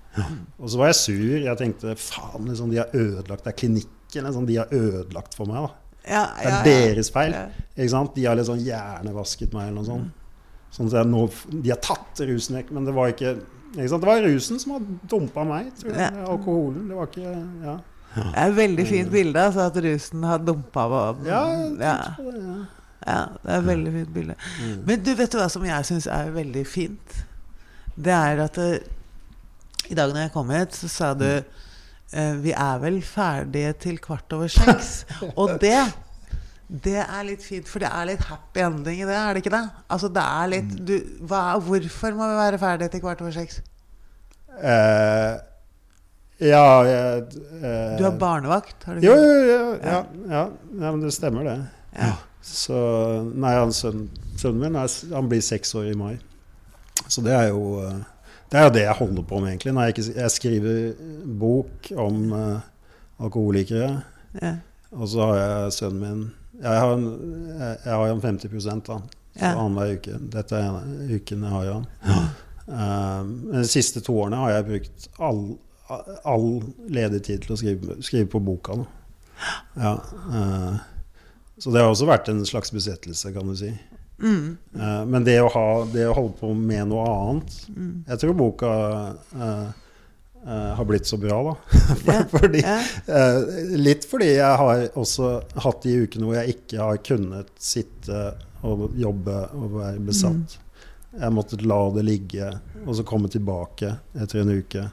Og 0.59 0.69
så 0.69 0.77
var 0.77 0.91
jeg 0.91 0.99
sur. 0.99 1.37
Jeg 1.47 1.57
tenkte 1.57 1.95
faen, 1.97 2.49
liksom, 2.51 2.69
de 2.69 2.77
har 2.83 2.93
ødelagt 2.93 3.47
Det 3.47 3.53
er 3.53 3.57
klinikken 3.63 4.27
liksom, 4.27 4.45
de 4.45 4.59
har 4.61 4.69
ødelagt 4.75 5.33
for 5.39 5.49
meg. 5.49 5.65
da. 5.65 5.71
Ja, 6.03 6.23
Det 6.35 6.43
er 6.45 6.49
ja, 6.49 6.57
ja. 6.57 6.63
deres 6.67 7.09
feil. 7.15 7.33
Ikke 7.77 7.89
sant? 7.89 8.13
De 8.15 8.25
har 8.27 8.37
liksom 8.37 8.59
hjernevasket 8.61 9.53
meg 9.55 9.69
eller 9.71 9.79
noe 9.81 9.89
sånt. 9.89 10.19
Sånn 10.73 10.89
at 10.89 10.99
jeg 10.99 11.09
nå, 11.09 11.25
de 11.63 11.69
har 11.73 11.81
tatt 11.85 12.21
rusen 12.27 12.57
vekk, 12.57 12.71
men 12.73 12.85
det 12.85 12.93
var 12.93 13.11
ikke 13.13 13.35
ikke? 13.73 13.97
Det 13.97 14.05
var 14.05 14.21
rusen 14.21 14.59
som 14.61 14.75
har 14.75 14.85
dumpa 15.09 15.43
meg. 15.49 15.71
Ja. 15.89 16.11
Alkoholen. 16.29 16.85
Det 16.91 16.97
var 16.97 17.09
ikke 17.09 17.33
Ja. 17.63 17.79
Det 18.13 18.29
er 18.37 18.47
et 18.51 18.55
veldig 18.57 18.85
fint 18.87 19.11
bilde, 19.11 19.41
altså, 19.41 19.67
at 19.69 19.77
rusen 19.85 20.25
har 20.27 20.41
dumpa 20.45 20.85
på 20.91 21.01
ja, 21.25 21.41
ja. 21.49 21.67
det, 21.79 21.93
ja. 23.07 23.21
Det 23.41 23.51
er 23.51 23.57
et 23.57 23.67
veldig 23.67 23.93
fint 23.97 24.13
bilde. 24.13 24.35
Men 24.85 25.03
du, 25.03 25.13
vet 25.17 25.33
du 25.33 25.39
hva 25.39 25.49
som 25.51 25.65
jeg 25.65 25.89
syns 25.89 26.07
er 26.11 26.29
veldig 26.35 26.63
fint? 26.69 27.17
Det 27.95 28.13
er 28.13 28.41
at 28.45 28.57
eh, 28.61 28.85
I 29.89 29.97
dag 29.97 30.13
når 30.13 30.27
jeg 30.27 30.33
kom 30.33 30.53
hit, 30.53 30.77
så 30.77 30.89
sa 30.89 31.11
du 31.17 31.27
eh, 31.27 32.33
Vi 32.41 32.53
er 32.53 32.79
vel 32.81 33.01
ferdige 33.05 33.73
til 33.87 33.99
kvart 34.01 34.33
over 34.33 34.49
seks. 34.51 35.03
Og 35.39 35.57
det 35.61 35.77
det 36.73 36.95
er 37.03 37.25
litt 37.27 37.43
fint, 37.43 37.67
for 37.69 37.83
det 37.83 37.89
er 37.91 38.07
litt 38.07 38.23
happy 38.25 38.63
ending 38.63 39.03
i 39.03 39.05
det, 39.05 39.13
er 39.13 39.35
det 39.35 39.43
ikke 39.43 39.53
det? 39.53 39.65
Altså 39.93 40.07
det 40.09 40.23
er 40.23 40.47
litt 40.49 40.71
du, 40.87 40.93
hva, 41.29 41.41
Hvorfor 41.61 42.15
må 42.17 42.29
vi 42.31 42.37
være 42.39 42.59
ferdige 42.61 42.93
til 42.95 43.03
kvart 43.03 43.21
over 43.21 43.35
seks? 43.35 43.59
Eh, 44.57 45.35
ja 46.43 46.65
jeg, 46.87 47.23
eh, 47.61 47.97
Du 47.99 48.03
har 48.05 48.17
barnevakt, 48.19 48.83
har 48.87 48.95
du 48.99 49.05
Jo, 49.07 49.13
ikke? 49.13 49.23
jo, 49.23 49.43
jo, 49.47 49.73
ja, 49.83 49.99
ja, 50.29 50.43
ja, 50.81 50.91
men 50.91 51.01
det 51.01 51.13
stemmer, 51.15 51.43
det. 51.47 51.57
Ja. 51.97 52.13
Så 52.43 52.75
Nei, 53.39 53.53
han, 53.55 53.71
sønnen, 53.71 54.09
sønnen 54.37 54.59
min 54.65 54.75
er, 54.75 54.91
han 55.15 55.29
blir 55.31 55.41
seks 55.45 55.71
år 55.79 55.91
i 55.91 55.95
mai. 55.95 56.17
Så 57.07 57.23
det 57.23 57.31
er 57.37 57.47
jo 57.53 57.79
eh, 57.85 58.01
det 58.51 58.59
er 58.59 58.67
jo 58.67 58.73
det 58.75 58.81
jeg 58.83 58.95
holder 58.99 59.23
på 59.25 59.39
med, 59.41 59.49
egentlig. 59.55 59.73
Jeg, 59.73 59.93
ikke, 59.95 60.19
jeg 60.19 60.31
skriver 60.31 60.77
bok 61.39 61.91
om 61.97 62.19
eh, 62.37 62.59
alkoholikere, 63.23 63.91
Ja. 64.41 64.55
og 64.91 65.07
så 65.09 65.27
har 65.29 65.35
jeg 65.41 65.73
sønnen 65.73 65.99
min 66.01 66.23
Jeg 66.63 66.79
har 66.79 66.93
en, 66.93 67.05
jeg, 67.59 67.77
jeg 67.85 67.93
har 67.93 68.07
en 68.13 68.21
50% 68.21 68.87
da. 68.87 68.99
Så 69.33 69.41
Ja. 69.41 69.55
annenhver 69.57 69.95
uke. 69.97 70.19
Dette 70.29 70.55
er 70.55 70.75
uken 71.15 71.41
jeg 71.43 71.49
har 71.51 71.71
han. 71.73 71.87
Eh, 72.67 73.23
men 73.25 73.61
de 73.61 73.67
siste 73.67 73.99
to 74.05 74.13
årene 74.21 74.37
har 74.37 74.51
jeg 74.53 74.65
brukt 74.67 75.07
all, 75.19 75.39
all 76.23 76.47
ledig 76.87 77.23
tid 77.27 77.45
til 77.45 77.55
å 77.55 77.59
skrive, 77.59 77.97
skrive 78.05 78.29
på 78.31 78.41
boka. 78.43 78.79
Ja, 79.75 79.93
eh, 80.33 80.75
så 81.57 81.71
det 81.71 81.83
har 81.83 81.91
også 81.91 82.09
vært 82.09 82.29
en 82.31 82.43
slags 82.47 82.73
besettelse, 82.73 83.33
kan 83.35 83.47
du 83.47 83.55
si. 83.57 83.71
Mm. 84.23 84.57
Eh, 84.75 85.05
men 85.05 85.25
det 85.27 85.39
å, 85.41 85.49
ha, 85.53 85.67
det 85.93 86.07
å 86.09 86.15
holde 86.17 86.35
på 86.39 86.53
med 86.57 86.91
noe 86.91 87.07
annet 87.09 87.55
Mm. 87.73 88.03
Jeg 88.07 88.19
tror 88.21 88.35
boka 88.37 88.71
eh, 89.33 89.69
har 90.77 90.85
blitt 90.85 91.07
så 91.07 91.17
bra, 91.17 91.39
da. 91.47 91.53
Yeah. 92.03 92.25
fordi, 92.27 92.59
yeah. 92.59 93.77
litt 93.79 94.05
fordi 94.05 94.33
jeg 94.35 94.57
har 94.59 94.81
også 94.99 95.37
hatt 95.63 95.85
de 95.85 95.93
ukene 96.03 96.27
hvor 96.27 96.35
jeg 96.35 96.57
ikke 96.57 96.81
har 96.81 96.99
kunnet 97.05 97.53
sitte 97.63 98.25
og 98.63 98.91
jobbe 98.99 99.37
og 99.55 99.77
være 99.77 100.03
besatt. 100.03 100.57
Mm. 100.57 100.59
Jeg 101.21 101.35
måtte 101.35 101.59
la 101.63 101.79
det 101.95 102.03
ligge, 102.07 102.49
og 102.83 102.95
så 102.97 103.05
komme 103.07 103.29
tilbake 103.31 103.95
etter 104.17 104.41
en 104.41 104.53
uke. 104.57 104.85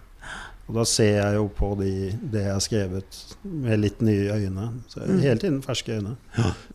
Og 0.71 0.77
da 0.79 0.85
ser 0.87 1.17
jeg 1.17 1.35
jo 1.35 1.49
på 1.51 1.73
de, 1.81 1.91
det 2.31 2.45
jeg 2.45 2.53
har 2.55 2.63
skrevet 2.63 3.17
med 3.43 3.81
litt 3.83 4.01
nye 4.07 4.37
øyne. 4.37 4.69
Så 4.93 5.01
Mm. 5.03 5.19
Hele 5.25 5.41
tiden 5.43 5.57
ferske 5.65 5.97
øyne. 5.99 6.13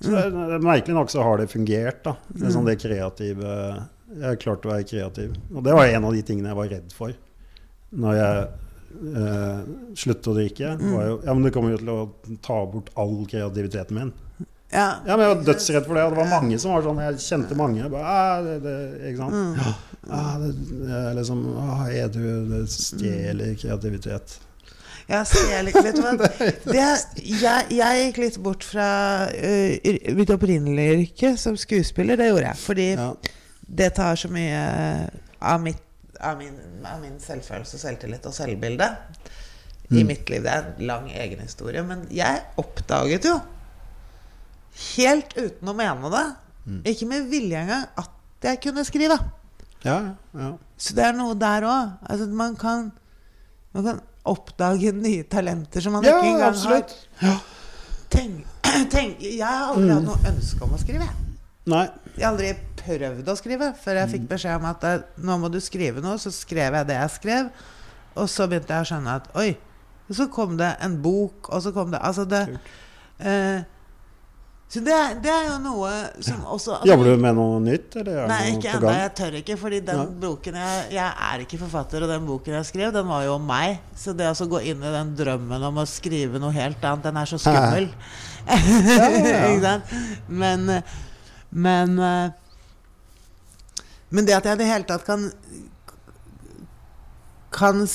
Så 0.03 0.11
det, 0.11 0.23
er- 0.25 0.59
merkelig 0.65 0.95
nok 0.97 1.09
så 1.13 1.23
har 1.23 1.37
det 1.39 1.47
fungert, 1.53 2.01
da. 2.03 2.17
Det, 2.33 2.43
er 2.49 2.51
sånn 2.57 2.67
det 2.67 2.75
kreative 2.81 3.53
Jeg 4.15 4.21
har 4.27 4.35
klart 4.41 4.65
å 4.67 4.73
være 4.73 4.83
kreativ. 4.87 5.31
Og 5.55 5.63
det 5.63 5.73
var 5.73 5.87
en 5.87 6.05
av 6.05 6.13
de 6.13 6.21
tingene 6.27 6.51
jeg 6.51 6.59
var 6.59 6.69
redd 6.75 6.91
for 6.93 7.15
når 7.95 8.15
jeg 8.19 8.43
eh, 9.15 9.63
sluttet 9.95 10.27
å 10.31 10.35
drikke. 10.35 10.73
Var 10.81 11.07
jo, 11.09 11.15
ja, 11.25 11.33
men 11.33 11.43
det 11.47 11.53
kommer 11.55 11.71
jo 11.73 11.79
til 11.81 11.89
å 11.95 12.37
ta 12.43 12.59
bort 12.69 12.91
all 12.99 13.15
kreativiteten 13.31 13.95
min. 13.97 14.11
Ja. 14.75 14.87
Ja, 15.07 15.15
men 15.15 15.23
Jeg 15.25 15.31
var 15.37 15.43
dødsredd 15.47 15.85
for 15.87 15.95
det, 15.97 16.03
og 16.03 16.15
det 16.15 16.19
var 16.19 16.31
mange 16.33 16.57
som 16.61 16.73
var 16.75 16.83
sånn. 16.85 16.99
Jeg 17.05 17.21
kjente 17.23 17.55
mange. 17.59 17.79
Jeg 17.83 17.91
bare, 17.93 18.15
ah, 18.15 18.41
det, 18.43 18.55
det, 18.65 18.75
ikke 19.11 19.21
sant? 19.23 19.77
Ah, 20.11 20.33
det, 20.41 20.49
det 20.85 20.97
er 20.99 21.15
liksom 21.17 21.39
ah, 21.57 21.85
Er 21.89 22.11
du 22.13 22.19
Det 22.51 22.59
stjeler 22.69 23.55
kreativitet. 23.57 24.35
Ja, 25.05 25.21
litt, 25.61 25.75
vet? 25.85 25.99
Det, 26.65 26.83
jeg, 27.21 27.65
jeg 27.77 28.05
gikk 28.07 28.17
litt 28.23 28.37
bort 28.41 28.63
fra 28.65 28.87
uh, 29.29 29.89
mitt 30.17 30.31
opprinnelige 30.33 30.95
yrke 31.03 31.35
som 31.37 31.57
skuespiller. 31.61 32.17
Det 32.17 32.31
gjorde 32.31 32.47
jeg. 32.49 32.57
Fordi 32.63 32.87
Ja. 32.97 33.11
det 33.81 33.91
tar 33.99 34.17
så 34.17 34.31
mye 34.33 34.63
av, 35.41 35.61
mitt, 35.61 35.81
av, 36.19 36.39
min, 36.41 36.57
av 36.89 37.01
min 37.03 37.19
selvfølelse, 37.21 37.77
selvtillit 37.85 38.25
og 38.25 38.33
selvbilde 38.33 38.89
i 39.93 40.01
Mm. 40.01 40.07
mitt 40.09 40.29
liv. 40.33 40.41
Det 40.41 40.49
er 40.49 40.63
en 40.71 40.87
lang 40.89 41.11
egen 41.13 41.39
historie. 41.45 41.83
Men 41.85 42.07
jeg 42.09 42.41
oppdaget 42.57 43.25
jo 43.29 43.35
helt 44.95 45.35
uten 45.37 45.71
å 45.71 45.75
mene 45.77 46.11
det, 46.13 46.25
ikke 46.91 47.07
med 47.09 47.27
vilje 47.31 47.61
engang, 47.61 47.85
at 48.01 48.45
jeg 48.49 48.61
kunne 48.63 48.83
skrive. 48.87 49.17
Ja, 49.85 49.97
ja. 50.33 50.51
Så 50.77 50.95
det 50.97 51.05
er 51.05 51.13
noe 51.15 51.35
der 51.39 51.65
òg. 51.69 51.91
Altså, 52.09 52.25
man, 52.33 52.55
kan, 52.59 52.89
man 53.75 53.85
kan 53.85 54.01
oppdage 54.27 54.91
nye 54.97 55.23
talenter 55.29 55.83
som 55.85 55.93
man 55.95 56.03
Ja, 56.05 56.17
ikke 56.17 56.31
engang 56.33 56.49
absolutt. 56.49 56.95
har 57.21 57.37
tenk, 58.09 58.41
tenk, 58.95 59.21
Jeg 59.21 59.45
har 59.45 59.69
aldri 59.75 59.93
hatt 59.93 60.07
noe 60.07 60.33
ønske 60.33 60.65
om 60.65 60.73
å 60.75 60.81
skrive. 60.81 61.07
Nei. 61.69 61.85
Jeg 62.15 62.25
har 62.25 62.33
aldri 62.33 62.49
prøvd 62.81 63.29
å 63.31 63.37
skrive 63.37 63.69
før 63.81 64.01
jeg 64.01 64.11
fikk 64.15 64.25
beskjed 64.33 64.59
om 64.59 64.67
at 64.69 64.83
eh, 64.89 65.05
nå 65.25 65.37
må 65.41 65.49
du 65.53 65.59
skrive 65.63 66.03
noe. 66.03 66.17
Så 66.21 66.33
skrev 66.33 66.75
jeg 66.79 66.89
det 66.89 66.97
jeg 66.97 67.13
skrev, 67.19 67.53
og 68.15 68.27
så 68.31 68.49
begynte 68.49 68.73
jeg 68.73 68.87
å 68.87 68.89
skjønne 68.91 69.15
at 69.21 69.31
oi. 69.37 69.49
Så 70.13 70.27
kom 70.33 70.57
det 70.59 70.73
en 70.85 70.99
bok, 71.01 71.49
og 71.49 71.63
så 71.65 71.71
kom 71.73 71.89
det 71.93 71.97
Altså 72.05 72.27
det 72.29 72.43
eh, 73.17 73.63
Så 74.75 74.81
det, 74.83 74.95
det 75.23 75.29
er 75.31 75.45
jo 75.47 75.53
noe 75.63 75.89
som 76.19 76.41
også 76.51 76.73
altså, 76.75 76.89
Jobber 76.89 77.07
du 77.07 77.21
med 77.23 77.37
noe 77.37 77.59
nytt, 77.63 77.93
eller 77.95 78.25
er 78.25 78.27
Nei, 78.27 78.39
ikke 78.57 78.73
ennå. 78.73 78.89
Jeg 78.91 79.11
tør 79.15 79.37
ikke. 79.39 79.55
Fordi 79.61 79.77
den 79.87 80.01
ja. 80.01 80.07
boken 80.25 80.57
jeg, 80.59 80.81
jeg 80.97 81.05
er 81.27 81.43
ikke 81.45 81.59
forfatter, 81.61 82.03
og 82.03 82.11
den 82.11 82.25
boken 82.27 82.57
jeg 82.57 82.67
skrev, 82.67 82.89
den 82.91 83.07
var 83.07 83.23
jo 83.23 83.37
om 83.37 83.45
meg. 83.47 83.77
Så 83.95 84.11
det 84.19 84.27
å 84.27 84.47
gå 84.51 84.59
inn 84.67 84.83
i 84.83 84.91
den 84.97 85.13
drømmen 85.15 85.63
om 85.69 85.79
å 85.79 85.85
skrive 85.87 86.41
noe 86.43 86.51
helt 86.57 86.83
annet, 86.83 87.07
den 87.07 87.21
er 87.21 87.31
så 87.31 87.39
skummel. 87.39 87.87
ikke 88.57 89.61
sant? 89.63 89.95
Men 90.27 90.67
Men 91.55 91.95
Men 94.11 94.27
det 94.27 94.35
at 94.35 94.49
jeg 94.49 94.59
i 94.59 94.63
det 94.65 94.67
hele 94.73 94.89
tatt 94.91 95.07
kan 95.07 95.29
Kan 97.55 97.85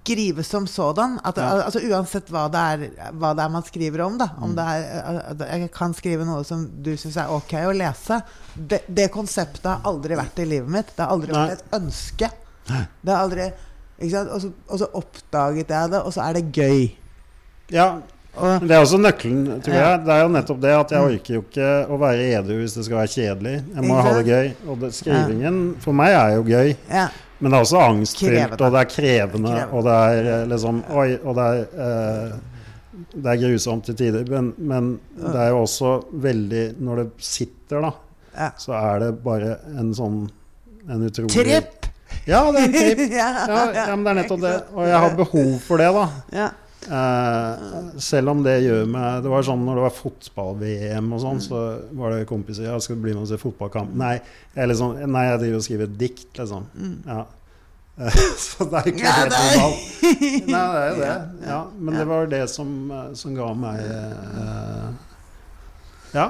skrive 0.00 0.42
som 0.42 0.66
sådan 0.66 1.18
at, 1.24 1.36
Ja. 1.36 1.62
altså 1.66 1.80
Uansett 1.90 2.30
hva 2.32 2.46
det, 2.50 2.60
er, 2.72 3.10
hva 3.12 3.34
det 3.36 3.44
er 3.44 3.50
man 3.52 3.62
skriver 3.66 4.00
om, 4.06 4.16
da. 4.18 4.30
Om 4.40 4.54
det 4.56 4.64
er, 4.64 5.34
jeg 5.60 5.70
kan 5.76 5.92
skrive 5.94 6.24
noe 6.26 6.44
som 6.44 6.64
du 6.82 6.96
syns 6.96 7.16
er 7.20 7.30
ok 7.30 7.52
å 7.68 7.72
lese. 7.76 8.20
Det, 8.56 8.80
det 8.88 9.10
konseptet 9.14 9.66
har 9.68 9.80
aldri 9.84 10.16
vært 10.18 10.38
i 10.42 10.46
livet 10.48 10.68
mitt. 10.72 10.94
Det 10.96 11.04
har 11.04 11.12
aldri 11.14 11.32
Nei. 11.36 11.44
vært 11.50 11.60
et 11.60 11.76
ønske. 11.80 12.30
Det 12.70 13.12
har 13.12 13.20
aldri? 13.26 13.50
Og, 14.00 14.40
så, 14.40 14.50
og 14.72 14.78
så 14.80 14.88
oppdaget 14.96 15.68
jeg 15.76 15.90
det, 15.92 16.00
og 16.00 16.12
så 16.16 16.24
er 16.24 16.38
det 16.40 16.46
gøy. 16.56 16.88
Ja, 17.70 17.90
Og, 18.40 18.62
det 18.62 18.70
er 18.76 18.80
også 18.84 18.98
nøkkelen, 19.02 19.60
tror 19.60 19.74
jeg. 19.74 20.02
Det 20.06 20.12
er 20.14 20.20
jo 20.22 20.28
nettopp 20.30 20.60
det 20.62 20.70
at 20.78 20.92
jeg 20.94 21.02
orker 21.02 21.34
jo 21.34 21.40
ikke 21.42 21.70
å 21.90 21.96
være 21.98 22.28
edru 22.38 22.60
hvis 22.60 22.76
det 22.78 22.84
skal 22.86 23.00
være 23.02 23.10
kjedelig. 23.10 23.54
Jeg 23.74 23.84
må 23.88 23.96
ha 24.00 24.12
det 24.16 24.26
gøy. 24.28 24.52
Og 24.70 24.78
det, 24.84 24.90
skrivingen 24.94 25.58
for 25.82 25.92
meg 25.98 26.14
er 26.14 26.36
jo 26.38 26.44
gøy. 26.46 26.76
ja. 26.88 27.08
Men 27.40 27.50
det 27.52 27.56
er 27.58 27.64
også 27.64 27.80
angstfylt, 27.80 28.54
og 28.60 28.72
det 28.74 28.80
er 28.82 28.88
krevende, 28.92 29.50
Krevende. 29.56 29.72
og 29.72 29.84
det 29.86 29.96
er 29.96 30.30
eh, 30.34 30.46
liksom 30.52 30.80
Oi, 30.92 31.08
og 31.24 31.36
det 31.38 31.44
er 31.48 31.84
eh, 31.86 32.38
Det 33.14 33.32
er 33.32 33.38
grusomt 33.40 33.84
til 33.88 33.96
tider. 33.96 34.26
Men, 34.28 34.50
men 34.58 34.90
det 35.16 35.34
er 35.40 35.48
jo 35.54 35.62
også 35.64 35.92
veldig 36.20 36.64
Når 36.84 37.00
det 37.00 37.06
sitter, 37.24 37.80
da, 37.86 37.92
så 38.60 38.74
er 38.76 38.98
det 39.06 39.10
bare 39.24 39.54
en 39.80 39.94
sånn 39.96 40.18
En 40.90 41.06
utrolig 41.08 41.32
Tripp! 41.32 41.86
Ja, 42.26 42.42
det 42.52 42.60
er 42.60 42.66
en 42.68 42.72
tripp. 42.74 43.00
ja, 43.22 43.28
Ja, 43.48 43.60
ja, 43.74 43.84
men 43.96 44.04
det 44.04 44.10
er 44.12 44.18
nettopp 44.20 44.40
det. 44.42 44.54
Og 44.74 44.84
jeg 44.90 44.98
har 45.06 45.12
behov 45.16 45.52
for 45.64 45.80
det, 45.80 45.88
da. 45.96 46.06
Ja. 46.88 47.00
Eh, 47.56 47.98
selv 48.00 48.32
om 48.32 48.38
det 48.44 48.54
gjør 48.64 48.86
meg 48.88 49.24
Det 49.24 49.28
var 49.28 49.44
sånn 49.44 49.66
når 49.66 49.76
det 49.76 49.82
var 49.84 49.92
fotball-VM 49.98 51.10
og 51.12 51.20
sånn, 51.20 51.42
så 51.44 51.58
var 51.98 52.14
det 52.14 52.28
kompiser 52.30 52.70
Ja, 52.70 52.78
skal 52.80 52.96
du 52.96 53.02
bli 53.04 53.12
med 53.12 53.26
og 53.26 53.28
se 53.28 53.36
fotballkamp? 53.40 53.92
Nei, 54.00 54.14
jeg, 54.54 54.70
liksom, 54.72 54.96
nei, 55.12 55.26
jeg 55.28 55.42
driver 55.42 55.58
og 55.60 55.66
skriver 55.66 55.90
et 55.90 55.98
dikt, 56.00 56.30
liksom. 56.40 56.64
Ja. 57.04 57.18
Eh, 58.00 58.16
så 58.46 58.64
det 58.70 58.80
er 58.80 58.88
ikke 58.94 59.04
Ja, 59.04 59.16
helt 59.18 59.36
normalt. 59.36 59.84
Nei, 60.00 60.62
det 60.72 60.80
er 60.80 60.88
jo 60.88 61.02
det. 61.02 61.12
Ja, 61.50 61.60
men 61.76 62.00
det 62.00 62.06
var 62.14 62.32
det 62.32 62.42
som, 62.54 62.72
eh, 62.96 63.10
som 63.20 63.36
ga 63.36 63.50
meg 63.66 63.84
eh, 63.84 64.88
Ja. 66.16 66.26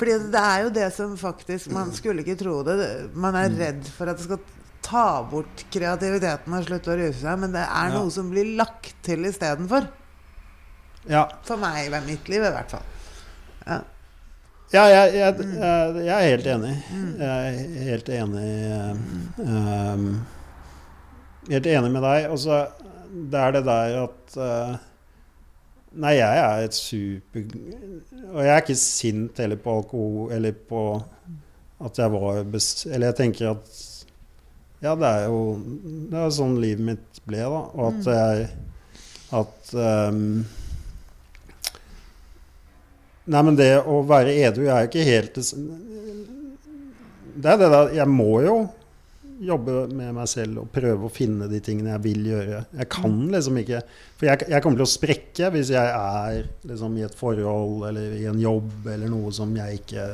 Fordi 0.00 0.16
det 0.32 0.40
er 0.54 0.64
jo 0.64 0.70
det 0.74 0.88
som 0.96 1.12
faktisk 1.20 1.70
Man 1.76 1.92
skulle 1.94 2.24
ikke 2.24 2.38
tro 2.40 2.62
det. 2.66 2.78
Man 3.12 3.36
er 3.38 3.52
redd 3.60 3.84
for 3.92 4.08
at 4.08 4.18
det 4.18 4.24
skal 4.24 4.40
ta 4.82 5.22
bort 5.30 5.64
kreativiteten 5.72 6.54
og 6.56 6.66
slutte 6.66 6.92
å 6.92 6.98
ruse 6.98 7.20
seg, 7.22 7.38
men 7.38 7.54
det 7.54 7.62
er 7.64 7.88
Ja. 7.88 7.94
noe 7.98 8.10
som 8.10 8.30
blir 8.30 8.56
lagt 8.58 8.94
til 9.02 9.24
istedenfor. 9.28 9.88
ja. 11.08 11.28
For 11.44 11.56
meg 11.56 11.86
i 11.86 12.00
mitt 12.06 12.28
liv, 12.28 12.42
i 12.42 12.50
hvert 12.50 12.70
fall. 12.70 12.82
Ja. 13.66 13.80
Ja, 14.72 14.86
jeg, 14.88 15.14
jeg, 15.14 15.34
jeg, 15.52 15.96
jeg 16.06 16.14
er 16.16 16.30
helt 16.30 16.46
enig. 16.48 16.76
Jeg 17.18 17.28
er 17.28 17.82
helt 17.90 18.08
enig 18.08 18.52
um, 19.38 20.06
Helt 21.50 21.66
enig 21.66 21.90
med 21.92 22.02
deg. 22.06 22.30
Og 22.32 22.38
så 22.40 22.62
det 23.12 23.38
er 23.42 23.52
det 23.52 23.64
der 23.66 23.96
at 24.06 24.36
uh, 24.40 24.76
Nei, 25.92 26.14
jeg 26.16 26.38
er 26.40 26.62
et 26.64 26.72
super 26.78 27.42
Og 28.32 28.38
jeg 28.40 28.48
er 28.54 28.62
ikke 28.62 28.78
sint 28.80 29.42
heller 29.44 29.60
på 29.60 29.74
alkohol 29.82 30.32
eller 30.32 30.56
på 30.56 30.84
at 31.84 31.98
jeg 31.98 32.12
var. 32.14 32.40
Eller 32.40 33.06
jeg 33.10 33.16
tenker 33.18 33.50
at 33.50 33.74
Ja, 34.82 34.96
det 34.98 35.06
er 35.06 35.28
jo 35.30 35.38
Det 36.10 36.18
er 36.18 36.34
sånn 36.34 36.58
livet 36.62 36.86
mitt 36.86 37.22
ble, 37.28 37.44
da. 37.46 37.62
Og 37.78 37.88
at 37.92 38.10
jeg 38.10 38.48
At 39.38 39.72
um, 39.78 40.42
Nei, 43.22 43.42
men 43.46 43.56
det 43.58 43.70
å 43.86 44.00
være 44.06 44.34
edru 44.42 44.66
er 44.66 44.82
jo 44.82 44.90
ikke 44.90 45.06
helt 45.06 45.38
det 45.38 45.44
Det 47.38 47.52
er 47.52 47.60
det 47.60 47.70
der 47.72 47.92
Jeg 48.00 48.10
må 48.10 48.32
jo 48.44 48.56
jobbe 49.42 49.86
med 49.92 50.14
meg 50.16 50.28
selv 50.30 50.62
og 50.62 50.70
prøve 50.74 51.08
å 51.08 51.12
finne 51.12 51.48
de 51.50 51.60
tingene 51.64 51.92
jeg 51.94 52.02
vil 52.04 52.26
gjøre. 52.30 52.62
Jeg 52.78 52.88
kan 52.92 53.18
liksom 53.32 53.58
ikke 53.62 53.82
For 54.20 54.28
jeg, 54.28 54.46
jeg 54.52 54.62
kommer 54.62 54.78
til 54.78 54.86
å 54.86 54.92
sprekke 54.92 55.50
hvis 55.54 55.72
jeg 55.74 55.92
er 55.98 56.48
liksom 56.68 56.96
i 56.98 57.04
et 57.06 57.16
forhold 57.18 57.86
eller 57.88 58.16
i 58.18 58.26
en 58.30 58.40
jobb 58.40 58.86
eller 58.92 59.10
noe 59.10 59.32
som 59.34 59.50
jeg 59.56 59.80
ikke 59.80 60.06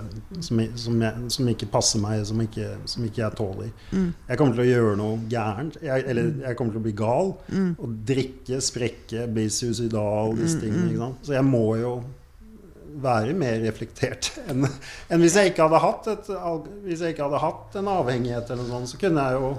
Som, 0.45 0.63
som, 0.81 1.01
jeg, 1.03 1.31
som 1.35 1.51
ikke 1.53 1.71
passer 1.73 2.03
meg, 2.03 2.25
som 2.29 2.41
ikke, 2.43 2.71
som 2.89 3.05
ikke 3.05 3.23
jeg 3.25 3.37
tåler. 3.39 3.73
Jeg 3.93 4.39
kommer 4.41 4.57
til 4.57 4.65
å 4.65 4.69
gjøre 4.69 4.97
noe 5.01 5.19
gærent. 5.31 5.81
Jeg, 5.85 6.05
eller 6.09 6.31
jeg 6.45 6.59
kommer 6.59 6.77
til 6.77 6.83
å 6.83 6.87
bli 6.87 6.97
gal. 6.99 7.35
Og 7.79 7.99
drikke, 8.09 8.61
sprekke, 8.65 9.27
bli 9.35 9.49
suicidal, 9.53 10.37
disse 10.39 10.61
tingene. 10.63 10.89
Ikke 10.93 11.05
sant? 11.05 11.27
Så 11.29 11.37
jeg 11.37 11.47
må 11.49 11.67
jo 11.81 11.93
være 13.03 13.37
mer 13.39 13.61
reflektert 13.63 14.33
enn 14.49 14.67
en 14.67 15.23
hvis 15.23 15.39
jeg 15.39 15.53
ikke 15.53 15.69
hadde 15.69 15.83
hatt 15.85 16.11
et, 16.13 16.29
Hvis 16.85 17.03
jeg 17.05 17.15
ikke 17.15 17.27
hadde 17.29 17.43
hatt 17.43 17.79
en 17.81 17.91
avhengighet 17.93 18.51
eller 18.51 18.65
noe 18.65 18.75
sånt, 18.75 18.93
så 18.93 19.01
kunne 19.01 19.25
jeg 19.25 19.39
jo 19.39 19.51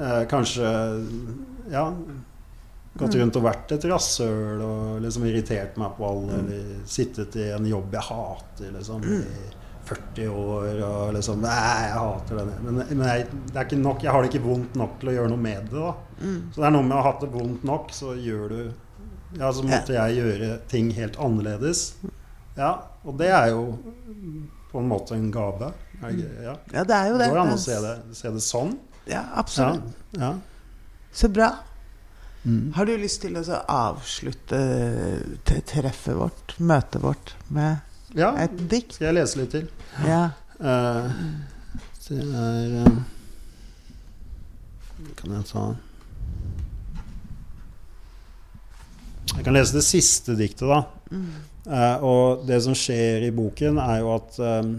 eh, 0.00 0.24
kanskje 0.30 0.74
ja, 1.70 1.86
gått 2.98 3.16
rundt 3.20 3.38
og 3.38 3.46
vært 3.46 3.72
et 3.76 3.86
rasshøl 3.90 4.60
og 4.64 5.00
liksom 5.04 5.24
irritert 5.30 5.78
meg 5.80 5.96
på 5.96 6.06
alle, 6.08 6.42
eller 6.42 6.84
sittet 6.90 7.38
i 7.38 7.50
en 7.54 7.68
jobb 7.70 7.94
jeg 7.96 8.06
hater, 8.10 8.72
liksom, 8.76 9.06
i 9.06 9.24
40 9.90 10.28
år 10.30 10.82
og 10.86 11.14
liksom 11.16 11.40
Nei, 11.42 11.56
jeg 11.86 11.96
hater 11.96 12.40
den. 12.40 12.52
Men, 12.66 12.82
men 12.90 13.06
jeg, 13.08 13.26
det 13.54 13.80
nok, 13.80 14.04
jeg 14.04 14.14
har 14.14 14.22
det 14.22 14.30
ikke 14.32 14.44
vondt 14.44 14.78
nok 14.78 14.98
til 15.00 15.12
å 15.12 15.16
gjøre 15.16 15.32
noe 15.32 15.42
med 15.48 15.72
det. 15.72 15.80
da. 15.80 15.94
Så 16.52 16.62
det 16.62 16.68
er 16.68 16.76
noe 16.76 16.86
med 16.86 16.96
å 16.96 17.00
ha 17.00 17.08
hatt 17.08 17.24
det 17.24 17.32
vondt 17.32 17.66
nok, 17.66 17.92
så 17.96 18.14
gjør 18.18 18.54
du 18.54 18.60
Ja, 19.38 19.52
så 19.54 19.62
måtte 19.62 19.94
jeg 19.94 20.18
gjøre 20.18 20.54
ting 20.70 20.90
helt 20.96 21.18
annerledes. 21.22 21.92
Ja, 22.60 22.74
og 23.08 23.16
det 23.20 23.30
er 23.32 23.50
jo 23.54 23.64
på 24.70 24.82
en 24.82 24.90
måte 24.90 25.16
en 25.16 25.30
gave. 25.32 25.72
Ja. 26.00 26.54
Ja, 26.72 26.84
det 26.84 26.96
er 26.96 27.08
jo 27.10 27.16
Det 27.18 27.24
det. 27.24 27.30
går 27.32 27.40
an 27.42 27.54
å 27.54 27.58
se 27.60 27.76
det, 27.82 27.96
se 28.16 28.30
det 28.32 28.44
sånn. 28.44 28.76
Ja, 29.06 29.12
Ja, 29.14 29.22
absolutt. 29.40 29.96
ja. 30.16 30.34
Så 31.12 31.28
bra. 31.32 31.50
Har 32.74 32.86
du 32.88 32.94
lyst 32.96 33.20
til 33.20 33.36
å 33.36 33.42
så 33.44 33.58
avslutte 33.68 34.60
treffet 35.44 36.16
vårt, 36.16 36.54
møtet 36.58 37.02
vårt, 37.02 37.34
med 37.48 37.80
ja. 38.16 38.30
et 38.40 38.54
dikt? 38.70 38.94
Skal 38.96 39.10
jeg 39.10 39.16
lese 39.18 39.40
litt 39.40 39.50
til? 39.56 39.66
Ja. 40.06 40.22
Uh, 40.60 41.10
det 42.10 42.18
er 42.20 42.72
uh, 42.84 42.96
Kan 45.16 45.32
jeg 45.36 45.46
ta 45.48 45.62
Jeg 49.36 49.44
kan 49.46 49.54
lese 49.54 49.76
det 49.78 49.84
siste 49.86 50.34
diktet, 50.36 50.66
da. 50.68 50.80
Eh, 51.68 52.04
og 52.06 52.46
det 52.48 52.60
som 52.64 52.76
skjer 52.76 53.26
i 53.26 53.34
boken, 53.34 53.80
er 53.82 54.00
jo 54.00 54.14
at 54.16 54.40
um, 54.40 54.78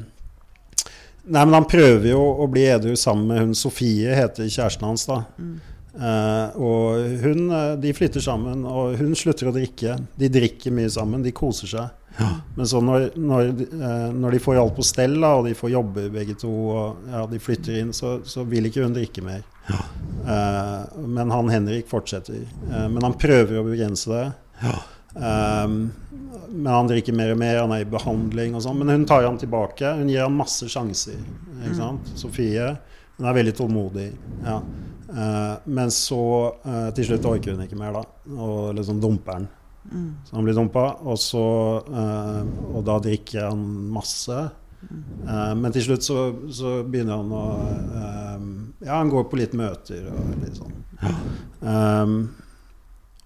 Nei, 1.21 1.43
men 1.45 1.53
han 1.53 1.67
prøver 1.69 2.07
jo 2.09 2.21
å 2.41 2.47
bli 2.49 2.63
edru 2.65 2.95
sammen 2.97 3.27
med 3.29 3.43
hun 3.43 3.51
Sofie, 3.55 4.09
heter 4.17 4.47
kjæresten 4.49 4.87
hans, 4.87 5.03
da. 5.05 5.19
Eh, 5.91 6.55
og 6.57 7.19
hun, 7.21 7.43
de 7.77 7.91
flytter 7.93 8.23
sammen, 8.25 8.63
og 8.65 8.95
hun 8.97 9.13
slutter 9.15 9.51
å 9.51 9.53
drikke. 9.53 9.99
De 10.17 10.31
drikker 10.33 10.73
mye 10.73 10.89
sammen, 10.89 11.21
de 11.21 11.33
koser 11.35 11.69
seg. 11.69 12.23
Men 12.57 12.67
så 12.67 12.81
når, 12.83 13.11
når, 13.21 13.51
når 14.17 14.33
de 14.33 14.39
får 14.41 14.63
alt 14.63 14.73
på 14.79 14.83
stell, 14.83 15.13
da, 15.21 15.35
og 15.37 15.45
de 15.45 15.53
får 15.55 15.75
jobbe 15.75 16.07
begge 16.11 16.35
to, 16.41 16.49
og 16.49 17.13
ja, 17.13 17.21
de 17.29 17.41
flytter 17.45 17.77
inn, 17.83 17.93
så, 17.95 18.17
så 18.25 18.41
vil 18.49 18.71
ikke 18.71 18.87
hun 18.87 18.97
drikke 18.97 19.23
mer. 19.25 19.45
Eh, 19.69 21.05
men 21.05 21.31
han 21.37 21.53
Henrik 21.53 21.85
fortsetter. 21.91 22.41
Men 22.65 23.05
han 23.05 23.19
prøver 23.21 23.61
å 23.61 23.67
begrense 23.69 24.09
det. 24.09 24.25
Eh, 25.15 25.67
men 26.51 26.71
han 26.73 26.89
drikker 26.91 27.15
mer 27.15 27.33
og 27.33 27.39
mer, 27.41 27.61
han 27.63 27.73
er 27.75 27.85
i 27.85 27.89
behandling 27.89 28.55
og 28.57 28.65
sånn. 28.65 28.79
Men 28.81 28.93
hun 28.95 29.07
tar 29.09 29.27
han 29.27 29.39
tilbake. 29.41 29.95
Hun 30.01 30.11
gir 30.11 30.25
han 30.25 30.37
masse 30.37 30.67
sjanser. 30.71 31.19
Ikke 31.61 31.77
sant? 31.77 32.13
Sofie. 32.19 32.71
Hun 33.17 33.29
er 33.29 33.37
veldig 33.37 33.55
tålmodig. 33.57 34.09
Ja. 34.45 34.61
Uh, 35.11 35.57
men 35.67 35.89
så 35.91 36.21
uh, 36.63 36.87
til 36.95 37.09
slutt 37.09 37.25
orker 37.27 37.55
hun 37.55 37.65
ikke 37.65 37.79
mer, 37.79 37.97
da. 37.99 38.03
Og 38.37 38.71
liksom 38.77 39.01
dumper 39.03 39.39
han. 39.39 39.49
Så 40.27 40.37
han 40.37 40.45
blir 40.45 40.55
dumpa, 40.55 40.83
og, 41.01 41.17
så, 41.19 41.43
uh, 41.89 42.41
og 42.71 42.83
da 42.87 42.99
drikker 43.03 43.49
han 43.49 43.63
masse. 43.91 44.37
Eh, 44.81 45.55
men 45.57 45.73
til 45.73 45.83
slutt 45.85 46.05
så, 46.05 46.21
så 46.49 46.79
begynner 46.81 47.19
han 47.19 47.33
å 47.37 47.41
Ja, 48.81 48.95
han 48.95 49.11
går 49.13 49.27
på 49.29 49.37
litt 49.37 49.53
møter 49.57 50.07
og 50.09 50.31
litt 50.41 50.57
sånn. 50.57 50.73
Um, 51.61 52.15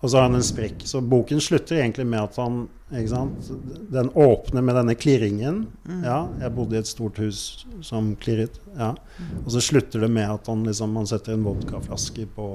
og 0.06 0.12
så 0.12 0.20
har 0.20 0.28
han 0.28 0.38
en 0.38 0.46
sprekk. 0.46 0.84
Så 0.86 1.00
boken 1.02 1.40
slutter 1.42 1.80
egentlig 1.80 2.06
med 2.06 2.22
at 2.22 2.36
han 2.38 2.68
sant? 3.10 3.48
Den 3.90 4.12
åpner 4.14 4.62
med 4.62 4.78
denne 4.78 4.94
klirringen. 4.94 5.64
Ja, 6.04 6.28
jeg 6.44 6.54
bodde 6.54 6.78
i 6.78 6.82
et 6.84 6.90
stort 6.90 7.18
hus 7.18 7.66
som 7.82 8.12
klirret. 8.22 8.60
Ja. 8.78 8.92
Og 9.42 9.50
så 9.56 9.64
slutter 9.66 10.06
det 10.06 10.12
med 10.14 10.30
at 10.30 10.46
han, 10.52 10.62
liksom, 10.68 10.94
han 11.00 11.10
setter 11.10 11.34
en 11.34 11.48
vodkaflaske 11.48 12.28
på 12.36 12.50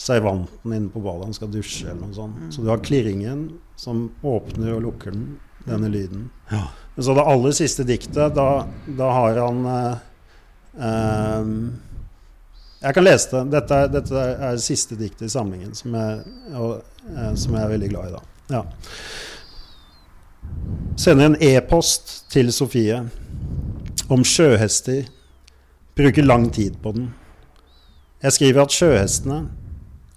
servanten 0.00 0.72
inne 0.72 0.88
på 0.88 1.04
badet. 1.04 1.28
Han 1.28 1.36
skal 1.36 1.52
dusje 1.52 1.90
eller 1.90 2.06
noe 2.06 2.16
sånt. 2.16 2.40
Så 2.54 2.64
du 2.64 2.72
har 2.72 2.80
klirringen 2.80 3.50
som 3.76 4.08
åpner 4.24 4.72
og 4.78 4.86
lukker 4.88 5.12
den, 5.12 5.36
denne 5.68 5.92
lyden. 5.92 6.30
Men 6.48 7.04
så 7.04 7.12
det 7.20 7.28
aller 7.34 7.54
siste 7.60 7.84
diktet, 7.84 8.32
da, 8.36 8.64
da 8.88 9.12
har 9.18 9.44
han 9.44 9.64
eh, 9.76 10.02
ehm, 10.88 11.56
Jeg 12.82 12.96
kan 12.96 13.04
lese 13.06 13.30
det. 13.30 13.42
Dette 13.52 13.78
er, 13.78 13.90
dette 13.92 14.22
er 14.48 14.56
siste 14.62 14.98
diktet 14.98 15.28
i 15.28 15.32
samlingen, 15.32 15.74
som 15.78 15.94
jeg, 15.94 16.22
og, 16.58 16.80
eh, 17.12 17.34
som 17.38 17.54
jeg 17.54 17.62
er 17.62 17.72
veldig 17.76 17.90
glad 17.92 18.08
i. 18.08 18.14
da. 18.16 18.22
Ja. 18.56 18.62
Sender 20.98 21.30
en 21.30 21.38
e-post 21.40 22.30
til 22.32 22.50
Sofie 22.52 22.98
om 24.10 24.24
sjøhester. 24.26 25.06
Bruker 25.96 26.26
lang 26.26 26.48
tid 26.50 26.80
på 26.82 26.92
den. 26.96 27.12
Jeg 28.22 28.32
skriver 28.38 28.64
at 28.64 28.74
sjøhestene 28.74 29.38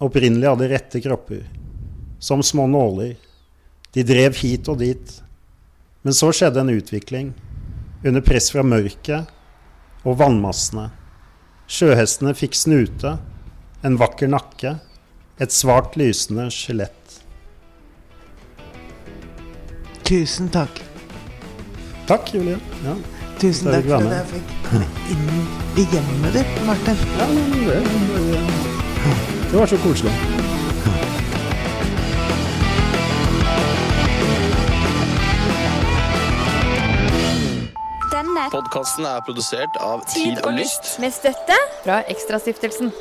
opprinnelig 0.03 0.49
hadde 0.49 0.71
rette 0.71 1.01
kropper, 1.03 1.45
som 2.19 2.43
små 2.43 2.65
nåler. 2.69 3.15
De 3.93 4.03
drev 4.03 4.35
hit 4.41 4.67
og 4.71 4.79
dit. 4.81 5.15
Men 6.05 6.13
så 6.13 6.31
skjedde 6.33 6.61
en 6.61 6.73
utvikling, 6.73 7.33
under 8.05 8.21
press 8.21 8.51
fra 8.53 8.61
mørket 8.65 9.31
og 10.05 10.17
vannmassene. 10.19 10.89
Sjøhestene 11.65 12.35
fikk 12.37 12.53
snute, 12.57 13.15
en 13.85 13.97
vakker 13.97 14.29
nakke, 14.29 14.75
et 15.41 15.53
svakt 15.53 15.97
lysende 15.97 16.45
skjelett. 16.53 17.17
Tusen 20.05 20.51
takk. 20.53 20.83
Takk, 22.05 22.29
Julie. 22.35 22.59
Ja. 22.85 22.93
Tusen 23.41 23.71
takk 23.73 23.89
for 23.89 24.05
at 24.05 24.13
jeg 24.13 24.27
fikk 24.35 24.51
inn 25.15 25.25
i 25.81 25.87
hjemmet 25.89 26.37
ditt, 26.37 26.59
Martin. 26.69 27.01
Ja, 27.17 27.29
det, 27.33 27.79
det, 28.29 28.43
det 29.49 29.57
var 29.57 29.73
så 29.73 29.81
koselig. 29.81 30.13
Denne 38.45 38.61
Podkasten 38.61 39.05
er 39.09 39.23
produsert 39.25 39.77
av 39.81 40.03
Tid 40.05 40.37
og 40.45 40.53
Lyst 40.53 40.99
med 41.01 41.09
støtte 41.15 41.55
fra 41.81 42.03
Ekstrastiftelsen. 42.13 42.91